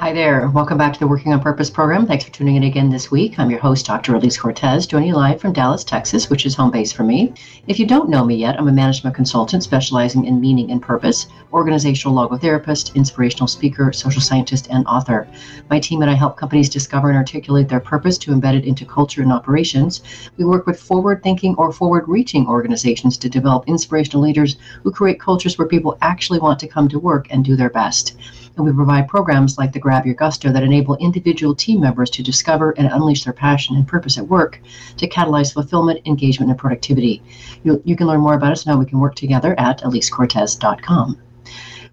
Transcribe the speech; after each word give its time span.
Hi 0.00 0.12
there. 0.12 0.50
Welcome 0.50 0.76
back 0.76 0.92
to 0.92 0.98
the 0.98 1.06
Working 1.06 1.32
on 1.32 1.40
Purpose 1.40 1.70
program. 1.70 2.04
Thanks 2.04 2.24
for 2.24 2.32
tuning 2.32 2.56
in 2.56 2.64
again 2.64 2.90
this 2.90 3.12
week. 3.12 3.38
I'm 3.38 3.48
your 3.48 3.60
host, 3.60 3.86
Dr. 3.86 4.16
Elise 4.16 4.36
Cortes, 4.36 4.86
joining 4.86 5.08
you 5.08 5.14
live 5.14 5.40
from 5.40 5.52
Dallas, 5.52 5.84
Texas, 5.84 6.28
which 6.28 6.44
is 6.44 6.54
home 6.56 6.72
base 6.72 6.90
for 6.90 7.04
me. 7.04 7.32
If 7.68 7.78
you 7.78 7.86
don't 7.86 8.10
know 8.10 8.24
me 8.24 8.34
yet, 8.34 8.58
I'm 8.58 8.66
a 8.66 8.72
management 8.72 9.14
consultant 9.14 9.62
specializing 9.62 10.24
in 10.24 10.40
meaning 10.40 10.72
and 10.72 10.82
purpose, 10.82 11.28
organizational 11.52 12.16
logotherapist, 12.16 12.94
inspirational 12.96 13.46
speaker, 13.46 13.92
social 13.92 14.20
scientist, 14.20 14.66
and 14.68 14.84
author. 14.86 15.28
My 15.70 15.78
team 15.78 16.02
and 16.02 16.10
I 16.10 16.14
help 16.14 16.36
companies 16.36 16.68
discover 16.68 17.08
and 17.08 17.16
articulate 17.16 17.68
their 17.68 17.80
purpose 17.80 18.18
to 18.18 18.32
embed 18.32 18.58
it 18.58 18.64
into 18.64 18.84
culture 18.84 19.22
and 19.22 19.32
operations. 19.32 20.02
We 20.36 20.44
work 20.44 20.66
with 20.66 20.80
forward 20.80 21.22
thinking 21.22 21.54
or 21.56 21.72
forward 21.72 22.08
reaching 22.08 22.48
organizations 22.48 23.16
to 23.18 23.28
develop 23.30 23.68
inspirational 23.68 24.24
leaders 24.24 24.56
who 24.82 24.90
create 24.90 25.20
cultures 25.20 25.56
where 25.56 25.68
people 25.68 25.96
actually 26.02 26.40
want 26.40 26.58
to 26.58 26.68
come 26.68 26.88
to 26.88 26.98
work 26.98 27.28
and 27.30 27.44
do 27.44 27.54
their 27.54 27.70
best 27.70 28.16
and 28.56 28.64
we 28.64 28.72
provide 28.72 29.08
programs 29.08 29.58
like 29.58 29.72
the 29.72 29.78
Grab 29.78 30.06
Your 30.06 30.14
Gusto 30.14 30.52
that 30.52 30.62
enable 30.62 30.96
individual 30.96 31.54
team 31.54 31.80
members 31.80 32.10
to 32.10 32.22
discover 32.22 32.70
and 32.72 32.86
unleash 32.92 33.24
their 33.24 33.32
passion 33.32 33.76
and 33.76 33.86
purpose 33.86 34.18
at 34.18 34.28
work 34.28 34.60
to 34.96 35.08
catalyze 35.08 35.52
fulfillment, 35.52 36.00
engagement, 36.06 36.50
and 36.50 36.58
productivity. 36.58 37.22
You, 37.64 37.82
you 37.84 37.96
can 37.96 38.06
learn 38.06 38.20
more 38.20 38.34
about 38.34 38.52
us 38.52 38.64
and 38.64 38.72
how 38.72 38.78
we 38.78 38.86
can 38.86 39.00
work 39.00 39.14
together 39.14 39.58
at 39.58 39.80
elisecortes.com. 39.80 41.18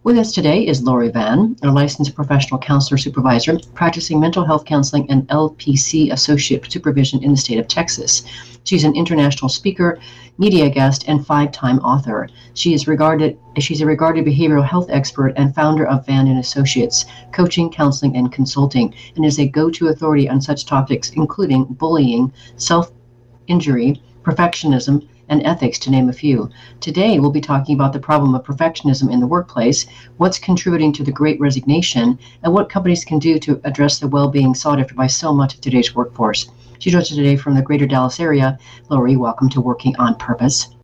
With 0.03 0.17
us 0.17 0.31
today 0.31 0.65
is 0.65 0.81
Lori 0.81 1.11
Vann, 1.11 1.55
a 1.61 1.69
licensed 1.69 2.15
professional 2.15 2.59
counselor 2.59 2.97
supervisor 2.97 3.59
practicing 3.75 4.19
mental 4.19 4.43
health 4.43 4.65
counseling 4.65 5.05
and 5.11 5.27
LPC 5.27 6.11
associate 6.11 6.71
supervision 6.71 7.23
in 7.23 7.29
the 7.29 7.37
state 7.37 7.59
of 7.59 7.67
Texas. 7.67 8.23
She's 8.63 8.83
an 8.83 8.95
international 8.95 9.47
speaker, 9.47 9.99
media 10.39 10.71
guest, 10.71 11.03
and 11.07 11.23
five-time 11.23 11.77
author. 11.81 12.27
She 12.55 12.73
is 12.73 12.87
regarded 12.87 13.37
she's 13.59 13.81
a 13.81 13.85
regarded 13.85 14.25
behavioral 14.25 14.67
health 14.67 14.89
expert 14.89 15.33
and 15.35 15.53
founder 15.53 15.85
of 15.85 16.07
Vann 16.07 16.25
and 16.25 16.39
Associates, 16.39 17.05
coaching, 17.31 17.69
counseling, 17.69 18.17
and 18.17 18.31
consulting, 18.31 18.95
and 19.15 19.23
is 19.23 19.37
a 19.37 19.47
go-to 19.47 19.89
authority 19.89 20.27
on 20.27 20.41
such 20.41 20.65
topics 20.65 21.11
including 21.11 21.65
bullying, 21.65 22.33
self-injury, 22.55 24.01
perfectionism, 24.23 25.07
and 25.31 25.41
ethics, 25.43 25.79
to 25.79 25.89
name 25.89 26.09
a 26.09 26.13
few. 26.13 26.49
Today, 26.81 27.17
we'll 27.17 27.31
be 27.31 27.41
talking 27.41 27.73
about 27.73 27.93
the 27.93 27.99
problem 27.99 28.35
of 28.35 28.43
perfectionism 28.43 29.11
in 29.11 29.19
the 29.19 29.25
workplace, 29.25 29.87
what's 30.17 30.37
contributing 30.37 30.93
to 30.93 31.03
the 31.03 31.11
great 31.11 31.39
resignation, 31.39 32.19
and 32.43 32.53
what 32.53 32.69
companies 32.69 33.03
can 33.03 33.17
do 33.17 33.39
to 33.39 33.59
address 33.63 33.97
the 33.97 34.07
well 34.07 34.27
being 34.27 34.53
sought 34.53 34.79
after 34.79 34.93
by 34.93 35.07
so 35.07 35.33
much 35.33 35.55
of 35.55 35.61
today's 35.61 35.95
workforce. 35.95 36.51
She 36.77 36.91
joins 36.91 37.09
us 37.09 37.15
today 37.15 37.37
from 37.37 37.55
the 37.55 37.61
greater 37.61 37.87
Dallas 37.87 38.19
area. 38.19 38.59
Lori, 38.89 39.15
welcome 39.15 39.49
to 39.49 39.61
Working 39.61 39.95
on 39.97 40.15
Purpose. 40.15 40.75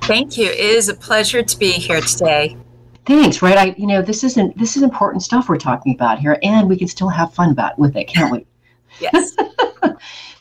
Thank 0.00 0.36
you. 0.36 0.46
It 0.46 0.58
is 0.58 0.88
a 0.88 0.94
pleasure 0.94 1.42
to 1.42 1.58
be 1.58 1.72
here 1.72 2.00
today. 2.00 2.56
Thanks. 3.04 3.42
Right. 3.42 3.58
I, 3.58 3.74
you 3.76 3.86
know, 3.86 4.00
this 4.00 4.24
isn't 4.24 4.56
this 4.56 4.76
is 4.76 4.82
important 4.82 5.22
stuff 5.22 5.48
we're 5.48 5.58
talking 5.58 5.94
about 5.94 6.18
here, 6.18 6.38
and 6.42 6.68
we 6.68 6.76
can 6.76 6.88
still 6.88 7.08
have 7.08 7.34
fun 7.34 7.50
about 7.50 7.78
with 7.78 7.96
it, 7.96 8.04
can't 8.06 8.32
we? 8.32 8.46
Yes. 9.02 9.36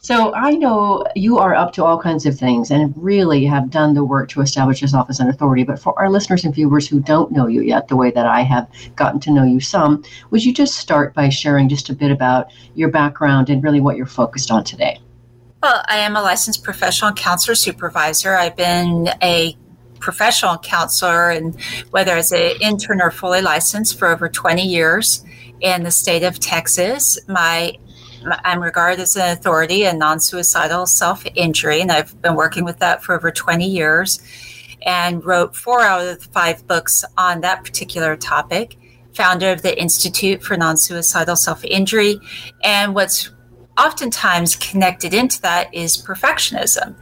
So 0.04 0.34
I 0.34 0.56
know 0.56 1.06
you 1.16 1.38
are 1.38 1.54
up 1.54 1.74
to 1.74 1.86
all 1.86 1.98
kinds 1.98 2.26
of 2.26 2.38
things 2.38 2.72
and 2.72 2.92
really 2.98 3.46
have 3.46 3.70
done 3.70 3.94
the 3.94 4.04
work 4.04 4.30
to 4.30 4.42
establish 4.42 4.82
yourself 4.82 5.12
as 5.12 5.20
an 5.20 5.30
authority. 5.30 5.64
But 5.64 5.80
for 5.80 5.98
our 5.98 6.10
listeners 6.10 6.44
and 6.44 6.54
viewers 6.54 6.88
who 6.88 7.00
don't 7.00 7.32
know 7.32 7.46
you 7.46 7.62
yet, 7.62 7.88
the 7.88 7.96
way 7.96 8.10
that 8.12 8.26
I 8.26 8.42
have 8.42 8.68
gotten 8.96 9.20
to 9.22 9.32
know 9.32 9.44
you 9.44 9.60
some, 9.60 10.04
would 10.32 10.44
you 10.44 10.54
just 10.54 10.76
start 10.76 11.14
by 11.14 11.30
sharing 11.30 11.70
just 11.70 11.90
a 11.90 11.94
bit 11.94 12.10
about 12.10 12.52
your 12.74 12.90
background 12.90 13.52
and 13.52 13.64
really 13.64 13.80
what 13.80 13.96
you're 13.96 14.08
focused 14.08 14.50
on 14.50 14.64
today? 14.64 15.00
Well, 15.62 15.84
I 15.88 15.98
am 15.98 16.16
a 16.16 16.22
licensed 16.24 16.64
professional 16.64 17.14
counselor 17.14 17.54
supervisor. 17.54 18.36
I've 18.36 18.56
been 18.56 19.12
a 19.22 19.56
professional 20.00 20.58
counselor 20.58 21.30
and 21.30 21.56
whether 21.92 22.18
as 22.18 22.32
an 22.32 22.54
intern 22.60 23.02
or 23.04 23.12
fully 23.12 23.44
licensed 23.44 24.00
for 24.00 24.08
over 24.08 24.28
20 24.28 24.68
years 24.68 25.24
in 25.62 25.84
the 25.84 25.92
state 25.92 26.24
of 26.24 26.40
Texas. 26.40 27.20
My 27.28 27.78
I'm 28.44 28.62
regarded 28.62 29.00
as 29.00 29.16
an 29.16 29.32
authority 29.32 29.86
in 29.86 29.98
non 29.98 30.20
suicidal 30.20 30.86
self 30.86 31.26
injury, 31.36 31.82
and 31.82 31.92
I've 31.92 32.20
been 32.22 32.36
working 32.36 32.64
with 32.64 32.80
that 32.80 33.04
for 33.04 33.16
over 33.16 33.32
20 33.32 33.68
years 33.68 34.22
and 34.84 35.24
wrote 35.24 35.56
four 35.56 35.82
out 35.82 36.06
of 36.06 36.20
the 36.20 36.30
five 36.30 36.66
books 36.68 37.06
on 37.18 37.42
that 37.42 37.64
particular 37.64 38.16
topic. 38.16 38.78
Founder 39.14 39.52
of 39.52 39.62
the 39.62 39.80
Institute 39.80 40.42
for 40.42 40.56
Non 40.56 40.78
Suicidal 40.78 41.36
Self 41.36 41.64
Injury. 41.66 42.20
And 42.64 42.96
what's 42.96 43.32
oftentimes 43.78 44.56
connected 44.56 45.14
into 45.14 45.42
that 45.42 45.74
is 45.74 45.98
perfectionism. 45.98 46.96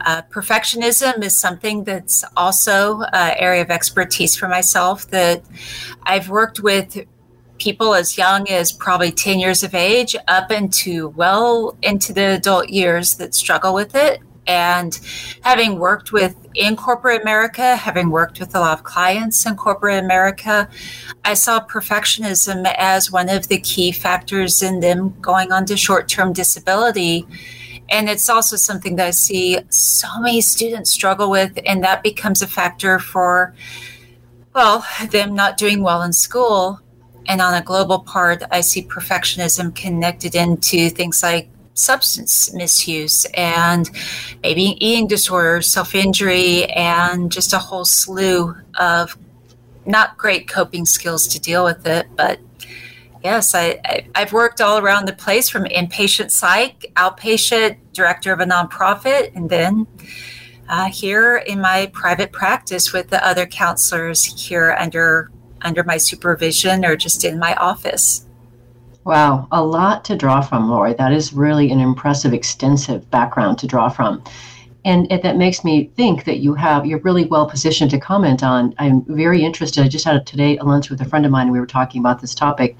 Uh, 0.00 0.22
perfectionism 0.30 1.22
is 1.22 1.38
something 1.38 1.84
that's 1.84 2.24
also 2.36 3.02
an 3.12 3.34
area 3.38 3.62
of 3.62 3.70
expertise 3.70 4.34
for 4.34 4.48
myself 4.48 5.08
that 5.10 5.42
I've 6.02 6.28
worked 6.28 6.60
with 6.60 7.06
people 7.58 7.94
as 7.94 8.18
young 8.18 8.48
as 8.48 8.72
probably 8.72 9.10
10 9.10 9.38
years 9.38 9.62
of 9.62 9.74
age 9.74 10.16
up 10.28 10.50
into 10.50 11.08
well 11.10 11.76
into 11.82 12.12
the 12.12 12.34
adult 12.34 12.68
years 12.68 13.16
that 13.16 13.34
struggle 13.34 13.74
with 13.74 13.94
it. 13.94 14.20
And 14.46 14.98
having 15.42 15.78
worked 15.78 16.12
with 16.12 16.36
in 16.54 16.76
corporate 16.76 17.22
america 17.22 17.74
having 17.74 18.10
worked 18.10 18.38
with 18.38 18.54
a 18.54 18.60
lot 18.60 18.78
of 18.78 18.84
clients 18.84 19.44
in 19.46 19.56
corporate 19.56 20.04
america 20.04 20.68
i 21.24 21.34
saw 21.34 21.64
perfectionism 21.66 22.70
as 22.76 23.10
one 23.10 23.28
of 23.28 23.48
the 23.48 23.58
key 23.58 23.90
factors 23.90 24.62
in 24.62 24.80
them 24.80 25.18
going 25.20 25.50
on 25.50 25.64
to 25.66 25.76
short-term 25.76 26.32
disability. 26.32 27.26
And 27.90 28.08
it's 28.08 28.28
also 28.28 28.56
something 28.56 28.96
that 28.96 29.06
i 29.06 29.10
see 29.10 29.58
so 29.70 30.08
many 30.20 30.40
students 30.40 30.90
struggle 30.90 31.30
with 31.30 31.58
and 31.64 31.82
that 31.82 32.02
becomes 32.02 32.42
a 32.42 32.46
factor 32.46 32.98
for 32.98 33.54
well 34.54 34.84
them 35.10 35.34
not 35.34 35.56
doing 35.56 35.82
well 35.82 36.02
in 36.02 36.12
school 36.12 36.80
and 37.26 37.40
on 37.40 37.54
a 37.54 37.62
global 37.62 37.98
part, 37.98 38.42
I 38.50 38.60
see 38.60 38.82
perfectionism 38.82 39.74
connected 39.74 40.34
into 40.34 40.90
things 40.90 41.22
like 41.22 41.48
substance 41.74 42.52
misuse 42.52 43.24
and 43.34 43.90
maybe 44.42 44.76
eating 44.84 45.06
disorders, 45.06 45.70
self 45.70 45.94
injury, 45.94 46.66
and 46.66 47.30
just 47.30 47.52
a 47.52 47.58
whole 47.58 47.84
slew 47.84 48.54
of 48.78 49.16
not 49.86 50.16
great 50.16 50.48
coping 50.48 50.86
skills 50.86 51.26
to 51.28 51.40
deal 51.40 51.64
with 51.64 51.86
it. 51.86 52.06
But 52.16 52.40
yes, 53.22 53.54
I, 53.54 53.80
I, 54.14 54.20
have 54.20 54.32
worked 54.32 54.60
all 54.60 54.78
around 54.78 55.06
the 55.06 55.12
place 55.12 55.48
from 55.48 55.64
inpatient 55.64 56.30
psych, 56.30 56.86
outpatient, 56.96 57.76
director 57.92 58.32
of 58.32 58.40
a 58.40 58.46
nonprofit, 58.46 59.34
and 59.34 59.50
then 59.50 59.86
uh, 60.68 60.86
here 60.86 61.36
in 61.36 61.60
my 61.60 61.90
private 61.92 62.32
practice 62.32 62.92
with 62.92 63.10
the 63.10 63.26
other 63.26 63.46
counselors 63.46 64.24
here 64.24 64.74
under 64.78 65.30
under 65.64 65.82
my 65.82 65.96
supervision 65.96 66.84
or 66.84 66.96
just 66.96 67.24
in 67.24 67.38
my 67.38 67.54
office. 67.56 68.26
Wow, 69.04 69.48
a 69.52 69.62
lot 69.62 70.04
to 70.06 70.16
draw 70.16 70.40
from, 70.40 70.70
Lori. 70.70 70.94
That 70.94 71.12
is 71.12 71.34
really 71.34 71.70
an 71.70 71.80
impressive, 71.80 72.32
extensive 72.32 73.10
background 73.10 73.58
to 73.58 73.66
draw 73.66 73.90
from. 73.90 74.22
And 74.86 75.10
it, 75.10 75.22
that 75.22 75.36
makes 75.36 75.64
me 75.64 75.90
think 75.96 76.24
that 76.24 76.38
you 76.38 76.54
have 76.54 76.86
you're 76.86 77.00
really 77.00 77.24
well 77.24 77.48
positioned 77.48 77.90
to 77.90 77.98
comment 77.98 78.42
on. 78.42 78.74
I'm 78.78 79.04
very 79.06 79.42
interested. 79.42 79.84
I 79.84 79.88
just 79.88 80.04
had 80.04 80.16
a, 80.16 80.20
today 80.24 80.56
a 80.58 80.64
lunch 80.64 80.90
with 80.90 81.00
a 81.00 81.04
friend 81.04 81.24
of 81.26 81.32
mine, 81.32 81.46
and 81.46 81.52
we 81.52 81.60
were 81.60 81.66
talking 81.66 82.00
about 82.00 82.20
this 82.20 82.34
topic. 82.34 82.76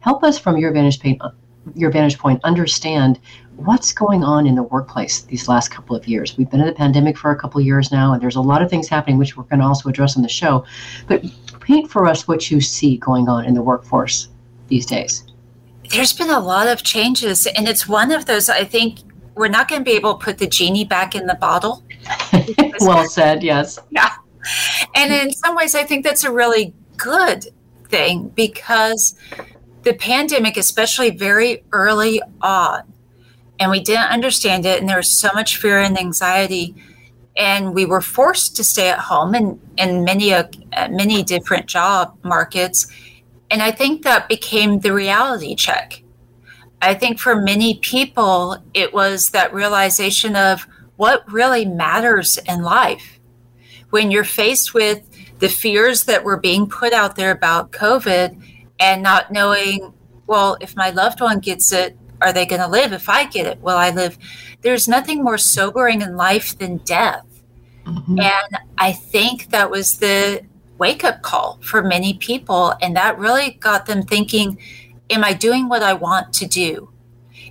Help 0.00 0.22
us 0.22 0.38
from 0.38 0.58
your 0.58 0.72
vantage 0.72 1.00
point, 1.00 1.20
your 1.74 1.90
vantage 1.90 2.18
point, 2.18 2.40
understand 2.44 3.18
what's 3.56 3.92
going 3.92 4.24
on 4.24 4.46
in 4.46 4.54
the 4.54 4.62
workplace 4.62 5.22
these 5.22 5.48
last 5.48 5.70
couple 5.70 5.94
of 5.94 6.06
years. 6.08 6.36
We've 6.36 6.50
been 6.50 6.60
in 6.60 6.66
the 6.66 6.72
pandemic 6.72 7.16
for 7.16 7.30
a 7.30 7.36
couple 7.36 7.60
of 7.60 7.66
years 7.66 7.92
now, 7.92 8.12
and 8.12 8.22
there's 8.22 8.36
a 8.36 8.40
lot 8.40 8.62
of 8.62 8.68
things 8.68 8.88
happening, 8.88 9.18
which 9.18 9.36
we're 9.36 9.44
going 9.44 9.60
to 9.60 9.66
also 9.66 9.88
address 9.88 10.16
on 10.16 10.22
the 10.22 10.28
show. 10.28 10.64
But 11.06 11.24
paint 11.64 11.90
for 11.90 12.06
us 12.06 12.28
what 12.28 12.50
you 12.50 12.60
see 12.60 12.98
going 12.98 13.28
on 13.28 13.44
in 13.44 13.54
the 13.54 13.62
workforce 13.62 14.28
these 14.68 14.86
days. 14.86 15.24
There's 15.90 16.12
been 16.12 16.30
a 16.30 16.40
lot 16.40 16.66
of 16.66 16.82
changes, 16.82 17.46
and 17.46 17.68
it's 17.68 17.88
one 17.88 18.12
of 18.12 18.26
those 18.26 18.48
I 18.48 18.64
think 18.64 19.00
we're 19.34 19.48
not 19.48 19.68
going 19.68 19.80
to 19.80 19.84
be 19.84 19.96
able 19.96 20.14
to 20.14 20.24
put 20.24 20.38
the 20.38 20.46
genie 20.46 20.84
back 20.84 21.14
in 21.14 21.26
the 21.26 21.34
bottle. 21.34 21.84
well 22.80 23.06
said, 23.08 23.42
yes. 23.42 23.78
Yeah. 23.90 24.14
And 24.94 25.12
in 25.12 25.32
some 25.32 25.56
ways, 25.56 25.74
I 25.74 25.84
think 25.84 26.04
that's 26.04 26.24
a 26.24 26.30
really 26.30 26.74
good 26.96 27.46
thing 27.88 28.28
because 28.34 29.14
the 29.82 29.94
pandemic, 29.94 30.56
especially 30.56 31.10
very 31.10 31.64
early 31.72 32.20
on, 32.40 32.92
and 33.58 33.70
we 33.70 33.80
didn't 33.80 34.10
understand 34.10 34.66
it, 34.66 34.80
and 34.80 34.88
there 34.88 34.96
was 34.96 35.10
so 35.10 35.30
much 35.34 35.56
fear 35.56 35.78
and 35.78 35.98
anxiety 35.98 36.74
and 37.36 37.74
we 37.74 37.84
were 37.84 38.00
forced 38.00 38.56
to 38.56 38.64
stay 38.64 38.88
at 38.88 38.98
home 38.98 39.34
in, 39.34 39.60
in 39.76 40.04
many 40.04 40.32
uh, 40.32 40.44
many 40.90 41.22
different 41.22 41.66
job 41.66 42.16
markets. 42.22 42.86
And 43.50 43.62
i 43.62 43.70
think 43.70 44.02
that 44.02 44.28
became 44.28 44.80
the 44.80 44.92
reality 44.92 45.54
check. 45.54 46.02
I 46.80 46.94
think 46.94 47.18
for 47.18 47.34
many 47.34 47.78
people 47.78 48.58
it 48.74 48.92
was 48.92 49.30
that 49.30 49.54
realization 49.54 50.36
of 50.36 50.66
what 50.96 51.30
really 51.30 51.64
matters 51.64 52.38
in 52.48 52.62
life. 52.62 53.18
When 53.90 54.10
you're 54.10 54.24
faced 54.24 54.74
with 54.74 55.08
the 55.38 55.48
fears 55.48 56.04
that 56.04 56.24
were 56.24 56.36
being 56.36 56.66
put 56.66 56.92
out 56.92 57.16
there 57.16 57.30
about 57.30 57.72
covid 57.72 58.40
and 58.80 59.02
not 59.02 59.32
knowing 59.32 59.92
well 60.26 60.56
if 60.60 60.76
my 60.76 60.90
loved 60.90 61.20
one 61.20 61.38
gets 61.38 61.72
it 61.72 61.96
are 62.24 62.32
they 62.32 62.46
going 62.46 62.60
to 62.60 62.68
live 62.68 62.92
if 62.92 63.08
i 63.08 63.24
get 63.26 63.46
it 63.46 63.60
will 63.60 63.76
i 63.76 63.90
live 63.90 64.18
there's 64.64 64.88
nothing 64.88 65.22
more 65.22 65.38
sobering 65.38 66.00
in 66.00 66.16
life 66.16 66.58
than 66.58 66.78
death. 66.78 67.26
Mm-hmm. 67.84 68.18
And 68.18 68.58
I 68.78 68.92
think 68.92 69.50
that 69.50 69.70
was 69.70 69.98
the 69.98 70.42
wake 70.78 71.04
up 71.04 71.20
call 71.20 71.60
for 71.62 71.82
many 71.82 72.14
people. 72.14 72.74
And 72.80 72.96
that 72.96 73.18
really 73.18 73.52
got 73.60 73.86
them 73.86 74.02
thinking 74.02 74.58
Am 75.10 75.22
I 75.22 75.34
doing 75.34 75.68
what 75.68 75.82
I 75.82 75.92
want 75.92 76.32
to 76.32 76.46
do? 76.46 76.90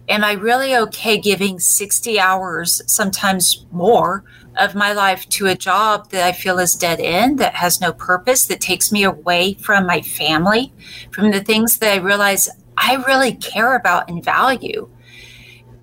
Am 0.09 0.23
I 0.23 0.31
really 0.31 0.75
okay 0.75 1.19
giving 1.19 1.59
60 1.59 2.19
hours, 2.19 2.81
sometimes 2.87 3.67
more, 3.71 4.23
of 4.57 4.73
my 4.73 4.91
life 4.91 5.29
to 5.29 5.45
a 5.45 5.55
job 5.55 6.09
that 6.09 6.23
I 6.23 6.31
feel 6.31 6.57
is 6.57 6.73
dead 6.73 6.99
end, 6.99 7.37
that 7.37 7.53
has 7.53 7.79
no 7.79 7.93
purpose, 7.93 8.45
that 8.47 8.59
takes 8.59 8.91
me 8.91 9.03
away 9.03 9.53
from 9.53 9.85
my 9.85 10.01
family, 10.01 10.73
from 11.11 11.29
the 11.29 11.43
things 11.43 11.77
that 11.77 11.93
I 11.93 11.97
realize 11.97 12.49
I 12.77 12.95
really 13.07 13.35
care 13.35 13.75
about 13.75 14.09
and 14.09 14.23
value? 14.23 14.89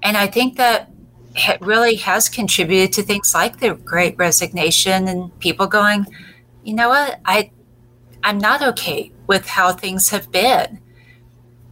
And 0.03 0.17
I 0.17 0.27
think 0.27 0.57
that 0.57 0.91
it 1.35 1.61
really 1.61 1.97
has 1.97 2.29
contributed 2.29 2.93
to 2.95 3.03
things 3.03 3.35
like 3.35 3.61
the 3.61 3.75
great 3.75 4.17
resignation 4.19 5.09
and 5.09 5.39
people 5.39 5.67
going, 5.67 6.07
you 6.65 6.75
know 6.75 6.89
what, 6.89 7.21
I 7.25 7.53
I'm 8.23 8.39
not 8.39 8.63
okay 8.63 9.13
with 9.27 9.47
how 9.47 9.73
things 9.73 10.11
have 10.11 10.31
been. 10.31 10.81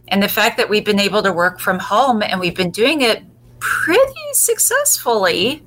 And 0.07 0.23
the 0.23 0.29
fact 0.29 0.57
that 0.57 0.69
we've 0.69 0.85
been 0.85 0.99
able 0.99 1.21
to 1.21 1.31
work 1.31 1.59
from 1.59 1.77
home 1.77 2.23
and 2.23 2.39
we've 2.39 2.55
been 2.55 2.71
doing 2.71 3.01
it 3.01 3.23
pretty 3.59 4.33
successfully, 4.33 5.63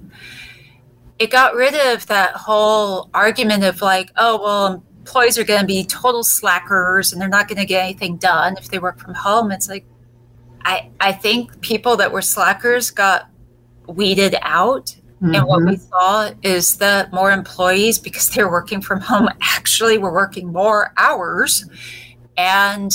it 1.18 1.30
got 1.30 1.54
rid 1.54 1.74
of 1.74 2.06
that 2.08 2.34
whole 2.34 3.08
argument 3.14 3.62
of 3.62 3.80
like, 3.80 4.10
oh, 4.16 4.42
well, 4.42 4.84
employees 5.02 5.36
are 5.36 5.42
going 5.42 5.60
to 5.60 5.66
be 5.66 5.84
total 5.84 6.22
slackers 6.22 7.12
and 7.12 7.20
they're 7.20 7.28
not 7.28 7.48
going 7.48 7.58
to 7.58 7.64
get 7.64 7.82
anything 7.82 8.16
done 8.18 8.56
if 8.56 8.68
they 8.68 8.78
work 8.78 9.00
from 9.00 9.14
home. 9.14 9.50
It's 9.50 9.68
like, 9.68 9.84
I, 10.64 10.90
I 11.00 11.10
think 11.10 11.60
people 11.60 11.96
that 11.96 12.12
were 12.12 12.22
slackers 12.22 12.92
got 12.92 13.28
weeded 13.88 14.36
out. 14.42 14.94
Mm-hmm. 15.20 15.34
And 15.34 15.46
what 15.46 15.64
we 15.64 15.72
mm-hmm. 15.72 15.88
saw 15.88 16.30
is 16.42 16.76
that 16.76 17.12
more 17.12 17.32
employees, 17.32 17.98
because 17.98 18.30
they're 18.30 18.50
working 18.50 18.80
from 18.80 19.00
home, 19.00 19.28
actually 19.40 19.98
were 19.98 20.12
working 20.12 20.52
more 20.52 20.92
hours. 20.96 21.68
And 22.36 22.92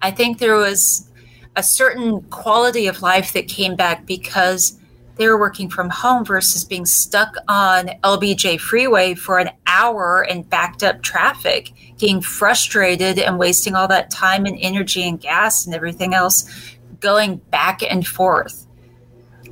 I 0.00 0.12
think 0.12 0.38
there 0.38 0.54
was 0.54 1.10
a 1.56 1.62
certain 1.62 2.22
quality 2.30 2.86
of 2.86 3.02
life 3.02 3.32
that 3.32 3.48
came 3.48 3.74
back 3.74 4.06
because 4.06 4.78
they 5.16 5.28
were 5.28 5.38
working 5.38 5.68
from 5.68 5.90
home 5.90 6.24
versus 6.24 6.64
being 6.64 6.86
stuck 6.86 7.36
on 7.48 7.90
LBJ 8.02 8.58
freeway 8.60 9.14
for 9.14 9.38
an 9.38 9.50
hour 9.66 10.24
in 10.28 10.42
backed 10.42 10.82
up 10.82 11.02
traffic, 11.02 11.72
getting 11.98 12.20
frustrated 12.20 13.18
and 13.18 13.38
wasting 13.38 13.74
all 13.74 13.88
that 13.88 14.10
time 14.10 14.46
and 14.46 14.56
energy 14.60 15.06
and 15.06 15.20
gas 15.20 15.66
and 15.66 15.74
everything 15.74 16.14
else 16.14 16.48
going 17.00 17.36
back 17.50 17.82
and 17.82 18.06
forth 18.06 18.66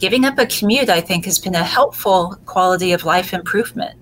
giving 0.01 0.25
up 0.25 0.39
a 0.39 0.47
commute, 0.47 0.89
I 0.89 1.01
think, 1.01 1.27
has 1.27 1.39
been 1.39 1.55
a 1.55 1.63
helpful 1.63 2.35
quality 2.47 2.93
of 2.93 3.05
life 3.05 3.33
improvement. 3.33 3.97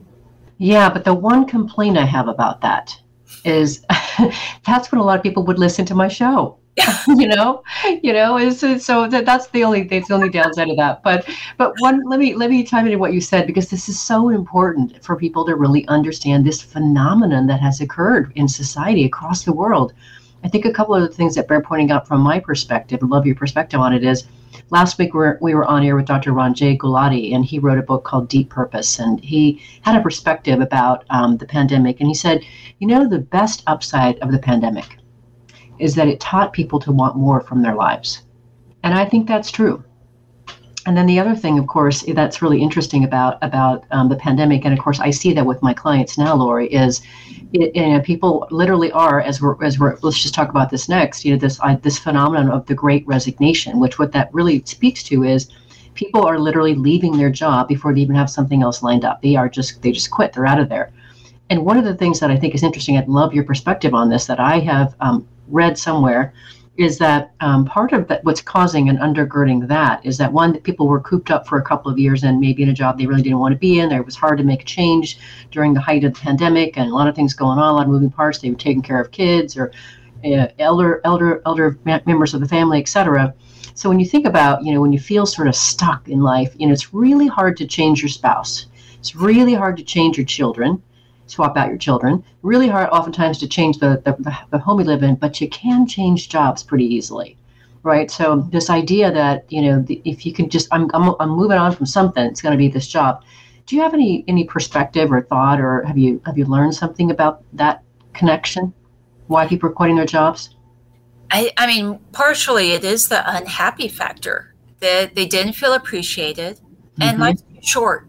Yeah, 0.57 0.89
but 0.89 1.05
the 1.05 1.13
one 1.13 1.45
complaint 1.47 1.99
I 1.99 2.07
have 2.07 2.29
about 2.29 2.61
that 2.63 2.97
is 3.45 3.85
that's 4.67 4.91
when 4.91 5.01
a 5.01 5.05
lot 5.05 5.19
of 5.19 5.23
people 5.23 5.45
would 5.45 5.59
listen 5.59 5.85
to 5.87 5.95
my 5.95 6.09
show. 6.09 6.57
you 7.09 7.29
know, 7.29 7.63
you 8.03 8.13
know, 8.13 8.39
is 8.39 8.61
so 8.61 9.09
that, 9.09 9.25
that's 9.25 9.49
the 9.49 9.65
only 9.65 9.85
that's 9.85 10.09
the 10.09 10.15
only 10.15 10.31
downside 10.31 10.69
of 10.69 10.77
that. 10.77 11.03
But 11.03 11.29
but 11.57 11.75
one 11.79 12.03
let 12.09 12.21
me 12.21 12.35
let 12.35 12.51
me 12.51 12.65
chime 12.65 12.87
into 12.87 12.99
what 12.99 13.13
you 13.13 13.21
said 13.21 13.47
because 13.47 13.69
this 13.69 13.89
is 13.89 14.01
so 14.01 14.29
important 14.29 15.03
for 15.05 15.17
people 15.17 15.45
to 15.47 15.55
really 15.55 15.87
understand 15.89 16.45
this 16.45 16.63
phenomenon 16.63 17.47
that 17.47 17.61
has 17.61 17.81
occurred 17.81 18.33
in 18.35 18.49
society 18.49 19.05
across 19.05 19.45
the 19.45 19.53
world. 19.53 19.93
I 20.45 20.49
think 20.49 20.65
a 20.65 20.73
couple 20.73 20.95
of 20.95 21.03
the 21.03 21.09
things 21.09 21.35
that 21.35 21.49
bear 21.49 21.61
pointing 21.61 21.91
out 21.91 22.07
from 22.07 22.21
my 22.21 22.39
perspective, 22.39 23.03
love 23.03 23.27
your 23.27 23.35
perspective 23.35 23.81
on 23.81 23.93
it, 23.93 24.05
is 24.05 24.25
last 24.71 24.99
week 24.99 25.13
we're, 25.13 25.37
we 25.41 25.55
were 25.55 25.65
on 25.65 25.85
air 25.85 25.97
with 25.97 26.07
Dr. 26.07 26.33
Ranjay 26.33 26.79
Gulati, 26.79 27.35
and 27.35 27.45
he 27.45 27.59
wrote 27.59 27.79
a 27.79 27.83
book 27.83 28.05
called 28.05 28.29
Deep 28.29 28.49
Purpose. 28.49 29.01
And 29.01 29.21
he 29.21 29.61
had 29.83 29.97
a 29.97 30.03
perspective 30.03 30.61
about 30.61 31.05
um, 31.11 31.37
the 31.39 31.47
pandemic. 31.47 32.01
And 32.01 32.09
he 32.09 32.15
said, 32.15 32.45
you 32.79 32.87
know, 32.87 33.09
the 33.09 33.19
best 33.19 33.65
upside 33.67 34.19
of 34.21 34.31
the 34.31 34.39
pandemic 34.39 34.99
is 35.79 35.95
that 35.95 36.09
it 36.09 36.21
taught 36.21 36.53
people 36.53 36.79
to 36.81 36.93
want 36.93 37.17
more 37.17 37.41
from 37.41 37.63
their 37.63 37.75
lives. 37.75 38.23
And 38.83 38.95
I 38.95 39.05
think 39.05 39.27
that's 39.27 39.51
true. 39.51 39.85
And 40.87 40.97
then 40.97 41.07
the 41.07 41.21
other 41.21 41.35
thing, 41.35 41.59
of 41.59 41.67
course, 41.67 42.03
that's 42.03 42.41
really 42.41 42.63
interesting 42.63 43.05
about 43.05 43.37
about 43.43 43.85
um, 43.91 44.09
the 44.09 44.17
pandemic, 44.17 44.65
and 44.65 44.73
of 44.73 44.83
course, 44.83 45.01
I 45.01 45.11
see 45.11 45.35
that 45.35 45.45
with 45.45 45.61
my 45.61 45.75
clients 45.75 46.17
now, 46.17 46.35
Lori, 46.35 46.67
is 46.73 47.03
it, 47.53 47.77
you 47.77 47.89
know, 47.89 48.01
people 48.01 48.49
literally 48.51 48.91
are 48.93 49.21
as 49.21 49.43
we're 49.43 49.63
as 49.63 49.79
we're 49.79 49.99
let's 50.01 50.23
just 50.23 50.33
talk 50.33 50.49
about 50.49 50.71
this 50.71 50.89
next. 50.89 51.27
You 51.27 51.33
know, 51.33 51.39
this 51.39 51.61
uh, 51.63 51.77
this 51.83 51.99
phenomenon 51.99 52.51
of 52.51 52.65
the 52.65 52.75
Great 52.75 53.07
Resignation, 53.07 53.81
which 53.81 53.99
what 53.99 54.13
that 54.13 54.33
really 54.33 54.63
speaks 54.65 55.03
to 55.05 55.25
is 55.25 55.51
people 55.93 56.25
are 56.25 56.39
literally 56.39 56.75
leaving 56.75 57.19
their 57.19 57.29
job 57.29 57.69
before 57.69 57.93
they 57.93 58.01
even 58.01 58.17
have 58.17 58.31
something 58.31 58.63
else 58.63 58.83
lined 58.83 59.05
up. 59.05 59.21
They 59.21 59.37
are 59.37 59.49
just 59.49 59.83
they 59.83 59.93
just 59.93 60.11
quit. 60.11 60.33
They're 60.33 60.47
out 60.47 60.61
of 60.61 60.71
there. 60.71 60.91
And 61.51 61.65
one 61.65 61.77
of 61.77 61.85
the 61.85 61.95
things 61.95 62.21
that 62.21 62.31
I 62.31 62.37
think 62.37 62.55
is 62.55 62.63
interesting, 62.63 62.97
I'd 62.97 63.09
love 63.09 63.35
your 63.35 63.45
perspective 63.45 63.95
on 63.95 64.09
this, 64.09 64.27
that 64.27 64.41
I 64.41 64.59
have 64.61 64.95
um, 65.01 65.27
read 65.49 65.79
somewhere 65.79 66.33
is 66.77 66.97
that 66.99 67.33
um, 67.41 67.65
part 67.65 67.93
of 67.93 68.07
that 68.07 68.23
what's 68.25 68.41
causing 68.41 68.89
and 68.89 68.99
undergirding 69.01 69.67
that 69.67 70.05
is 70.07 70.17
that 70.17 70.33
one 70.33 70.53
that 70.53 70.63
people 70.63 70.87
were 70.87 71.01
cooped 71.01 71.31
up 71.31 71.47
for 71.47 71.59
a 71.59 71.65
couple 71.65 71.91
of 71.91 71.99
years 71.99 72.23
and 72.23 72.39
maybe 72.39 72.63
in 72.63 72.69
a 72.69 72.73
job 72.73 72.97
they 72.97 73.07
really 73.07 73.23
didn't 73.23 73.41
want 73.41 73.53
to 73.53 73.59
be 73.59 73.81
in 73.81 73.89
there 73.89 74.03
was 74.03 74.15
hard 74.15 74.39
to 74.39 74.45
make 74.45 74.63
a 74.63 74.65
change 74.65 75.19
during 75.51 75.75
the 75.75 75.81
height 75.81 76.05
of 76.05 76.15
the 76.15 76.21
pandemic 76.21 76.79
and 76.79 76.89
a 76.91 76.95
lot 76.95 77.09
of 77.09 77.17
things 77.17 77.35
going 77.35 77.59
on 77.59 77.71
a 77.71 77.73
lot 77.73 77.83
of 77.83 77.89
moving 77.89 78.11
parts 78.11 78.39
they 78.39 78.49
were 78.49 78.57
taking 78.57 78.83
care 78.83 79.01
of 79.01 79.11
kids 79.11 79.57
or 79.57 79.73
uh, 80.25 80.47
elder 80.61 81.01
elder 81.05 81.43
elder 81.47 81.79
members 81.85 82.33
of 82.33 82.41
the 82.41 82.49
family 82.49 82.79
etc 82.81 83.35
so 83.75 83.89
when 83.89 84.01
you 84.01 84.07
think 84.07 84.27
about 84.27 84.65
you 84.65 84.73
know 84.73 84.81
when 84.81 84.93
you 84.93 85.01
feel 85.01 85.27
sort 85.27 85.49
of 85.49 85.57
stuck 85.57 86.09
in 86.09 86.21
life 86.21 86.55
you 86.59 86.67
know 86.67 86.73
it's 86.73 86.95
really 86.95 87.27
hard 87.27 87.57
to 87.57 87.67
change 87.67 88.03
your 88.03 88.09
spouse. 88.09 88.67
It's 88.99 89.15
really 89.15 89.55
hard 89.55 89.77
to 89.77 89.85
change 89.85 90.17
your 90.17 90.27
children 90.27 90.83
swap 91.29 91.57
out 91.57 91.69
your 91.69 91.79
children. 91.79 92.25
Really 92.43 92.69
hard, 92.69 92.89
oftentimes, 92.91 93.39
to 93.39 93.49
change 93.49 93.79
the, 93.79 94.03
the, 94.05 94.37
the 94.51 94.59
home 94.59 94.81
you 94.81 94.87
live 94.87 95.03
in, 95.03 95.15
but 95.15 95.41
you 95.41 95.49
can 95.49 95.87
change 95.87 96.29
jobs 96.29 96.63
pretty 96.63 96.85
easily, 96.85 97.37
right? 97.83 98.11
So 98.11 98.47
this 98.51 98.71
idea 98.71 99.13
that 99.13 99.51
you 99.53 99.63
know, 99.63 99.81
the, 99.81 100.01
if 100.05 100.27
you 100.27 100.33
can 100.33 100.49
just, 100.49 100.69
I'm, 100.73 100.91
I'm, 100.95 101.15
I'm 101.21 101.31
moving 101.31 101.59
on 101.59 101.73
from 101.73 101.87
something, 101.87 102.25
it's 102.25 102.43
going 102.43 102.53
to 102.53 102.59
be 102.59 102.69
this 102.69 102.89
job. 102.89 103.23
Do 103.67 103.77
you 103.77 103.83
have 103.83 103.93
any 103.93 104.25
any 104.27 104.45
perspective 104.45 105.13
or 105.13 105.21
thought, 105.21 105.61
or 105.61 105.85
have 105.85 105.99
you 105.99 106.23
have 106.25 106.39
you 106.39 106.47
learned 106.47 106.75
something 106.75 107.11
about 107.11 107.43
that 107.53 107.83
connection? 108.15 108.73
Why 109.27 109.47
people 109.47 109.69
are 109.69 109.73
quitting 109.73 109.97
their 109.97 110.07
jobs? 110.07 110.57
I, 111.31 111.53
I 111.59 111.67
mean, 111.67 111.99
partially 112.13 112.73
it 112.73 112.83
is 112.83 113.09
the 113.09 113.23
unhappy 113.31 113.89
factor 113.89 114.55
that 114.81 115.15
they 115.15 115.27
didn't 115.27 115.53
feel 115.53 115.75
appreciated, 115.75 116.61
and 116.99 117.19
mm-hmm. 117.19 117.21
life's 117.21 117.43
short 117.61 118.08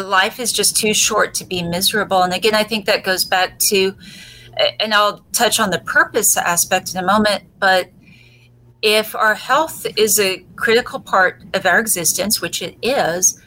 life 0.00 0.40
is 0.40 0.52
just 0.52 0.76
too 0.76 0.94
short 0.94 1.34
to 1.34 1.44
be 1.44 1.62
miserable. 1.62 2.22
And 2.22 2.32
again, 2.32 2.54
I 2.54 2.64
think 2.64 2.86
that 2.86 3.04
goes 3.04 3.24
back 3.24 3.58
to, 3.70 3.94
and 4.80 4.94
I'll 4.94 5.18
touch 5.32 5.60
on 5.60 5.70
the 5.70 5.80
purpose 5.80 6.36
aspect 6.36 6.94
in 6.94 7.02
a 7.02 7.06
moment, 7.06 7.44
but 7.58 7.90
if 8.82 9.14
our 9.14 9.34
health 9.34 9.86
is 9.96 10.18
a 10.18 10.44
critical 10.56 10.98
part 10.98 11.42
of 11.54 11.64
our 11.66 11.78
existence, 11.78 12.40
which 12.40 12.60
it 12.62 12.76
is, 12.82 13.40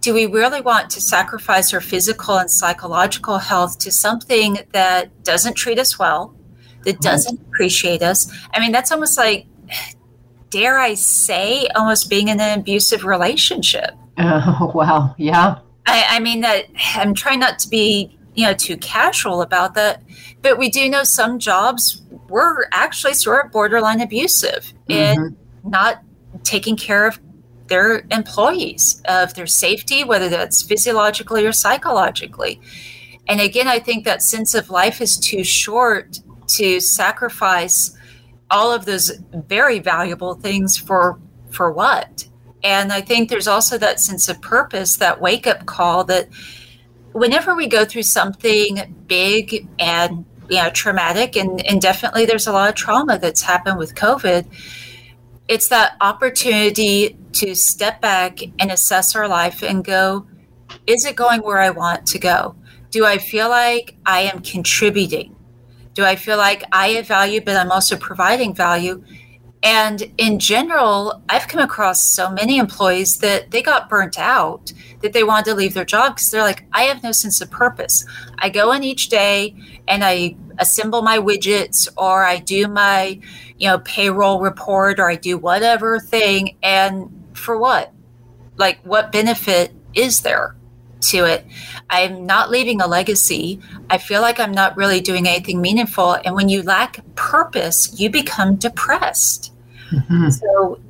do 0.00 0.12
we 0.12 0.26
really 0.26 0.60
want 0.60 0.90
to 0.90 1.00
sacrifice 1.00 1.72
our 1.72 1.80
physical 1.80 2.36
and 2.36 2.50
psychological 2.50 3.38
health 3.38 3.78
to 3.78 3.90
something 3.90 4.58
that 4.72 5.22
doesn't 5.24 5.54
treat 5.54 5.78
us 5.78 5.98
well, 5.98 6.34
that 6.84 7.00
doesn't 7.00 7.40
appreciate 7.40 8.02
us? 8.02 8.30
I 8.52 8.60
mean, 8.60 8.72
that's 8.72 8.90
almost 8.92 9.16
like, 9.16 9.46
dare 10.50 10.78
I 10.78 10.94
say, 10.94 11.68
almost 11.76 12.10
being 12.10 12.28
in 12.28 12.40
an 12.40 12.58
abusive 12.58 13.04
relationship. 13.04 13.92
Oh, 14.18 14.70
wow. 14.74 15.14
Yeah. 15.16 15.58
I, 15.86 16.04
I 16.10 16.20
mean 16.20 16.40
that 16.40 16.66
I'm 16.94 17.14
trying 17.14 17.40
not 17.40 17.58
to 17.60 17.68
be 17.68 18.16
you 18.34 18.46
know 18.46 18.54
too 18.54 18.76
casual 18.76 19.42
about 19.42 19.74
that, 19.74 20.02
but 20.40 20.58
we 20.58 20.70
do 20.70 20.88
know 20.88 21.04
some 21.04 21.38
jobs 21.38 22.02
were 22.28 22.68
actually 22.72 23.14
sort 23.14 23.46
of 23.46 23.52
borderline 23.52 24.00
abusive 24.00 24.72
mm-hmm. 24.88 24.92
and 24.92 25.36
not 25.64 26.02
taking 26.44 26.76
care 26.76 27.06
of 27.06 27.20
their 27.68 28.04
employees 28.10 29.02
of 29.06 29.34
their 29.34 29.46
safety, 29.46 30.04
whether 30.04 30.28
that's 30.28 30.62
physiologically 30.62 31.46
or 31.46 31.52
psychologically. 31.52 32.60
And 33.28 33.40
again, 33.40 33.68
I 33.68 33.78
think 33.78 34.04
that 34.04 34.22
sense 34.22 34.54
of 34.54 34.70
life 34.70 35.00
is 35.00 35.16
too 35.16 35.44
short 35.44 36.20
to 36.48 36.80
sacrifice 36.80 37.96
all 38.50 38.72
of 38.72 38.84
those 38.84 39.12
very 39.32 39.78
valuable 39.78 40.34
things 40.34 40.76
for 40.76 41.18
for 41.50 41.70
what? 41.70 42.28
And 42.64 42.92
I 42.92 43.00
think 43.00 43.28
there's 43.28 43.48
also 43.48 43.78
that 43.78 44.00
sense 44.00 44.28
of 44.28 44.40
purpose, 44.40 44.96
that 44.96 45.20
wake 45.20 45.46
up 45.46 45.66
call 45.66 46.04
that 46.04 46.28
whenever 47.12 47.54
we 47.54 47.66
go 47.66 47.84
through 47.84 48.02
something 48.02 48.94
big 49.06 49.68
and 49.78 50.24
you 50.48 50.56
know 50.56 50.70
traumatic 50.70 51.36
and, 51.36 51.64
and 51.66 51.80
definitely 51.80 52.26
there's 52.26 52.46
a 52.46 52.52
lot 52.52 52.68
of 52.68 52.74
trauma 52.74 53.18
that's 53.18 53.42
happened 53.42 53.78
with 53.78 53.94
covid 53.94 54.46
it's 55.48 55.68
that 55.68 55.96
opportunity 56.00 57.16
to 57.32 57.54
step 57.54 58.00
back 58.00 58.38
and 58.58 58.70
assess 58.70 59.14
our 59.14 59.28
life 59.28 59.62
and 59.62 59.84
go 59.84 60.26
is 60.86 61.04
it 61.04 61.16
going 61.16 61.42
where 61.42 61.58
i 61.58 61.70
want 61.70 62.06
to 62.06 62.18
go? 62.18 62.56
Do 62.90 63.04
i 63.04 63.18
feel 63.18 63.48
like 63.48 63.96
i 64.06 64.20
am 64.20 64.40
contributing? 64.40 65.36
Do 65.94 66.04
i 66.04 66.16
feel 66.16 66.38
like 66.38 66.64
i 66.72 66.88
have 66.88 67.06
value 67.06 67.40
but 67.40 67.56
i'm 67.56 67.70
also 67.70 67.96
providing 67.96 68.54
value 68.54 69.04
and 69.62 70.12
in 70.18 70.40
general, 70.40 71.22
I've 71.28 71.46
come 71.46 71.60
across 71.60 72.02
so 72.02 72.30
many 72.30 72.58
employees 72.58 73.18
that 73.18 73.52
they 73.52 73.62
got 73.62 73.88
burnt 73.88 74.18
out 74.18 74.72
that 75.02 75.12
they 75.12 75.22
wanted 75.22 75.50
to 75.50 75.54
leave 75.54 75.74
their 75.74 75.84
job 75.84 76.16
because 76.16 76.30
they're 76.30 76.42
like, 76.42 76.64
I 76.72 76.82
have 76.84 77.02
no 77.02 77.12
sense 77.12 77.40
of 77.40 77.50
purpose. 77.50 78.04
I 78.38 78.48
go 78.48 78.72
in 78.72 78.82
each 78.82 79.08
day 79.08 79.54
and 79.86 80.02
I 80.04 80.36
assemble 80.58 81.02
my 81.02 81.18
widgets 81.18 81.88
or 81.96 82.24
I 82.24 82.38
do 82.38 82.66
my, 82.66 83.20
you 83.58 83.68
know, 83.68 83.78
payroll 83.80 84.40
report 84.40 84.98
or 84.98 85.08
I 85.08 85.14
do 85.14 85.38
whatever 85.38 86.00
thing. 86.00 86.56
And 86.62 87.26
for 87.34 87.56
what? 87.56 87.92
Like, 88.56 88.80
what 88.84 89.12
benefit 89.12 89.72
is 89.94 90.22
there? 90.22 90.56
to 91.02 91.24
it. 91.24 91.44
I'm 91.90 92.26
not 92.26 92.50
leaving 92.50 92.80
a 92.80 92.86
legacy. 92.86 93.60
I 93.90 93.98
feel 93.98 94.20
like 94.20 94.38
I'm 94.38 94.52
not 94.52 94.76
really 94.76 95.00
doing 95.00 95.26
anything 95.26 95.60
meaningful. 95.60 96.12
And 96.24 96.34
when 96.36 96.48
you 96.48 96.62
lack 96.62 97.00
purpose, 97.16 97.98
you 97.98 98.08
become 98.08 98.54
depressed. 98.54 99.51
Mm-hmm. 99.92 100.30
So 100.30 100.80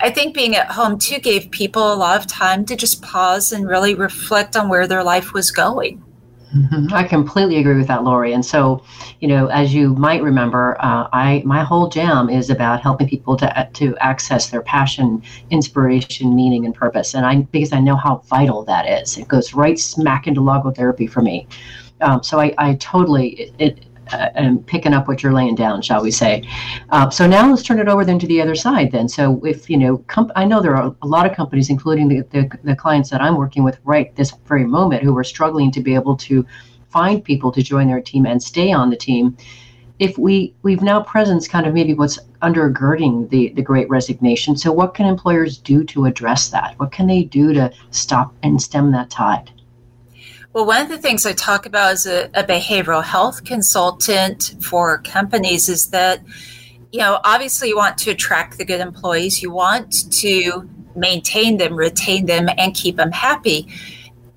I 0.00 0.10
think 0.10 0.34
being 0.34 0.56
at 0.56 0.70
home 0.70 0.98
too 0.98 1.18
gave 1.18 1.50
people 1.50 1.92
a 1.92 1.94
lot 1.94 2.20
of 2.20 2.26
time 2.26 2.64
to 2.66 2.76
just 2.76 3.02
pause 3.02 3.52
and 3.52 3.66
really 3.66 3.94
reflect 3.94 4.56
on 4.56 4.68
where 4.68 4.86
their 4.86 5.04
life 5.04 5.32
was 5.32 5.50
going. 5.50 6.02
Mm-hmm. 6.54 6.92
I 6.92 7.04
completely 7.04 7.58
agree 7.58 7.76
with 7.76 7.86
that, 7.86 8.02
Lori. 8.02 8.32
And 8.32 8.44
so, 8.44 8.82
you 9.20 9.28
know, 9.28 9.46
as 9.48 9.72
you 9.72 9.94
might 9.94 10.20
remember, 10.20 10.76
uh, 10.80 11.06
I 11.12 11.42
my 11.44 11.62
whole 11.62 11.88
jam 11.88 12.28
is 12.28 12.50
about 12.50 12.80
helping 12.80 13.08
people 13.08 13.36
to 13.36 13.68
to 13.72 13.96
access 13.98 14.50
their 14.50 14.62
passion, 14.62 15.22
inspiration, 15.50 16.34
meaning, 16.34 16.66
and 16.66 16.74
purpose. 16.74 17.14
And 17.14 17.24
I 17.24 17.42
because 17.52 17.72
I 17.72 17.78
know 17.78 17.94
how 17.94 18.16
vital 18.28 18.64
that 18.64 18.88
is. 18.88 19.16
It 19.16 19.28
goes 19.28 19.54
right 19.54 19.78
smack 19.78 20.26
into 20.26 20.40
logotherapy 20.40 21.08
for 21.08 21.20
me. 21.20 21.46
Um, 22.00 22.22
so 22.22 22.40
I, 22.40 22.52
I 22.58 22.74
totally 22.74 23.52
it, 23.58 23.78
uh, 23.78 23.89
and 24.12 24.66
picking 24.66 24.92
up 24.92 25.08
what 25.08 25.22
you're 25.22 25.32
laying 25.32 25.54
down, 25.54 25.82
shall 25.82 26.02
we 26.02 26.10
say? 26.10 26.48
Uh, 26.90 27.08
so 27.10 27.26
now 27.26 27.48
let's 27.48 27.62
turn 27.62 27.78
it 27.78 27.88
over 27.88 28.04
then 28.04 28.18
to 28.18 28.26
the 28.26 28.40
other 28.40 28.54
side. 28.54 28.90
Then, 28.92 29.08
so 29.08 29.44
if 29.44 29.68
you 29.70 29.76
know, 29.76 29.98
comp- 30.08 30.32
I 30.36 30.44
know 30.44 30.60
there 30.60 30.76
are 30.76 30.94
a 31.02 31.06
lot 31.06 31.26
of 31.26 31.36
companies, 31.36 31.70
including 31.70 32.08
the, 32.08 32.20
the, 32.30 32.58
the 32.64 32.76
clients 32.76 33.10
that 33.10 33.20
I'm 33.20 33.36
working 33.36 33.64
with 33.64 33.78
right 33.84 34.14
this 34.16 34.32
very 34.46 34.64
moment, 34.64 35.02
who 35.02 35.16
are 35.16 35.24
struggling 35.24 35.70
to 35.72 35.80
be 35.80 35.94
able 35.94 36.16
to 36.16 36.46
find 36.90 37.24
people 37.24 37.52
to 37.52 37.62
join 37.62 37.86
their 37.86 38.00
team 38.00 38.26
and 38.26 38.42
stay 38.42 38.72
on 38.72 38.90
the 38.90 38.96
team. 38.96 39.36
If 39.98 40.16
we 40.16 40.54
we've 40.62 40.82
now 40.82 41.02
presence 41.02 41.46
kind 41.46 41.66
of 41.66 41.74
maybe 41.74 41.92
what's 41.94 42.18
undergirding 42.40 43.28
the 43.28 43.50
the 43.50 43.62
Great 43.62 43.88
Resignation. 43.90 44.56
So 44.56 44.72
what 44.72 44.94
can 44.94 45.06
employers 45.06 45.58
do 45.58 45.84
to 45.84 46.06
address 46.06 46.48
that? 46.48 46.74
What 46.78 46.90
can 46.90 47.06
they 47.06 47.24
do 47.24 47.52
to 47.52 47.70
stop 47.90 48.34
and 48.42 48.60
stem 48.60 48.92
that 48.92 49.10
tide? 49.10 49.50
Well, 50.52 50.66
one 50.66 50.82
of 50.82 50.88
the 50.88 50.98
things 50.98 51.24
I 51.26 51.32
talk 51.32 51.64
about 51.64 51.92
as 51.92 52.06
a, 52.06 52.28
a 52.34 52.42
behavioral 52.42 53.04
health 53.04 53.44
consultant 53.44 54.56
for 54.60 54.98
companies 54.98 55.68
is 55.68 55.90
that, 55.90 56.22
you 56.90 56.98
know, 56.98 57.20
obviously 57.22 57.68
you 57.68 57.76
want 57.76 57.98
to 57.98 58.10
attract 58.10 58.58
the 58.58 58.64
good 58.64 58.80
employees, 58.80 59.42
you 59.42 59.52
want 59.52 60.10
to 60.12 60.68
maintain 60.96 61.58
them, 61.58 61.76
retain 61.76 62.26
them, 62.26 62.48
and 62.58 62.74
keep 62.74 62.96
them 62.96 63.12
happy. 63.12 63.68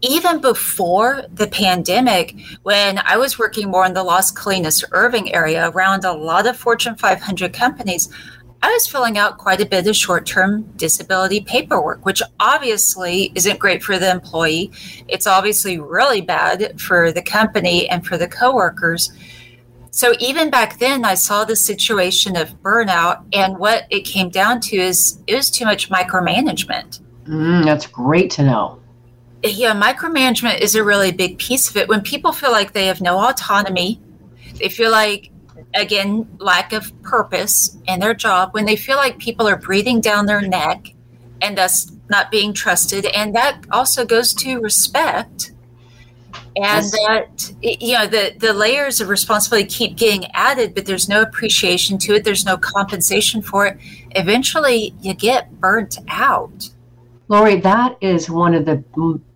Even 0.01 0.39
before 0.39 1.23
the 1.33 1.47
pandemic, 1.47 2.35
when 2.61 2.99
I 2.99 3.17
was 3.17 3.39
working 3.39 3.71
more 3.71 3.83
in 3.83 3.95
the 3.95 4.03
Las 4.03 4.31
Colinas 4.31 4.83
Irving 4.91 5.33
area 5.33 5.71
around 5.71 6.05
a 6.05 6.13
lot 6.13 6.45
of 6.45 6.55
Fortune 6.55 6.95
500 6.95 7.53
companies, 7.53 8.07
I 8.63 8.71
was 8.71 8.87
filling 8.87 9.17
out 9.17 9.37
quite 9.37 9.59
a 9.59 9.65
bit 9.65 9.87
of 9.87 9.95
short 9.95 10.25
term 10.25 10.63
disability 10.77 11.41
paperwork, 11.41 12.05
which 12.05 12.23
obviously 12.39 13.33
isn't 13.35 13.59
great 13.59 13.83
for 13.83 13.99
the 13.99 14.09
employee. 14.09 14.71
It's 15.09 15.27
obviously 15.27 15.79
really 15.79 16.21
bad 16.21 16.79
for 16.79 17.11
the 17.11 17.21
company 17.21 17.89
and 17.89 18.07
for 18.07 18.17
the 18.17 18.27
coworkers. 18.27 19.11
So 19.91 20.13
even 20.17 20.49
back 20.49 20.79
then, 20.79 21.03
I 21.03 21.15
saw 21.15 21.43
the 21.43 21.57
situation 21.57 22.37
of 22.37 22.55
burnout, 22.61 23.25
and 23.33 23.59
what 23.59 23.85
it 23.89 24.05
came 24.05 24.29
down 24.29 24.61
to 24.61 24.77
is 24.77 25.19
it 25.27 25.35
was 25.35 25.51
too 25.51 25.65
much 25.65 25.89
micromanagement. 25.89 27.01
Mm, 27.25 27.65
that's 27.65 27.85
great 27.85 28.31
to 28.31 28.43
know. 28.43 28.79
Yeah, 29.43 29.73
micromanagement 29.73 30.61
is 30.61 30.75
a 30.75 30.85
really 30.85 31.11
big 31.11 31.37
piece 31.37 31.69
of 31.69 31.75
it. 31.75 31.89
When 31.89 31.99
people 31.99 32.31
feel 32.31 32.51
like 32.51 32.71
they 32.71 32.85
have 32.85 33.01
no 33.01 33.19
autonomy, 33.19 34.01
they 34.57 34.69
feel 34.69 34.89
like 34.89 35.32
again, 35.73 36.27
lack 36.39 36.73
of 36.73 36.91
purpose 37.01 37.77
in 37.87 37.99
their 37.99 38.13
job, 38.13 38.53
when 38.53 38.65
they 38.65 38.75
feel 38.75 38.97
like 38.97 39.17
people 39.17 39.47
are 39.47 39.57
breathing 39.57 40.01
down 40.01 40.25
their 40.25 40.41
neck 40.41 40.93
and 41.41 41.57
thus 41.57 41.91
not 42.09 42.31
being 42.31 42.53
trusted. 42.53 43.05
And 43.07 43.35
that 43.35 43.65
also 43.71 44.05
goes 44.05 44.33
to 44.35 44.59
respect. 44.59 45.51
And 46.55 46.85
that, 46.85 47.51
you 47.61 47.93
know, 47.93 48.05
the, 48.05 48.35
the 48.37 48.53
layers 48.53 49.01
of 49.01 49.09
responsibility 49.09 49.67
keep 49.67 49.97
getting 49.97 50.25
added, 50.33 50.75
but 50.75 50.85
there's 50.85 51.09
no 51.09 51.21
appreciation 51.21 51.97
to 51.99 52.13
it, 52.13 52.23
there's 52.23 52.45
no 52.45 52.57
compensation 52.57 53.41
for 53.41 53.65
it. 53.65 53.77
Eventually, 54.11 54.93
you 55.01 55.15
get 55.15 55.59
burnt 55.59 55.97
out. 56.07 56.69
Lori, 57.27 57.59
that 57.61 57.97
is 58.01 58.29
one 58.29 58.53
of 58.53 58.65
the 58.65 58.83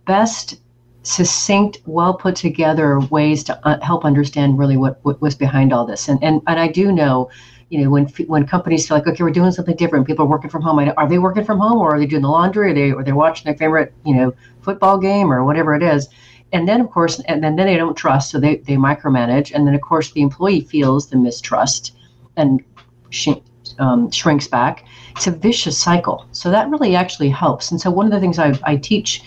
best 0.06 0.60
succinct, 1.08 1.80
well 1.86 2.14
put 2.14 2.36
together 2.36 3.00
ways 3.10 3.42
to 3.44 3.66
uh, 3.66 3.80
help 3.80 4.04
understand 4.04 4.58
really 4.58 4.76
what, 4.76 4.98
what 5.04 5.20
was 5.20 5.34
behind 5.34 5.72
all 5.72 5.86
this. 5.86 6.08
And, 6.08 6.22
and 6.22 6.42
and 6.46 6.60
I 6.60 6.68
do 6.68 6.92
know, 6.92 7.30
you 7.70 7.80
know, 7.80 7.90
when 7.90 8.06
when 8.26 8.46
companies 8.46 8.86
feel 8.86 8.96
like, 8.98 9.06
okay, 9.06 9.24
we're 9.24 9.30
doing 9.30 9.50
something 9.52 9.76
different, 9.76 10.06
people 10.06 10.24
are 10.26 10.28
working 10.28 10.50
from 10.50 10.62
home. 10.62 10.78
Are 10.96 11.08
they 11.08 11.18
working 11.18 11.44
from 11.44 11.58
home, 11.58 11.78
or 11.78 11.94
are 11.94 11.98
they 11.98 12.06
doing 12.06 12.22
the 12.22 12.28
laundry? 12.28 12.70
Are 12.70 12.74
they 12.74 12.92
or 12.92 13.02
they're 13.04 13.14
watching 13.16 13.44
their 13.44 13.56
favorite, 13.56 13.92
you 14.04 14.14
know, 14.14 14.34
football 14.60 14.98
game 14.98 15.32
or 15.32 15.44
whatever 15.44 15.74
it 15.74 15.82
is? 15.82 16.08
And 16.52 16.66
then 16.68 16.80
of 16.80 16.90
course, 16.90 17.20
and 17.20 17.42
then, 17.42 17.56
then 17.56 17.66
they 17.66 17.76
don't 17.76 17.96
trust, 17.96 18.30
so 18.30 18.40
they 18.40 18.56
they 18.56 18.76
micromanage. 18.76 19.54
And 19.54 19.66
then 19.66 19.74
of 19.74 19.80
course, 19.80 20.12
the 20.12 20.22
employee 20.22 20.60
feels 20.60 21.08
the 21.08 21.16
mistrust 21.16 21.96
and 22.36 22.62
sh- 23.10 23.42
um, 23.78 24.10
shrinks 24.10 24.48
back. 24.48 24.84
It's 25.16 25.26
a 25.26 25.30
vicious 25.30 25.78
cycle. 25.78 26.26
So 26.32 26.50
that 26.50 26.70
really 26.70 26.94
actually 26.96 27.30
helps. 27.30 27.70
And 27.70 27.80
so 27.80 27.90
one 27.90 28.06
of 28.06 28.12
the 28.12 28.20
things 28.20 28.38
I, 28.38 28.52
I 28.72 28.76
teach 28.76 29.22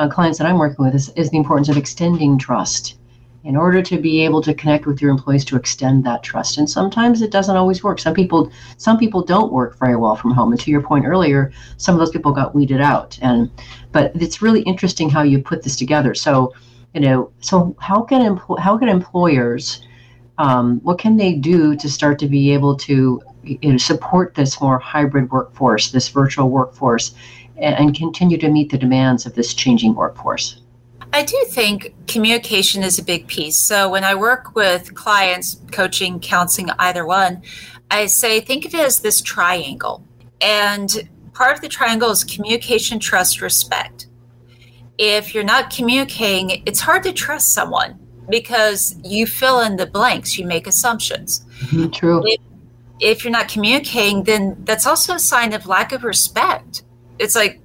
uh, 0.00 0.08
clients 0.08 0.38
that 0.38 0.46
I'm 0.46 0.58
working 0.58 0.84
with 0.84 0.94
is, 0.94 1.10
is 1.10 1.30
the 1.30 1.36
importance 1.36 1.68
of 1.68 1.76
extending 1.76 2.38
trust. 2.38 2.96
In 3.42 3.56
order 3.56 3.80
to 3.80 3.98
be 3.98 4.22
able 4.22 4.42
to 4.42 4.52
connect 4.52 4.84
with 4.84 5.00
your 5.00 5.10
employees 5.10 5.46
to 5.46 5.56
extend 5.56 6.04
that 6.04 6.22
trust. 6.22 6.58
And 6.58 6.68
sometimes 6.68 7.22
it 7.22 7.30
doesn't 7.30 7.56
always 7.56 7.82
work. 7.82 7.98
Some 7.98 8.12
people 8.12 8.52
some 8.76 8.98
people 8.98 9.22
don't 9.22 9.50
work 9.50 9.78
very 9.78 9.96
well 9.96 10.14
from 10.14 10.32
home. 10.32 10.52
And 10.52 10.60
to 10.60 10.70
your 10.70 10.82
point 10.82 11.06
earlier 11.06 11.50
some 11.78 11.94
of 11.94 12.00
those 12.00 12.10
people 12.10 12.32
got 12.32 12.54
weeded 12.54 12.82
out. 12.82 13.18
And 13.22 13.50
but 13.92 14.12
it's 14.14 14.42
really 14.42 14.60
interesting 14.62 15.08
how 15.08 15.22
you 15.22 15.42
put 15.42 15.62
this 15.62 15.74
together. 15.74 16.14
So 16.14 16.52
you 16.92 17.00
know 17.00 17.32
so 17.40 17.74
how 17.80 18.02
can 18.02 18.38
how 18.58 18.76
can 18.76 18.90
employers 18.90 19.86
um, 20.36 20.80
what 20.82 20.98
can 20.98 21.16
they 21.16 21.32
do 21.32 21.76
to 21.76 21.88
start 21.88 22.18
to 22.18 22.28
be 22.28 22.52
able 22.52 22.76
to 22.76 23.22
you 23.42 23.72
know, 23.72 23.76
support 23.76 24.34
this 24.34 24.60
more 24.60 24.78
hybrid 24.78 25.30
workforce 25.30 25.90
this 25.90 26.08
virtual 26.08 26.50
workforce 26.50 27.14
and 27.56 27.94
continue 27.94 28.38
to 28.38 28.48
meet 28.48 28.70
the 28.70 28.78
demands 28.78 29.26
of 29.26 29.34
this 29.34 29.54
changing 29.54 29.94
workforce? 29.94 30.60
I 31.12 31.24
do 31.24 31.44
think 31.48 31.94
communication 32.06 32.82
is 32.82 32.98
a 32.98 33.04
big 33.04 33.26
piece. 33.26 33.56
So 33.56 33.90
when 33.90 34.04
I 34.04 34.14
work 34.14 34.54
with 34.54 34.94
clients, 34.94 35.60
coaching, 35.72 36.20
counseling, 36.20 36.70
either 36.78 37.04
one, 37.04 37.42
I 37.90 38.06
say 38.06 38.40
think 38.40 38.64
of 38.64 38.74
it 38.74 38.80
as 38.80 39.00
this 39.00 39.20
triangle. 39.20 40.04
And 40.40 41.08
part 41.34 41.54
of 41.54 41.60
the 41.60 41.68
triangle 41.68 42.10
is 42.10 42.22
communication, 42.22 43.00
trust, 43.00 43.40
respect. 43.40 44.06
If 44.98 45.34
you're 45.34 45.44
not 45.44 45.70
communicating, 45.70 46.62
it's 46.66 46.80
hard 46.80 47.02
to 47.02 47.12
trust 47.12 47.52
someone 47.52 47.98
because 48.28 48.94
you 49.02 49.26
fill 49.26 49.60
in 49.60 49.76
the 49.76 49.86
blanks, 49.86 50.38
you 50.38 50.46
make 50.46 50.66
assumptions. 50.66 51.44
Mm-hmm, 51.64 51.90
true. 51.90 52.22
If, 52.24 52.40
if 53.00 53.24
you're 53.24 53.32
not 53.32 53.48
communicating, 53.48 54.24
then 54.24 54.56
that's 54.64 54.86
also 54.86 55.14
a 55.14 55.18
sign 55.18 55.52
of 55.52 55.66
lack 55.66 55.92
of 55.92 56.04
respect 56.04 56.82
it's 57.20 57.36
like 57.36 57.60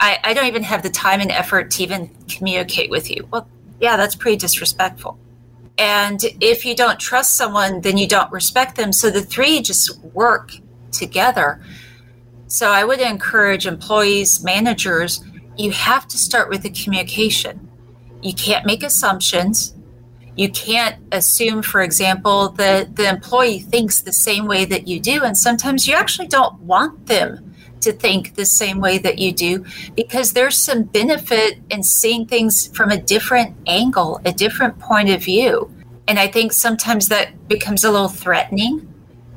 I, 0.00 0.18
I 0.24 0.34
don't 0.34 0.46
even 0.46 0.62
have 0.62 0.82
the 0.82 0.90
time 0.90 1.20
and 1.20 1.30
effort 1.30 1.70
to 1.72 1.82
even 1.82 2.08
communicate 2.28 2.90
with 2.90 3.10
you. 3.10 3.28
Well, 3.30 3.48
yeah, 3.80 3.96
that's 3.96 4.14
pretty 4.14 4.36
disrespectful. 4.36 5.18
And 5.76 6.20
if 6.40 6.64
you 6.64 6.76
don't 6.76 7.00
trust 7.00 7.36
someone, 7.36 7.80
then 7.80 7.98
you 7.98 8.06
don't 8.06 8.30
respect 8.30 8.76
them. 8.76 8.92
So 8.92 9.10
the 9.10 9.22
three 9.22 9.60
just 9.60 9.98
work 10.04 10.52
together. 10.92 11.60
So 12.46 12.70
I 12.70 12.84
would 12.84 13.00
encourage 13.00 13.66
employees, 13.66 14.44
managers, 14.44 15.24
you 15.56 15.72
have 15.72 16.06
to 16.08 16.18
start 16.18 16.48
with 16.48 16.62
the 16.62 16.70
communication. 16.70 17.68
You 18.22 18.34
can't 18.34 18.64
make 18.64 18.84
assumptions. 18.84 19.73
You 20.36 20.50
can't 20.50 20.96
assume, 21.12 21.62
for 21.62 21.82
example, 21.82 22.48
that 22.50 22.96
the 22.96 23.08
employee 23.08 23.60
thinks 23.60 24.00
the 24.00 24.12
same 24.12 24.46
way 24.46 24.64
that 24.64 24.88
you 24.88 25.00
do. 25.00 25.22
And 25.22 25.36
sometimes 25.36 25.86
you 25.86 25.94
actually 25.94 26.28
don't 26.28 26.58
want 26.60 27.06
them 27.06 27.54
to 27.80 27.92
think 27.92 28.34
the 28.34 28.46
same 28.46 28.80
way 28.80 28.98
that 28.98 29.18
you 29.18 29.30
do 29.32 29.64
because 29.94 30.32
there's 30.32 30.56
some 30.56 30.82
benefit 30.82 31.58
in 31.70 31.82
seeing 31.82 32.26
things 32.26 32.68
from 32.68 32.90
a 32.90 33.00
different 33.00 33.54
angle, 33.66 34.20
a 34.24 34.32
different 34.32 34.78
point 34.78 35.10
of 35.10 35.22
view. 35.22 35.70
And 36.08 36.18
I 36.18 36.26
think 36.26 36.52
sometimes 36.52 37.08
that 37.08 37.46
becomes 37.48 37.84
a 37.84 37.90
little 37.90 38.08
threatening 38.08 38.92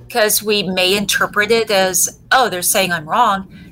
because 0.08 0.42
we 0.42 0.64
may 0.64 0.96
interpret 0.98 1.52
it 1.52 1.70
as, 1.70 2.20
oh, 2.32 2.50
they're 2.50 2.62
saying 2.62 2.92
I'm 2.92 3.08
wrong. 3.08 3.67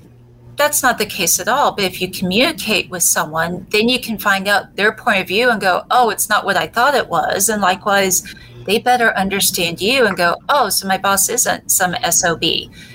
That's 0.55 0.81
not 0.81 0.97
the 0.97 1.05
case 1.05 1.39
at 1.39 1.47
all. 1.47 1.73
But 1.73 1.85
if 1.85 2.01
you 2.01 2.09
communicate 2.09 2.89
with 2.89 3.03
someone, 3.03 3.67
then 3.71 3.89
you 3.89 3.99
can 3.99 4.17
find 4.17 4.47
out 4.47 4.75
their 4.75 4.93
point 4.93 5.21
of 5.21 5.27
view 5.27 5.49
and 5.49 5.59
go, 5.59 5.83
oh, 5.91 6.09
it's 6.09 6.29
not 6.29 6.45
what 6.45 6.55
I 6.55 6.67
thought 6.67 6.95
it 6.95 7.09
was. 7.09 7.49
And 7.49 7.61
likewise, 7.61 8.23
they 8.65 8.79
better 8.79 9.15
understand 9.17 9.81
you 9.81 10.05
and 10.05 10.15
go, 10.15 10.35
oh, 10.49 10.69
so 10.69 10.87
my 10.87 10.97
boss 10.97 11.29
isn't 11.29 11.69
some 11.69 11.95
SOB. 12.09 12.41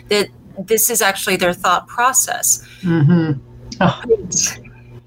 That 0.09 0.29
this 0.59 0.91
is 0.91 1.03
actually 1.03 1.37
their 1.37 1.53
thought 1.53 1.87
process. 1.87 2.67
Mm-hmm. 2.83 3.41
Oh. 3.81 4.03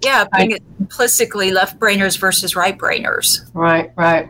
Yeah, 0.04 0.26
being 0.36 0.52
it 0.52 0.64
implicitly 0.80 1.52
left 1.52 1.80
brainers 1.80 2.18
versus 2.20 2.56
right 2.56 2.78
brainers. 2.78 3.50
Right, 3.54 3.92
right. 3.96 4.30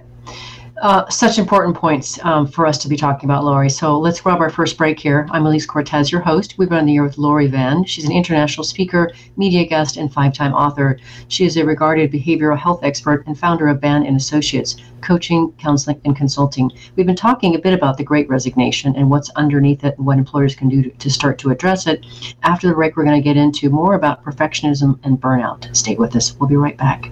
Uh, 0.81 1.07
such 1.07 1.37
important 1.37 1.77
points 1.77 2.19
um, 2.25 2.47
for 2.47 2.65
us 2.65 2.77
to 2.79 2.87
be 2.87 2.97
talking 2.97 3.29
about, 3.29 3.43
Lori. 3.43 3.69
So 3.69 3.97
let's 3.99 4.19
grab 4.19 4.41
our 4.41 4.49
first 4.49 4.77
break 4.77 4.99
here. 4.99 5.27
I'm 5.31 5.45
Elise 5.45 5.67
Cortes, 5.67 6.11
your 6.11 6.19
host. 6.19 6.55
We've 6.57 6.67
been 6.67 6.79
on 6.79 6.85
the 6.87 6.95
air 6.95 7.03
with 7.03 7.17
Lori 7.17 7.47
Vann. 7.47 7.85
She's 7.85 8.05
an 8.05 8.11
international 8.11 8.63
speaker, 8.63 9.11
media 9.37 9.65
guest, 9.65 9.97
and 9.97 10.11
five-time 10.11 10.53
author. 10.53 10.99
She 11.27 11.45
is 11.45 11.57
a 11.57 11.65
regarded 11.65 12.11
behavioral 12.11 12.57
health 12.57 12.83
expert 12.83 13.23
and 13.27 13.37
founder 13.37 13.67
of 13.67 13.81
Vann 13.81 14.05
and 14.05 14.17
Associates, 14.17 14.75
coaching, 15.01 15.53
counseling, 15.59 16.01
and 16.05 16.15
consulting. 16.15 16.71
We've 16.95 17.05
been 17.05 17.15
talking 17.15 17.55
a 17.55 17.59
bit 17.59 17.73
about 17.73 17.97
the 17.97 18.03
Great 18.03 18.27
Resignation 18.27 18.95
and 18.95 19.09
what's 19.09 19.29
underneath 19.31 19.83
it 19.83 19.95
and 19.97 20.07
what 20.07 20.17
employers 20.17 20.55
can 20.55 20.69
do 20.69 20.81
to, 20.81 20.89
to 20.89 21.09
start 21.09 21.37
to 21.39 21.51
address 21.51 21.85
it. 21.85 22.05
After 22.41 22.67
the 22.67 22.73
break, 22.73 22.97
we're 22.97 23.05
going 23.05 23.21
to 23.21 23.23
get 23.23 23.37
into 23.37 23.69
more 23.69 23.93
about 23.93 24.23
perfectionism 24.25 24.99
and 25.03 25.21
burnout. 25.21 25.73
Stay 25.75 25.95
with 25.95 26.15
us. 26.15 26.35
We'll 26.39 26.49
be 26.49 26.55
right 26.55 26.77
back. 26.77 27.11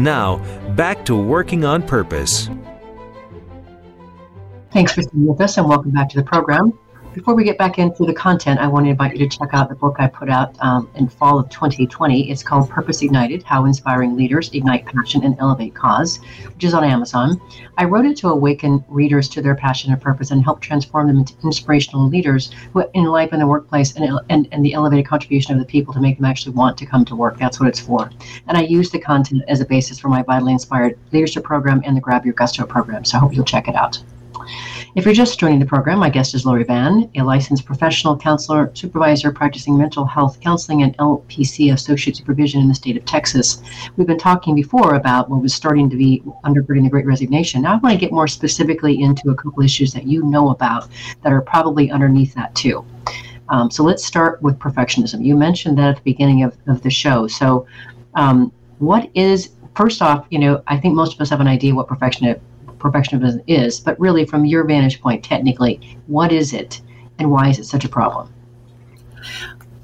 Now, 0.00 0.38
back 0.76 1.04
to 1.04 1.14
working 1.14 1.66
on 1.66 1.82
purpose. 1.82 2.48
Thanks 4.72 4.92
for 4.92 5.02
staying 5.02 5.26
with 5.26 5.42
us 5.42 5.58
and 5.58 5.68
welcome 5.68 5.90
back 5.90 6.08
to 6.08 6.16
the 6.16 6.24
program. 6.24 6.72
Before 7.20 7.34
we 7.34 7.44
get 7.44 7.58
back 7.58 7.78
into 7.78 8.06
the 8.06 8.14
content, 8.14 8.60
I 8.60 8.66
want 8.66 8.86
to 8.86 8.90
invite 8.92 9.14
you 9.14 9.28
to 9.28 9.38
check 9.38 9.50
out 9.52 9.68
the 9.68 9.74
book 9.74 9.96
I 9.98 10.06
put 10.06 10.30
out 10.30 10.56
um, 10.60 10.88
in 10.94 11.06
fall 11.06 11.38
of 11.38 11.50
2020. 11.50 12.30
It's 12.30 12.42
called 12.42 12.70
Purpose 12.70 13.02
Ignited 13.02 13.42
How 13.42 13.66
Inspiring 13.66 14.16
Leaders 14.16 14.48
Ignite 14.54 14.86
Passion 14.86 15.22
and 15.22 15.38
Elevate 15.38 15.74
Cause, 15.74 16.18
which 16.46 16.64
is 16.64 16.72
on 16.72 16.82
Amazon. 16.82 17.38
I 17.76 17.84
wrote 17.84 18.06
it 18.06 18.16
to 18.18 18.28
awaken 18.28 18.82
readers 18.88 19.28
to 19.30 19.42
their 19.42 19.54
passion 19.54 19.92
and 19.92 20.00
purpose 20.00 20.30
and 20.30 20.42
help 20.42 20.62
transform 20.62 21.08
them 21.08 21.18
into 21.18 21.34
inspirational 21.44 22.08
leaders 22.08 22.52
in 22.94 23.04
life 23.04 23.28
and 23.32 23.42
the 23.42 23.46
workplace 23.46 23.94
and, 23.96 24.18
and, 24.30 24.48
and 24.50 24.64
the 24.64 24.72
elevated 24.72 25.04
contribution 25.04 25.52
of 25.52 25.58
the 25.60 25.66
people 25.66 25.92
to 25.92 26.00
make 26.00 26.16
them 26.16 26.24
actually 26.24 26.54
want 26.54 26.78
to 26.78 26.86
come 26.86 27.04
to 27.04 27.14
work. 27.14 27.36
That's 27.36 27.60
what 27.60 27.68
it's 27.68 27.80
for. 27.80 28.10
And 28.48 28.56
I 28.56 28.62
use 28.62 28.90
the 28.90 28.98
content 28.98 29.42
as 29.46 29.60
a 29.60 29.66
basis 29.66 29.98
for 29.98 30.08
my 30.08 30.22
Vitally 30.22 30.52
Inspired 30.52 30.98
Leadership 31.12 31.44
Program 31.44 31.82
and 31.84 31.94
the 31.94 32.00
Grab 32.00 32.24
Your 32.24 32.32
Gusto 32.32 32.64
program. 32.64 33.04
So 33.04 33.18
I 33.18 33.20
hope 33.20 33.34
you'll 33.34 33.44
check 33.44 33.68
it 33.68 33.74
out. 33.74 33.98
If 34.96 35.04
you're 35.04 35.14
just 35.14 35.38
joining 35.38 35.60
the 35.60 35.66
program, 35.66 36.00
my 36.00 36.10
guest 36.10 36.34
is 36.34 36.44
Lori 36.44 36.64
Vann, 36.64 37.08
a 37.14 37.22
licensed 37.22 37.64
professional 37.64 38.16
counselor, 38.16 38.72
supervisor 38.74 39.30
practicing 39.30 39.78
mental 39.78 40.04
health 40.04 40.40
counseling 40.40 40.82
and 40.82 40.96
LPC 40.98 41.72
associate 41.72 42.16
supervision 42.16 42.60
in 42.60 42.66
the 42.66 42.74
state 42.74 42.96
of 42.96 43.04
Texas. 43.04 43.62
We've 43.96 44.08
been 44.08 44.18
talking 44.18 44.56
before 44.56 44.96
about 44.96 45.30
what 45.30 45.42
was 45.42 45.54
starting 45.54 45.88
to 45.90 45.96
be 45.96 46.24
undergirding 46.44 46.82
the 46.82 46.90
Great 46.90 47.06
Resignation. 47.06 47.62
Now 47.62 47.74
I 47.74 47.76
want 47.76 47.92
to 47.92 48.00
get 48.00 48.10
more 48.10 48.26
specifically 48.26 49.00
into 49.00 49.30
a 49.30 49.34
couple 49.36 49.62
issues 49.62 49.92
that 49.92 50.08
you 50.08 50.24
know 50.24 50.50
about 50.50 50.88
that 51.22 51.32
are 51.32 51.40
probably 51.40 51.92
underneath 51.92 52.34
that 52.34 52.52
too. 52.56 52.84
Um, 53.48 53.70
so 53.70 53.84
let's 53.84 54.04
start 54.04 54.42
with 54.42 54.58
perfectionism. 54.58 55.24
You 55.24 55.36
mentioned 55.36 55.78
that 55.78 55.90
at 55.90 55.96
the 55.96 56.02
beginning 56.02 56.42
of, 56.42 56.56
of 56.66 56.82
the 56.82 56.90
show. 56.90 57.28
So, 57.28 57.64
um, 58.14 58.52
what 58.78 59.08
is 59.14 59.50
first 59.76 60.02
off, 60.02 60.26
you 60.30 60.40
know, 60.40 60.64
I 60.66 60.78
think 60.78 60.94
most 60.94 61.14
of 61.14 61.20
us 61.20 61.30
have 61.30 61.40
an 61.40 61.46
idea 61.46 61.74
what 61.74 61.86
perfectionism 61.86 62.40
perfectionism 62.80 63.42
is, 63.46 63.78
but 63.78 63.98
really 64.00 64.26
from 64.26 64.44
your 64.44 64.64
vantage 64.64 65.00
point, 65.00 65.24
technically, 65.24 65.98
what 66.06 66.32
is 66.32 66.52
it 66.52 66.80
and 67.18 67.30
why 67.30 67.48
is 67.48 67.58
it 67.58 67.64
such 67.64 67.84
a 67.84 67.88
problem? 67.88 68.32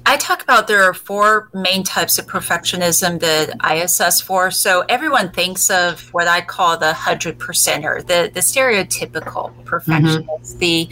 I 0.09 0.15
talk 0.15 0.41
about 0.41 0.69
there 0.69 0.83
are 0.83 0.93
four 0.93 1.49
main 1.53 1.83
types 1.83 2.17
of 2.17 2.27
perfectionism 2.27 3.19
that 3.19 3.57
I 3.59 3.75
assess 3.75 4.21
for. 4.21 4.51
So 4.51 4.85
everyone 4.87 5.31
thinks 5.31 5.69
of 5.69 6.13
what 6.13 6.29
I 6.29 6.39
call 6.39 6.77
the 6.77 6.93
hundred 6.93 7.37
percenter, 7.39 7.99
the 7.99 8.31
the 8.33 8.39
stereotypical 8.39 9.53
perfectionist. 9.65 10.53
Mm-hmm. 10.53 10.59
The 10.59 10.89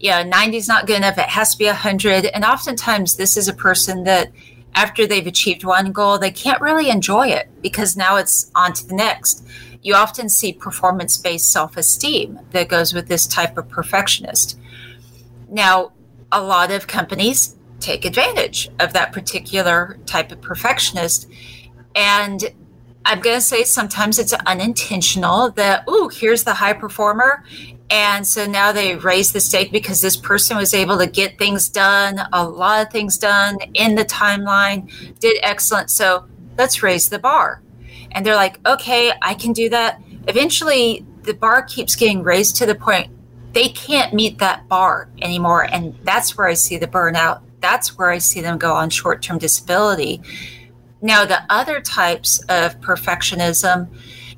yeah, 0.00 0.22
ninety 0.22 0.56
is 0.56 0.66
not 0.66 0.86
good 0.86 0.96
enough; 0.96 1.18
it 1.18 1.28
has 1.28 1.52
to 1.52 1.58
be 1.58 1.66
hundred. 1.66 2.24
And 2.24 2.42
oftentimes, 2.42 3.16
this 3.16 3.36
is 3.36 3.48
a 3.48 3.52
person 3.52 4.04
that 4.04 4.32
after 4.74 5.06
they've 5.06 5.26
achieved 5.26 5.62
one 5.64 5.92
goal, 5.92 6.18
they 6.18 6.30
can't 6.30 6.62
really 6.62 6.88
enjoy 6.88 7.28
it 7.28 7.50
because 7.60 7.98
now 7.98 8.16
it's 8.16 8.50
on 8.54 8.72
to 8.72 8.86
the 8.86 8.94
next 8.94 9.46
you 9.84 9.94
often 9.94 10.28
see 10.28 10.52
performance 10.52 11.16
based 11.18 11.52
self 11.52 11.76
esteem 11.76 12.40
that 12.50 12.68
goes 12.68 12.92
with 12.92 13.06
this 13.06 13.26
type 13.26 13.56
of 13.56 13.68
perfectionist. 13.68 14.58
Now, 15.48 15.92
a 16.32 16.42
lot 16.42 16.72
of 16.72 16.86
companies 16.88 17.56
take 17.80 18.06
advantage 18.06 18.70
of 18.80 18.94
that 18.94 19.12
particular 19.12 19.98
type 20.06 20.32
of 20.32 20.40
perfectionist. 20.40 21.28
And 21.94 22.42
I'm 23.04 23.20
going 23.20 23.36
to 23.36 23.42
say 23.42 23.62
sometimes 23.62 24.18
it's 24.18 24.32
unintentional 24.32 25.50
that, 25.52 25.84
oh, 25.86 26.08
here's 26.08 26.44
the 26.44 26.54
high 26.54 26.72
performer. 26.72 27.44
And 27.90 28.26
so 28.26 28.46
now 28.46 28.72
they 28.72 28.96
raise 28.96 29.32
the 29.32 29.40
stake 29.40 29.70
because 29.70 30.00
this 30.00 30.16
person 30.16 30.56
was 30.56 30.72
able 30.72 30.96
to 30.96 31.06
get 31.06 31.38
things 31.38 31.68
done, 31.68 32.18
a 32.32 32.48
lot 32.48 32.86
of 32.86 32.90
things 32.90 33.18
done 33.18 33.58
in 33.74 33.94
the 33.94 34.06
timeline, 34.06 34.90
did 35.20 35.36
excellent. 35.42 35.90
So 35.90 36.24
let's 36.56 36.82
raise 36.82 37.10
the 37.10 37.18
bar 37.18 37.60
and 38.14 38.24
they're 38.24 38.36
like, 38.36 38.58
okay, 38.66 39.12
I 39.22 39.34
can 39.34 39.52
do 39.52 39.68
that. 39.70 40.00
Eventually, 40.28 41.04
the 41.22 41.34
bar 41.34 41.62
keeps 41.62 41.96
getting 41.96 42.22
raised 42.22 42.56
to 42.56 42.66
the 42.66 42.74
point 42.74 43.10
they 43.54 43.68
can't 43.68 44.12
meet 44.12 44.38
that 44.38 44.68
bar 44.68 45.08
anymore. 45.22 45.62
And 45.62 45.94
that's 46.02 46.36
where 46.36 46.48
I 46.48 46.54
see 46.54 46.76
the 46.76 46.88
burnout. 46.88 47.40
That's 47.60 47.96
where 47.96 48.10
I 48.10 48.18
see 48.18 48.40
them 48.40 48.58
go 48.58 48.74
on 48.74 48.90
short 48.90 49.22
term 49.22 49.38
disability. 49.38 50.20
Now, 51.00 51.24
the 51.24 51.40
other 51.48 51.80
types 51.80 52.40
of 52.48 52.80
perfectionism, 52.80 53.88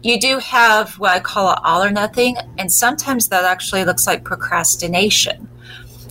you 0.02 0.20
do 0.20 0.38
have 0.38 0.98
what 0.98 1.12
I 1.12 1.20
call 1.20 1.52
it 1.52 1.58
all 1.64 1.82
or 1.82 1.90
nothing. 1.90 2.36
And 2.58 2.70
sometimes 2.70 3.28
that 3.28 3.44
actually 3.44 3.84
looks 3.84 4.06
like 4.06 4.22
procrastination. 4.22 5.48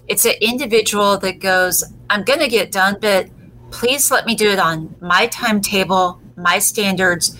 It's 0.07 0.25
an 0.25 0.35
individual 0.41 1.17
that 1.19 1.39
goes, 1.39 1.83
I'm 2.09 2.23
going 2.23 2.39
to 2.39 2.47
get 2.47 2.71
done, 2.71 2.97
but 2.99 3.29
please 3.71 4.11
let 4.11 4.25
me 4.25 4.35
do 4.35 4.49
it 4.49 4.59
on 4.59 4.95
my 4.99 5.27
timetable, 5.27 6.21
my 6.35 6.59
standards 6.59 7.37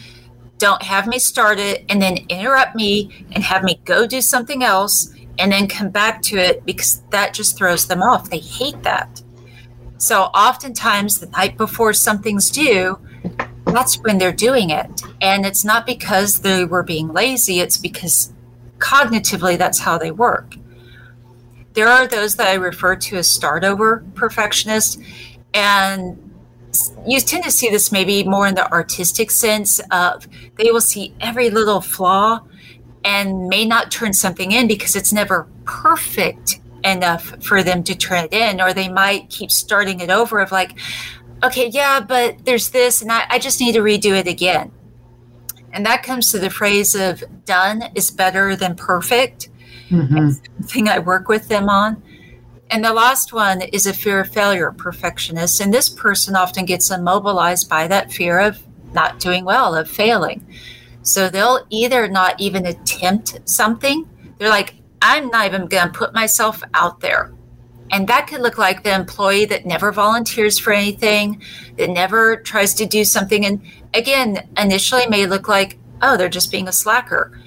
don't 0.58 0.82
have 0.82 1.08
me 1.08 1.20
start 1.20 1.60
it 1.60 1.86
and 1.89 2.02
then 2.02 2.18
interrupt 2.30 2.76
me 2.76 3.26
and 3.32 3.44
have 3.44 3.63
me 3.63 3.80
go 3.86 4.08
do 4.08 4.22
something 4.22 4.63
else 4.63 5.13
and 5.38 5.52
then 5.52 5.68
come 5.68 5.89
back 5.89 6.22
to 6.22 6.38
it 6.38 6.65
because 6.65 7.02
that 7.10 7.34
just 7.34 7.58
throws 7.58 7.88
them 7.88 8.02
off. 8.02 8.30
They 8.30 8.39
hate 8.39 8.82
that. 8.84 9.22
So 9.98 10.24
oftentimes 10.24 11.20
the 11.20 11.28
night 11.28 11.58
before 11.58 11.94
something's 11.94 12.50
due, 12.50 13.00
that's 13.65 13.96
when 14.00 14.18
they're 14.18 14.32
doing 14.32 14.70
it. 14.70 15.02
And 15.22 15.46
it's 15.46 15.65
not 15.65 15.86
because 15.86 16.39
they 16.39 16.63
were 16.65 16.84
being 16.84 17.12
lazy, 17.12 17.60
it's 17.60 17.78
because 17.78 18.34
cognitively 18.78 19.58
that's 19.58 19.80
how 19.80 19.98
they 19.98 20.12
work. 20.12 20.56
There 21.74 21.88
are 21.88 22.08
those 22.08 22.36
that 22.36 22.48
I 22.48 22.54
refer 22.54 22.96
to 22.96 23.18
as 23.18 23.30
start 23.30 23.65
over 23.65 24.06
perfectionists. 24.15 24.98
And 25.54 26.24
you 27.05 27.19
tend 27.19 27.43
to 27.43 27.51
see 27.51 27.69
this 27.69 27.91
maybe 27.91 28.23
more 28.23 28.47
in 28.47 28.55
the 28.55 28.71
artistic 28.71 29.31
sense 29.31 29.79
of 29.91 30.27
they 30.57 30.71
will 30.71 30.81
see 30.81 31.13
every 31.19 31.49
little 31.49 31.81
flaw 31.81 32.41
and 33.03 33.47
may 33.47 33.65
not 33.65 33.91
turn 33.91 34.13
something 34.13 34.51
in 34.51 34.67
because 34.67 34.95
it's 34.95 35.13
never 35.13 35.47
perfect 35.65 36.59
enough 36.83 37.43
for 37.43 37.63
them 37.63 37.83
to 37.83 37.95
turn 37.95 38.25
it 38.25 38.33
in, 38.33 38.61
or 38.61 38.73
they 38.73 38.89
might 38.89 39.29
keep 39.29 39.51
starting 39.51 39.99
it 39.99 40.09
over 40.09 40.39
of 40.39 40.51
like, 40.51 40.77
okay, 41.43 41.67
yeah, 41.67 41.99
but 41.99 42.45
there's 42.45 42.69
this, 42.69 43.01
and 43.01 43.11
I, 43.11 43.25
I 43.29 43.39
just 43.39 43.59
need 43.59 43.73
to 43.73 43.79
redo 43.79 44.17
it 44.17 44.27
again. 44.27 44.71
And 45.73 45.85
that 45.85 46.03
comes 46.03 46.31
to 46.31 46.39
the 46.39 46.49
phrase 46.49 46.95
of 46.95 47.23
done 47.45 47.83
is 47.95 48.09
better 48.09 48.55
than 48.55 48.75
perfect. 48.75 49.49
Mm-hmm. 49.89 50.63
Thing 50.63 50.88
I 50.88 50.99
work 50.99 51.27
with 51.27 51.47
them 51.47 51.69
on. 51.69 52.01
And 52.71 52.84
the 52.84 52.93
last 52.93 53.32
one 53.32 53.62
is 53.62 53.86
a 53.86 53.93
fear 53.93 54.19
of 54.19 54.32
failure, 54.32 54.71
perfectionist. 54.71 55.62
And 55.62 55.73
this 55.73 55.89
person 55.89 56.36
often 56.36 56.65
gets 56.65 56.89
immobilized 56.89 57.69
by 57.69 57.88
that 57.88 58.12
fear 58.12 58.39
of 58.39 58.62
not 58.93 59.19
doing 59.19 59.45
well, 59.45 59.75
of 59.75 59.89
failing. 59.89 60.45
So 61.04 61.30
they'll 61.30 61.65
either 61.69 62.08
not 62.08 62.39
even 62.39 62.65
attempt 62.65 63.47
something, 63.47 64.10
they're 64.38 64.49
like, 64.49 64.75
I'm 65.01 65.30
not 65.30 65.45
even 65.45 65.67
going 65.67 65.91
to 65.91 65.97
put 65.97 66.13
myself 66.13 66.63
out 66.73 66.99
there. 66.99 67.32
And 67.91 68.08
that 68.08 68.28
could 68.28 68.41
look 68.41 68.58
like 68.58 68.84
the 68.84 68.95
employee 68.95 69.45
that 69.45 69.67
never 69.67 69.91
volunteers 69.91 70.58
for 70.58 70.73
anything, 70.73 71.43
that 71.78 71.91
never 71.91 72.38
tries 72.38 72.73
to 72.75 72.88
do 72.88 73.04
something. 73.04 73.45
And 73.45 73.62
again, 73.93 74.49
initially 74.58 75.06
may 75.08 75.28
look 75.28 75.47
like, 75.47 75.78
oh, 76.01 76.17
they're 76.17 76.28
just 76.28 76.51
being 76.51 76.67
a 76.67 76.71
slacker, 76.71 77.39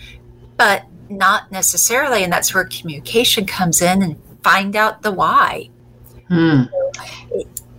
but 0.56 0.84
not 1.10 1.50
necessarily. 1.50 2.22
And 2.22 2.32
that's 2.32 2.54
where 2.54 2.64
communication 2.64 3.46
comes 3.46 3.82
in 3.82 4.02
and 4.02 4.16
find 4.48 4.76
out 4.76 5.02
the 5.02 5.12
why. 5.12 5.68
Hmm. 6.28 6.62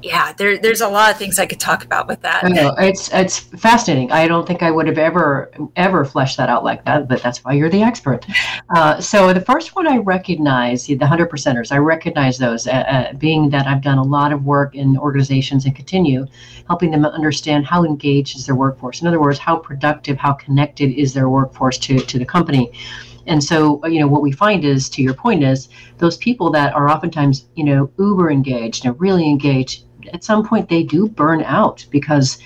yeah, 0.01 0.33
there, 0.33 0.57
there's 0.57 0.81
a 0.81 0.87
lot 0.87 1.11
of 1.11 1.17
things 1.17 1.37
I 1.39 1.45
could 1.45 1.59
talk 1.59 1.83
about 1.83 2.07
with 2.07 2.21
that. 2.21 2.43
I 2.43 2.49
know 2.49 2.73
it's 2.77 3.11
it's 3.13 3.39
fascinating. 3.39 4.11
I 4.11 4.27
don't 4.27 4.47
think 4.47 4.63
I 4.63 4.71
would 4.71 4.87
have 4.87 4.97
ever 4.97 5.51
ever 5.75 6.05
fleshed 6.05 6.37
that 6.37 6.49
out 6.49 6.63
like 6.63 6.85
that, 6.85 7.07
but 7.07 7.21
that's 7.21 7.43
why 7.43 7.53
you're 7.53 7.69
the 7.69 7.81
expert. 7.81 8.25
Uh, 8.75 9.01
so 9.01 9.33
the 9.33 9.41
first 9.41 9.75
one 9.75 9.87
I 9.87 9.97
recognize, 9.97 10.85
the 10.85 11.07
hundred 11.07 11.29
percenters, 11.29 11.71
I 11.71 11.77
recognize 11.77 12.37
those, 12.37 12.67
uh, 12.67 12.71
uh, 12.71 13.13
being 13.13 13.49
that 13.49 13.67
I've 13.67 13.81
done 13.81 13.97
a 13.97 14.03
lot 14.03 14.31
of 14.31 14.45
work 14.45 14.75
in 14.75 14.97
organizations 14.97 15.65
and 15.65 15.75
continue 15.75 16.25
helping 16.67 16.91
them 16.91 17.03
understand 17.05 17.65
how 17.65 17.83
engaged 17.83 18.37
is 18.37 18.45
their 18.45 18.55
workforce. 18.55 19.01
In 19.01 19.07
other 19.07 19.19
words, 19.19 19.39
how 19.39 19.57
productive, 19.57 20.17
how 20.17 20.33
connected 20.33 20.91
is 20.91 21.13
their 21.13 21.29
workforce 21.29 21.77
to 21.79 21.99
to 21.99 22.19
the 22.19 22.25
company. 22.25 22.71
And 23.27 23.43
so, 23.43 23.85
you 23.85 23.99
know, 23.99 24.07
what 24.07 24.21
we 24.21 24.31
find 24.31 24.63
is, 24.63 24.89
to 24.89 25.01
your 25.01 25.13
point, 25.13 25.43
is 25.43 25.69
those 25.97 26.17
people 26.17 26.51
that 26.51 26.73
are 26.73 26.89
oftentimes, 26.89 27.47
you 27.55 27.63
know, 27.63 27.91
uber 27.99 28.31
engaged 28.31 28.85
and 28.85 28.99
really 28.99 29.27
engaged, 29.27 29.85
at 30.13 30.23
some 30.23 30.47
point 30.47 30.69
they 30.69 30.83
do 30.83 31.07
burn 31.07 31.43
out 31.43 31.85
because 31.91 32.39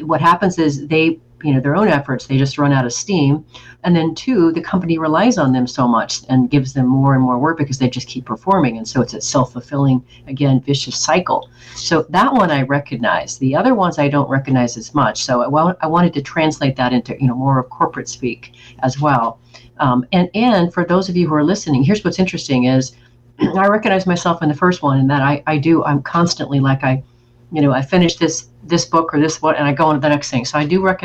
what 0.00 0.20
happens 0.20 0.58
is 0.58 0.86
they, 0.86 1.20
you 1.42 1.52
know, 1.52 1.60
their 1.60 1.74
own 1.74 1.88
efforts, 1.88 2.26
they 2.26 2.38
just 2.38 2.56
run 2.56 2.72
out 2.72 2.86
of 2.86 2.92
steam. 2.92 3.44
And 3.84 3.96
then, 3.96 4.14
two, 4.14 4.52
the 4.52 4.60
company 4.60 4.96
relies 4.96 5.38
on 5.38 5.52
them 5.52 5.66
so 5.66 5.88
much 5.88 6.20
and 6.28 6.48
gives 6.48 6.72
them 6.72 6.86
more 6.86 7.14
and 7.14 7.22
more 7.22 7.38
work 7.38 7.58
because 7.58 7.78
they 7.78 7.90
just 7.90 8.06
keep 8.06 8.24
performing. 8.24 8.78
And 8.78 8.86
so 8.86 9.02
it's 9.02 9.14
a 9.14 9.20
self 9.20 9.52
fulfilling, 9.52 10.04
again, 10.28 10.60
vicious 10.60 10.98
cycle. 10.98 11.50
So 11.74 12.06
that 12.10 12.32
one 12.32 12.52
I 12.52 12.62
recognize. 12.62 13.38
The 13.38 13.56
other 13.56 13.74
ones 13.74 13.98
I 13.98 14.08
don't 14.08 14.30
recognize 14.30 14.76
as 14.76 14.94
much. 14.94 15.24
So 15.24 15.42
I, 15.42 15.74
I 15.80 15.86
wanted 15.88 16.14
to 16.14 16.22
translate 16.22 16.76
that 16.76 16.92
into, 16.92 17.16
you 17.20 17.26
know, 17.26 17.34
more 17.34 17.58
of 17.58 17.68
corporate 17.70 18.08
speak 18.08 18.52
as 18.84 19.00
well. 19.00 19.40
Um, 19.82 20.06
and 20.12 20.30
and 20.32 20.72
for 20.72 20.84
those 20.84 21.08
of 21.08 21.16
you 21.16 21.26
who 21.26 21.34
are 21.34 21.42
listening, 21.42 21.82
here's 21.82 22.04
what's 22.04 22.20
interesting 22.20 22.64
is 22.64 22.92
I 23.40 23.66
recognize 23.66 24.06
myself 24.06 24.40
in 24.40 24.48
the 24.48 24.54
first 24.54 24.80
one, 24.80 25.00
and 25.00 25.10
that 25.10 25.22
I 25.22 25.42
I 25.48 25.58
do 25.58 25.82
I'm 25.82 26.02
constantly 26.02 26.60
like 26.60 26.84
I, 26.84 27.02
you 27.50 27.60
know, 27.60 27.72
I 27.72 27.82
finish 27.82 28.14
this 28.14 28.48
this 28.62 28.84
book 28.84 29.12
or 29.12 29.18
this 29.18 29.42
one, 29.42 29.56
and 29.56 29.66
I 29.66 29.72
go 29.72 29.86
on 29.86 29.96
to 29.96 30.00
the 30.00 30.08
next 30.08 30.30
thing. 30.30 30.44
So 30.44 30.56
I 30.56 30.64
do 30.64 30.80
rec- 30.80 31.02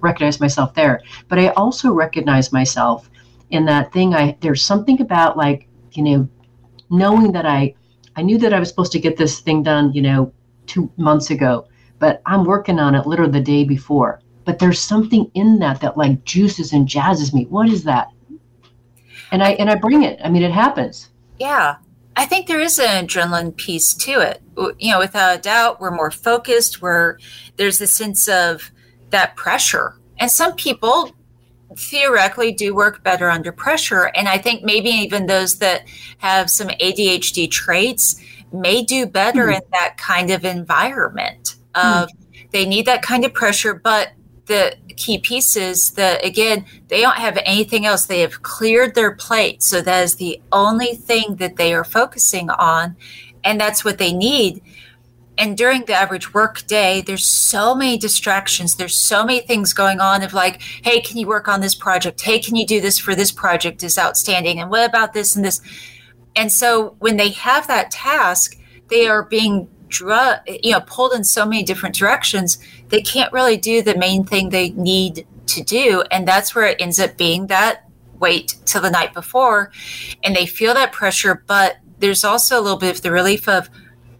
recognize 0.00 0.40
myself 0.40 0.74
there, 0.74 1.02
but 1.28 1.38
I 1.38 1.48
also 1.50 1.92
recognize 1.92 2.52
myself 2.52 3.08
in 3.50 3.64
that 3.66 3.92
thing. 3.92 4.12
I 4.12 4.36
there's 4.40 4.62
something 4.62 5.00
about 5.00 5.36
like 5.36 5.68
you 5.92 6.02
know, 6.02 6.28
knowing 6.90 7.30
that 7.30 7.46
I 7.46 7.74
I 8.16 8.22
knew 8.22 8.38
that 8.38 8.52
I 8.52 8.58
was 8.58 8.68
supposed 8.68 8.92
to 8.92 8.98
get 8.98 9.16
this 9.16 9.38
thing 9.38 9.62
done, 9.62 9.92
you 9.92 10.02
know, 10.02 10.32
two 10.66 10.90
months 10.96 11.30
ago, 11.30 11.68
but 12.00 12.22
I'm 12.26 12.44
working 12.44 12.80
on 12.80 12.96
it 12.96 13.06
literally 13.06 13.38
the 13.38 13.40
day 13.40 13.62
before 13.62 14.20
but 14.46 14.60
there's 14.60 14.78
something 14.78 15.28
in 15.34 15.58
that 15.58 15.80
that 15.80 15.98
like 15.98 16.24
juices 16.24 16.72
and 16.72 16.86
jazzes 16.86 17.34
me. 17.34 17.46
What 17.46 17.68
is 17.68 17.82
that? 17.82 18.12
And 19.32 19.42
I 19.42 19.52
and 19.52 19.70
I 19.70 19.74
bring 19.74 20.02
it. 20.02 20.20
I 20.22 20.28
mean, 20.28 20.42
it 20.42 20.52
happens. 20.52 21.10
Yeah. 21.38 21.76
I 22.16 22.24
think 22.24 22.46
there 22.46 22.60
is 22.60 22.78
an 22.78 23.06
adrenaline 23.06 23.54
piece 23.56 23.92
to 23.94 24.20
it. 24.20 24.42
You 24.78 24.92
know, 24.92 24.98
without 24.98 25.38
a 25.38 25.40
doubt, 25.40 25.80
we're 25.80 25.94
more 25.94 26.10
focused. 26.10 26.80
We're 26.80 27.18
there's 27.56 27.80
a 27.80 27.86
sense 27.86 28.26
of 28.26 28.70
that 29.10 29.36
pressure, 29.36 29.98
and 30.18 30.30
some 30.30 30.54
people 30.54 31.14
theoretically 31.76 32.52
do 32.52 32.74
work 32.74 33.02
better 33.02 33.28
under 33.28 33.52
pressure. 33.52 34.04
And 34.14 34.28
I 34.28 34.38
think 34.38 34.64
maybe 34.64 34.88
even 34.88 35.26
those 35.26 35.58
that 35.58 35.86
have 36.18 36.48
some 36.48 36.68
ADHD 36.68 37.50
traits 37.50 38.20
may 38.52 38.82
do 38.82 39.06
better 39.06 39.48
mm. 39.48 39.56
in 39.56 39.62
that 39.72 39.98
kind 39.98 40.30
of 40.30 40.44
environment. 40.44 41.56
Of 41.74 42.08
mm. 42.08 42.50
they 42.52 42.64
need 42.64 42.86
that 42.86 43.02
kind 43.02 43.24
of 43.24 43.34
pressure, 43.34 43.74
but 43.74 44.12
the 44.46 44.76
key 44.96 45.18
pieces 45.18 45.90
that 45.92 46.24
again 46.24 46.64
they 46.88 47.00
don't 47.00 47.16
have 47.16 47.38
anything 47.44 47.84
else. 47.84 48.06
They 48.06 48.20
have 48.20 48.42
cleared 48.42 48.94
their 48.94 49.14
plate. 49.14 49.62
So 49.62 49.80
that 49.82 50.04
is 50.04 50.14
the 50.16 50.40
only 50.52 50.94
thing 50.94 51.36
that 51.36 51.56
they 51.56 51.74
are 51.74 51.84
focusing 51.84 52.48
on 52.50 52.96
and 53.44 53.60
that's 53.60 53.84
what 53.84 53.98
they 53.98 54.12
need. 54.12 54.62
And 55.38 55.56
during 55.56 55.84
the 55.84 55.92
average 55.92 56.32
work 56.32 56.66
day 56.66 57.02
there's 57.02 57.26
so 57.26 57.74
many 57.74 57.98
distractions. 57.98 58.76
There's 58.76 58.98
so 58.98 59.24
many 59.24 59.40
things 59.40 59.72
going 59.72 60.00
on 60.00 60.22
of 60.22 60.32
like 60.32 60.62
hey 60.82 61.00
can 61.00 61.18
you 61.18 61.26
work 61.26 61.48
on 61.48 61.60
this 61.60 61.74
project? 61.74 62.20
Hey 62.20 62.38
can 62.38 62.56
you 62.56 62.66
do 62.66 62.80
this 62.80 62.98
for 62.98 63.14
this 63.14 63.32
project 63.32 63.82
is 63.82 63.98
outstanding? 63.98 64.60
And 64.60 64.70
what 64.70 64.88
about 64.88 65.12
this 65.12 65.36
and 65.36 65.44
this? 65.44 65.60
And 66.36 66.52
so 66.52 66.96
when 67.00 67.16
they 67.16 67.30
have 67.30 67.66
that 67.66 67.90
task 67.90 68.56
they 68.88 69.08
are 69.08 69.24
being 69.24 69.68
drug, 69.88 70.38
you 70.46 70.72
know, 70.72 70.80
pulled 70.80 71.12
in 71.12 71.24
so 71.24 71.44
many 71.46 71.62
different 71.62 71.94
directions, 71.94 72.58
they 72.88 73.02
can't 73.02 73.32
really 73.32 73.56
do 73.56 73.82
the 73.82 73.96
main 73.96 74.24
thing 74.24 74.48
they 74.48 74.70
need 74.70 75.26
to 75.46 75.62
do. 75.62 76.02
And 76.10 76.26
that's 76.26 76.54
where 76.54 76.66
it 76.66 76.80
ends 76.80 76.98
up 76.98 77.16
being 77.16 77.46
that 77.48 77.88
wait 78.18 78.56
till 78.64 78.82
the 78.82 78.90
night 78.90 79.14
before. 79.14 79.70
And 80.22 80.34
they 80.34 80.46
feel 80.46 80.74
that 80.74 80.92
pressure, 80.92 81.42
but 81.46 81.76
there's 81.98 82.24
also 82.24 82.58
a 82.58 82.62
little 82.62 82.78
bit 82.78 82.96
of 82.96 83.02
the 83.02 83.10
relief 83.10 83.48
of, 83.48 83.68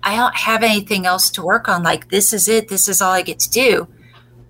I 0.02 0.16
don't 0.16 0.36
have 0.36 0.62
anything 0.62 1.06
else 1.06 1.30
to 1.30 1.42
work 1.42 1.68
on. 1.68 1.82
Like, 1.82 2.10
this 2.10 2.32
is 2.32 2.48
it. 2.48 2.68
This 2.68 2.88
is 2.88 3.02
all 3.02 3.12
I 3.12 3.22
get 3.22 3.38
to 3.40 3.50
do. 3.50 3.88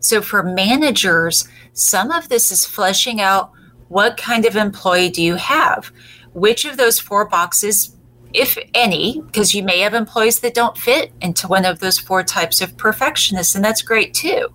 So 0.00 0.20
for 0.20 0.42
managers, 0.42 1.48
some 1.72 2.10
of 2.10 2.28
this 2.28 2.52
is 2.52 2.66
fleshing 2.66 3.20
out 3.20 3.52
what 3.88 4.16
kind 4.16 4.44
of 4.44 4.56
employee 4.56 5.10
do 5.10 5.22
you 5.22 5.36
have? 5.36 5.90
Which 6.32 6.64
of 6.64 6.76
those 6.76 6.98
four 6.98 7.26
boxes 7.26 7.95
if 8.36 8.58
any, 8.74 9.22
because 9.26 9.54
you 9.54 9.62
may 9.62 9.80
have 9.80 9.94
employees 9.94 10.40
that 10.40 10.54
don't 10.54 10.76
fit 10.76 11.12
into 11.20 11.48
one 11.48 11.64
of 11.64 11.80
those 11.80 11.98
four 11.98 12.22
types 12.22 12.60
of 12.60 12.76
perfectionists, 12.76 13.54
and 13.54 13.64
that's 13.64 13.82
great 13.82 14.14
too. 14.14 14.48